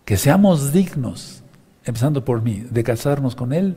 que 0.04 0.18
seamos 0.18 0.74
dignos 0.74 1.43
empezando 1.85 2.23
por 2.23 2.41
mí, 2.41 2.65
de 2.69 2.84
casarnos 2.84 3.35
con 3.35 3.53
Él, 3.53 3.76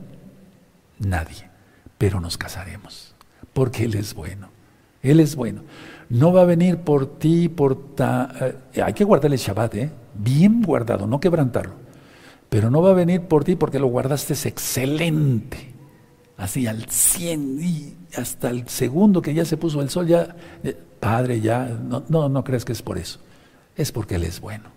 nadie, 0.99 1.49
pero 1.97 2.19
nos 2.19 2.37
casaremos, 2.37 3.15
porque 3.53 3.85
Él 3.85 3.95
es 3.95 4.13
bueno, 4.13 4.49
Él 5.01 5.19
es 5.19 5.35
bueno. 5.35 5.61
No 6.09 6.31
va 6.31 6.41
a 6.41 6.45
venir 6.45 6.77
por 6.77 7.19
ti, 7.19 7.49
por 7.49 7.95
ta, 7.95 8.33
eh, 8.73 8.81
hay 8.81 8.93
que 8.93 9.03
guardar 9.03 9.31
el 9.31 9.37
Shabbat, 9.37 9.75
¿eh? 9.75 9.91
bien 10.15 10.61
guardado, 10.61 11.05
no 11.05 11.19
quebrantarlo, 11.19 11.73
pero 12.49 12.71
no 12.71 12.81
va 12.81 12.91
a 12.91 12.93
venir 12.93 13.21
por 13.21 13.43
ti 13.43 13.55
porque 13.55 13.79
lo 13.79 13.87
guardaste 13.87 14.33
es 14.33 14.45
excelente, 14.45 15.73
así 16.37 16.65
al 16.65 16.85
100 16.85 17.59
y 17.61 17.93
hasta 18.15 18.49
el 18.49 18.67
segundo 18.69 19.21
que 19.21 19.33
ya 19.33 19.43
se 19.43 19.57
puso 19.57 19.81
el 19.81 19.89
sol, 19.89 20.07
ya, 20.07 20.35
eh, 20.63 20.77
Padre, 20.99 21.41
ya, 21.41 21.65
no, 21.65 22.29
no, 22.29 22.43
crees 22.43 22.65
que 22.65 22.71
es 22.71 22.81
por 22.81 22.97
eso, 22.97 23.19
es 23.75 23.91
porque 23.91 24.15
Él 24.15 24.23
es 24.23 24.39
bueno, 24.39 24.69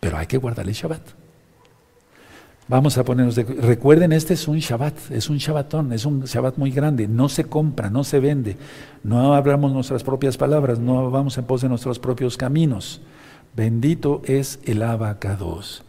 pero 0.00 0.18
hay 0.18 0.26
que 0.26 0.36
guardar 0.36 0.66
el 0.66 0.74
Shabbat. 0.74 1.19
Vamos 2.70 2.96
a 2.98 3.04
ponernos 3.04 3.34
de 3.34 3.42
Recuerden, 3.42 4.12
este 4.12 4.34
es 4.34 4.46
un 4.46 4.58
Shabbat, 4.58 5.10
es 5.10 5.28
un 5.28 5.38
Shabbatón, 5.38 5.92
es 5.92 6.06
un 6.06 6.20
Shabbat 6.20 6.56
muy 6.56 6.70
grande, 6.70 7.08
no 7.08 7.28
se 7.28 7.42
compra, 7.42 7.90
no 7.90 8.04
se 8.04 8.20
vende, 8.20 8.56
no 9.02 9.34
hablamos 9.34 9.72
nuestras 9.72 10.04
propias 10.04 10.36
palabras, 10.36 10.78
no 10.78 11.10
vamos 11.10 11.36
en 11.36 11.46
pos 11.46 11.62
de 11.62 11.68
nuestros 11.68 11.98
propios 11.98 12.36
caminos. 12.36 13.00
Bendito 13.56 14.22
es 14.24 14.60
el 14.66 14.84
abacados. 14.84 15.82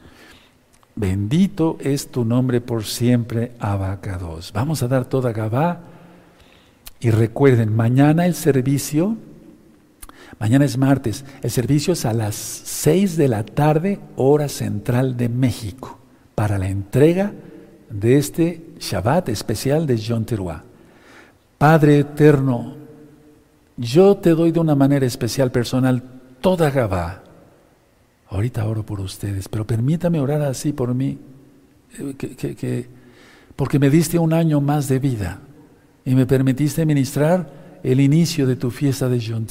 Bendito 0.96 1.78
es 1.82 2.10
tu 2.10 2.26
nombre 2.26 2.62
por 2.62 2.84
siempre, 2.84 3.52
abacados. 3.60 4.52
Vamos 4.52 4.82
a 4.82 4.88
dar 4.88 5.06
toda 5.06 5.34
Gabá 5.34 5.82
y 7.00 7.12
recuerden, 7.12 7.76
mañana 7.76 8.26
el 8.26 8.34
servicio, 8.34 9.18
mañana 10.40 10.66
es 10.66 10.80
martes, 10.80 11.26
el 11.44 11.52
servicio 11.52 11.94
es 11.94 12.06
a 12.06 12.14
las 12.14 12.34
6 12.34 13.18
de 13.18 13.28
la 13.28 13.44
tarde, 13.44 14.00
hora 14.16 14.50
central 14.50 15.16
de 15.16 15.30
México 15.30 16.01
para 16.42 16.58
la 16.58 16.70
entrega 16.70 17.32
de 17.88 18.18
este 18.18 18.74
Shabbat 18.80 19.30
especial 19.30 19.86
de 19.86 20.02
John 20.04 20.26
Teruah. 20.26 20.64
Padre 21.56 22.00
eterno, 22.00 22.78
yo 23.78 24.18
te 24.18 24.32
doy 24.32 24.52
de 24.52 24.60
una 24.60 24.74
manera 24.74 25.06
especial, 25.06 25.52
personal, 25.52 26.02
toda 26.42 26.72
Gabá. 26.72 27.22
Ahorita 28.28 28.66
oro 28.66 28.84
por 28.84 29.02
ustedes, 29.02 29.48
pero 29.50 29.68
permítame 29.68 30.20
orar 30.20 30.42
así 30.42 30.74
por 30.74 30.96
mí, 30.96 31.20
eh, 32.00 32.16
que, 32.16 32.90
porque 33.56 33.78
me 33.78 33.92
diste 33.92 34.18
un 34.18 34.34
año 34.34 34.60
más 34.62 34.88
de 34.88 34.98
vida 34.98 35.42
y 36.04 36.16
me 36.16 36.26
permitiste 36.26 36.88
ministrar 36.88 37.52
el 37.84 38.00
inicio 38.00 38.48
de 38.48 38.56
tu 38.56 38.72
fiesta 38.72 39.08
de 39.08 39.24
John. 39.24 39.46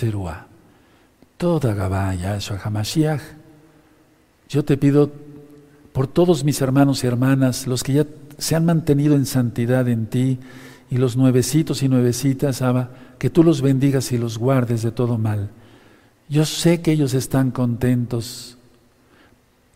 Toda 1.36 1.72
Gabá, 1.72 2.16
Yahshua 2.16 2.58
HaMashiach, 2.58 3.22
yo 4.48 4.64
te 4.64 4.76
pido 4.76 5.29
por 5.92 6.06
todos 6.06 6.44
mis 6.44 6.60
hermanos 6.60 7.04
y 7.04 7.06
hermanas, 7.06 7.66
los 7.66 7.82
que 7.82 7.92
ya 7.92 8.06
se 8.38 8.56
han 8.56 8.64
mantenido 8.64 9.14
en 9.14 9.26
santidad 9.26 9.88
en 9.88 10.06
ti, 10.06 10.38
y 10.90 10.96
los 10.96 11.16
nuevecitos 11.16 11.82
y 11.82 11.88
nuevecitas, 11.88 12.62
Abba, 12.62 12.90
que 13.18 13.30
tú 13.30 13.44
los 13.44 13.62
bendigas 13.62 14.10
y 14.12 14.18
los 14.18 14.38
guardes 14.38 14.82
de 14.82 14.90
todo 14.90 15.18
mal. 15.18 15.50
Yo 16.28 16.44
sé 16.44 16.80
que 16.80 16.92
ellos 16.92 17.14
están 17.14 17.52
contentos, 17.52 18.58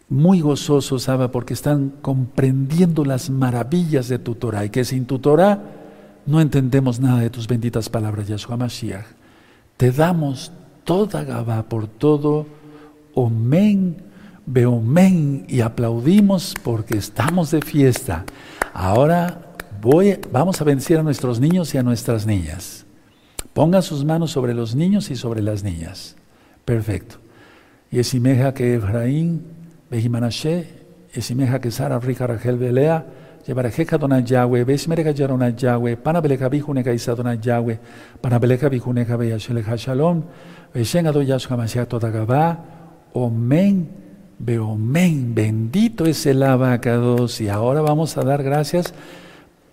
muy 0.08 0.40
gozosos, 0.40 1.08
Abba, 1.08 1.30
porque 1.30 1.54
están 1.54 1.92
comprendiendo 2.02 3.04
las 3.04 3.30
maravillas 3.30 4.08
de 4.08 4.18
tu 4.18 4.34
Torah 4.34 4.64
y 4.64 4.70
que 4.70 4.84
sin 4.84 5.06
tu 5.06 5.18
Torah 5.20 5.62
no 6.26 6.40
entendemos 6.40 7.00
nada 7.00 7.20
de 7.20 7.30
tus 7.30 7.46
benditas 7.46 7.88
palabras, 7.88 8.26
Yahshua 8.26 8.56
Mashiach. 8.56 9.06
Te 9.76 9.92
damos 9.92 10.52
toda 10.84 11.24
Gabá 11.24 11.64
por 11.64 11.86
todo. 11.86 12.46
Omen 13.14 13.96
men 14.46 15.44
y 15.48 15.60
aplaudimos 15.60 16.54
porque 16.62 16.96
estamos 16.96 17.50
de 17.50 17.62
fiesta. 17.62 18.24
Ahora 18.72 19.40
voy, 19.80 20.18
vamos 20.32 20.60
a 20.60 20.64
vencer 20.64 20.98
a 20.98 21.02
nuestros 21.02 21.40
niños 21.40 21.74
y 21.74 21.78
a 21.78 21.82
nuestras 21.82 22.26
niñas. 22.26 22.84
Pongan 23.52 23.82
sus 23.82 24.04
manos 24.04 24.32
sobre 24.32 24.54
los 24.54 24.74
niños 24.74 25.10
y 25.10 25.16
sobre 25.16 25.42
las 25.42 25.62
niñas. 25.62 26.16
Perfecto. 26.64 27.16
Y 27.90 27.98
esimeja 28.00 28.52
que 28.52 28.74
Efraín, 28.74 29.44
Bejimanashe, 29.90 30.68
esimeja 31.12 31.60
que 31.60 31.70
Sara, 31.70 31.98
Rija, 32.00 32.26
Rachel, 32.26 32.58
Belea, 32.58 33.06
Llevarejeja 33.46 33.98
dona 33.98 34.20
Yahweh, 34.20 34.64
Besmerega 34.64 35.10
yarona 35.10 35.50
Yahweh, 35.50 35.96
Panabeleja 35.96 36.48
bijuneka 36.48 36.94
isa 36.94 37.14
dona 37.14 37.34
Yahweh, 37.34 37.78
Panabeleja 38.20 38.70
bijuneka 38.70 39.16
beyasheleja 39.18 39.76
shalom, 39.76 40.22
Beshen 40.72 41.06
ado 41.06 41.22
Yahshua 41.22 41.58
Mashiach 41.58 41.86
todagabá, 41.86 42.58
Omen. 43.12 44.03
Veo, 44.46 44.76
bendito 44.78 46.04
es 46.04 46.26
el 46.26 46.42
abacados. 46.42 47.40
Y 47.40 47.48
ahora 47.48 47.80
vamos 47.80 48.18
a 48.18 48.24
dar 48.24 48.42
gracias 48.42 48.92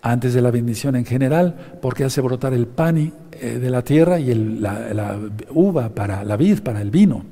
antes 0.02 0.34
de 0.34 0.42
la 0.42 0.50
bendición 0.50 0.96
en 0.96 1.04
general, 1.04 1.78
porque 1.82 2.06
hace 2.06 2.22
brotar 2.22 2.54
el 2.54 2.68
pan 2.68 2.98
eh, 2.98 3.12
de 3.60 3.70
la 3.70 3.82
tierra 3.82 4.18
y 4.18 4.34
la, 4.34 5.20
uva 5.50 5.90
para 5.90 6.24
la 6.24 6.38
vid, 6.38 6.62
para 6.62 6.82
el 6.82 6.90
vino. 6.90 7.26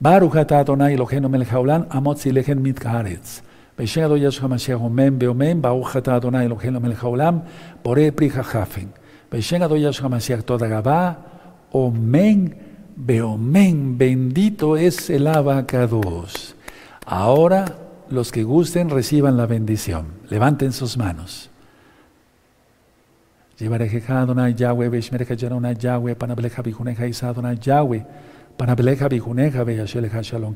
Baruch 0.00 0.36
atah 0.36 0.60
Adonai 0.60 0.94
Eloheinu 0.94 1.28
melech 1.28 1.52
haolam, 1.52 1.88
amot 1.90 2.18
zilehen 2.18 2.62
mit 2.62 2.80
kaaretz. 2.80 3.42
Beshem 3.76 4.04
Adonai 4.04 4.22
Yeshua 4.22 4.48
Mashiach 4.48 4.80
omen 11.72 12.65
beomen, 12.96 13.98
bendito 13.98 14.76
es 14.76 15.10
el 15.10 15.26
abacados. 15.26 16.54
Ahora 17.04 17.76
los 18.10 18.32
que 18.32 18.42
gusten 18.42 18.90
reciban 18.90 19.36
la 19.36 19.46
bendición. 19.46 20.06
Levanten 20.28 20.72
sus 20.72 20.96
manos. 20.96 21.50
Yahweh, 23.58 25.00
Yahweh, 25.78 26.14
Panableja 26.14 26.62
Bijuneja 26.62 27.06
Isadona 27.06 27.54
Yahweh, 27.54 28.04
Bijuneja. 29.08 29.64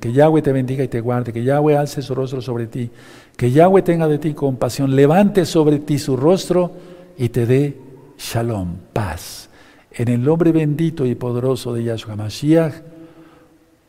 Que 0.00 0.12
Yahweh 0.12 0.42
te 0.42 0.52
bendiga 0.52 0.84
y 0.84 0.88
te 0.88 1.00
guarde, 1.00 1.32
que 1.32 1.42
Yahweh 1.44 1.76
alce 1.76 2.02
su 2.02 2.14
rostro 2.14 2.42
sobre 2.42 2.66
ti, 2.66 2.90
que 3.36 3.50
Yahweh 3.50 3.82
tenga 3.82 4.06
de 4.06 4.18
ti 4.18 4.34
compasión, 4.34 4.94
levante 4.94 5.46
sobre 5.46 5.78
ti 5.78 5.98
su 5.98 6.16
rostro 6.16 6.72
y 7.16 7.28
te 7.30 7.46
dé 7.46 7.76
Shalom, 8.18 8.76
paz. 8.92 9.49
En 9.92 10.08
el 10.08 10.22
nombre 10.22 10.52
bendito 10.52 11.04
y 11.04 11.14
poderoso 11.14 11.74
de 11.74 11.84
Yahshua 11.84 12.16
Mashiach, 12.16 12.74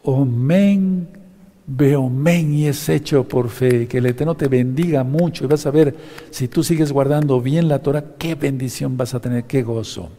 Omen, 0.04 1.08
Beomen, 1.68 2.54
y 2.54 2.68
es 2.68 2.90
hecho 2.90 3.28
por 3.28 3.50
fe. 3.50 3.88
Que 3.88 4.00
el 4.00 4.08
Eterno 4.08 4.36
te 4.36 4.48
bendiga 4.48 5.04
mucho 5.04 5.44
y 5.44 5.48
vas 5.48 5.66
a 5.66 5.72
ver 5.72 5.96
si 6.32 6.48
tú 6.48 6.64
sigues 6.64 6.92
guardando 6.92 7.40
bien 7.40 7.68
la 7.68 7.80
Torah, 7.80 8.04
qué 8.18 8.36
bendición 8.36 8.98
vas 8.98 9.14
a 9.14 9.20
tener, 9.20 9.44
qué 9.44 9.62
gozo. 9.62 10.10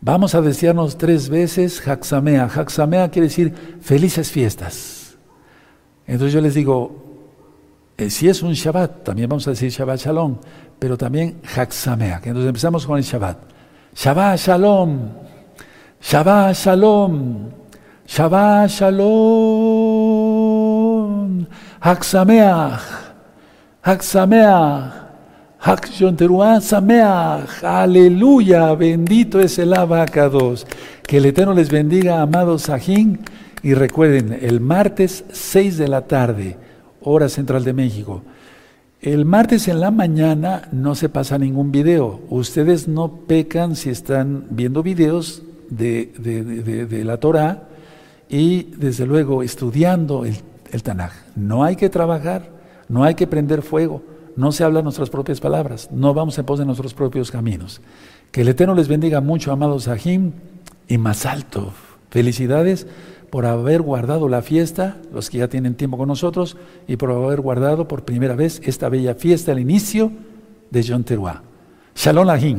Vamos 0.00 0.34
a 0.34 0.42
desearnos 0.42 0.98
tres 0.98 1.28
veces 1.28 1.86
Haxamea. 1.86 2.44
Haxamea 2.44 3.10
quiere 3.10 3.28
decir 3.28 3.54
felices 3.80 4.30
fiestas. 4.30 5.16
Entonces 6.06 6.34
yo 6.34 6.40
les 6.40 6.54
digo, 6.54 7.04
eh, 7.96 8.10
si 8.10 8.28
es 8.28 8.42
un 8.42 8.52
Shabbat, 8.52 9.04
también 9.04 9.28
vamos 9.28 9.46
a 9.48 9.50
decir 9.50 9.70
Shabbat 9.70 9.98
Shalom, 9.98 10.36
pero 10.78 10.98
también 10.98 11.40
Haxamea. 11.42 12.20
Entonces 12.22 12.48
empezamos 12.48 12.86
con 12.86 12.98
el 12.98 13.04
Shabbat. 13.04 13.55
Shabbat 13.96 14.38
Shalom, 14.38 15.10
Shabbat 16.02 16.54
Shalom, 16.54 17.50
Shabbat 18.06 18.68
Shalom. 18.68 19.86
Haksameach, 21.80 22.82
Haksameach, 23.82 25.06
Hak 25.58 25.86
Sameach, 26.60 27.64
aleluya, 27.64 28.74
bendito 28.74 29.40
es 29.40 29.58
el 29.58 29.72
abacados. 29.72 30.66
Que 31.06 31.16
el 31.16 31.24
Eterno 31.24 31.54
les 31.54 31.70
bendiga, 31.70 32.20
amados 32.20 32.62
Sajín, 32.62 33.20
y 33.62 33.72
recuerden, 33.72 34.38
el 34.42 34.60
martes 34.60 35.24
6 35.32 35.78
de 35.78 35.88
la 35.88 36.02
tarde, 36.02 36.58
hora 37.00 37.30
central 37.30 37.64
de 37.64 37.72
México. 37.72 38.22
El 39.06 39.24
martes 39.24 39.68
en 39.68 39.78
la 39.78 39.92
mañana 39.92 40.68
no 40.72 40.96
se 40.96 41.08
pasa 41.08 41.38
ningún 41.38 41.70
video. 41.70 42.22
Ustedes 42.28 42.88
no 42.88 43.18
pecan 43.28 43.76
si 43.76 43.88
están 43.88 44.48
viendo 44.50 44.82
videos 44.82 45.44
de, 45.70 46.06
de 46.90 47.04
la 47.04 47.18
Torah 47.18 47.68
y 48.28 48.64
desde 48.76 49.06
luego 49.06 49.44
estudiando 49.44 50.24
el, 50.24 50.38
el 50.72 50.82
Tanaj. 50.82 51.12
No 51.36 51.62
hay 51.62 51.76
que 51.76 51.88
trabajar, 51.88 52.50
no 52.88 53.04
hay 53.04 53.14
que 53.14 53.28
prender 53.28 53.62
fuego, 53.62 54.02
no 54.34 54.50
se 54.50 54.64
hablan 54.64 54.82
nuestras 54.82 55.08
propias 55.08 55.38
palabras, 55.38 55.88
no 55.92 56.12
vamos 56.12 56.36
en 56.40 56.44
pos 56.44 56.58
de 56.58 56.64
nuestros 56.64 56.92
propios 56.92 57.30
caminos. 57.30 57.82
Que 58.32 58.40
el 58.40 58.48
Eterno 58.48 58.74
les 58.74 58.88
bendiga 58.88 59.20
mucho, 59.20 59.52
amados 59.52 59.84
Sahim, 59.84 60.32
y 60.88 60.98
más 60.98 61.26
alto. 61.26 61.72
Felicidades 62.10 62.88
por 63.30 63.46
haber 63.46 63.82
guardado 63.82 64.28
la 64.28 64.42
fiesta, 64.42 64.96
los 65.12 65.30
que 65.30 65.38
ya 65.38 65.48
tienen 65.48 65.74
tiempo 65.74 65.96
con 65.96 66.08
nosotros, 66.08 66.56
y 66.86 66.96
por 66.96 67.10
haber 67.10 67.40
guardado 67.40 67.88
por 67.88 68.04
primera 68.04 68.34
vez 68.34 68.60
esta 68.64 68.88
bella 68.88 69.14
fiesta, 69.14 69.52
al 69.52 69.60
inicio 69.60 70.12
de 70.70 70.84
John 70.86 71.04
Teruah. 71.04 71.42
Shalom 71.94 72.26
Lahim, 72.26 72.58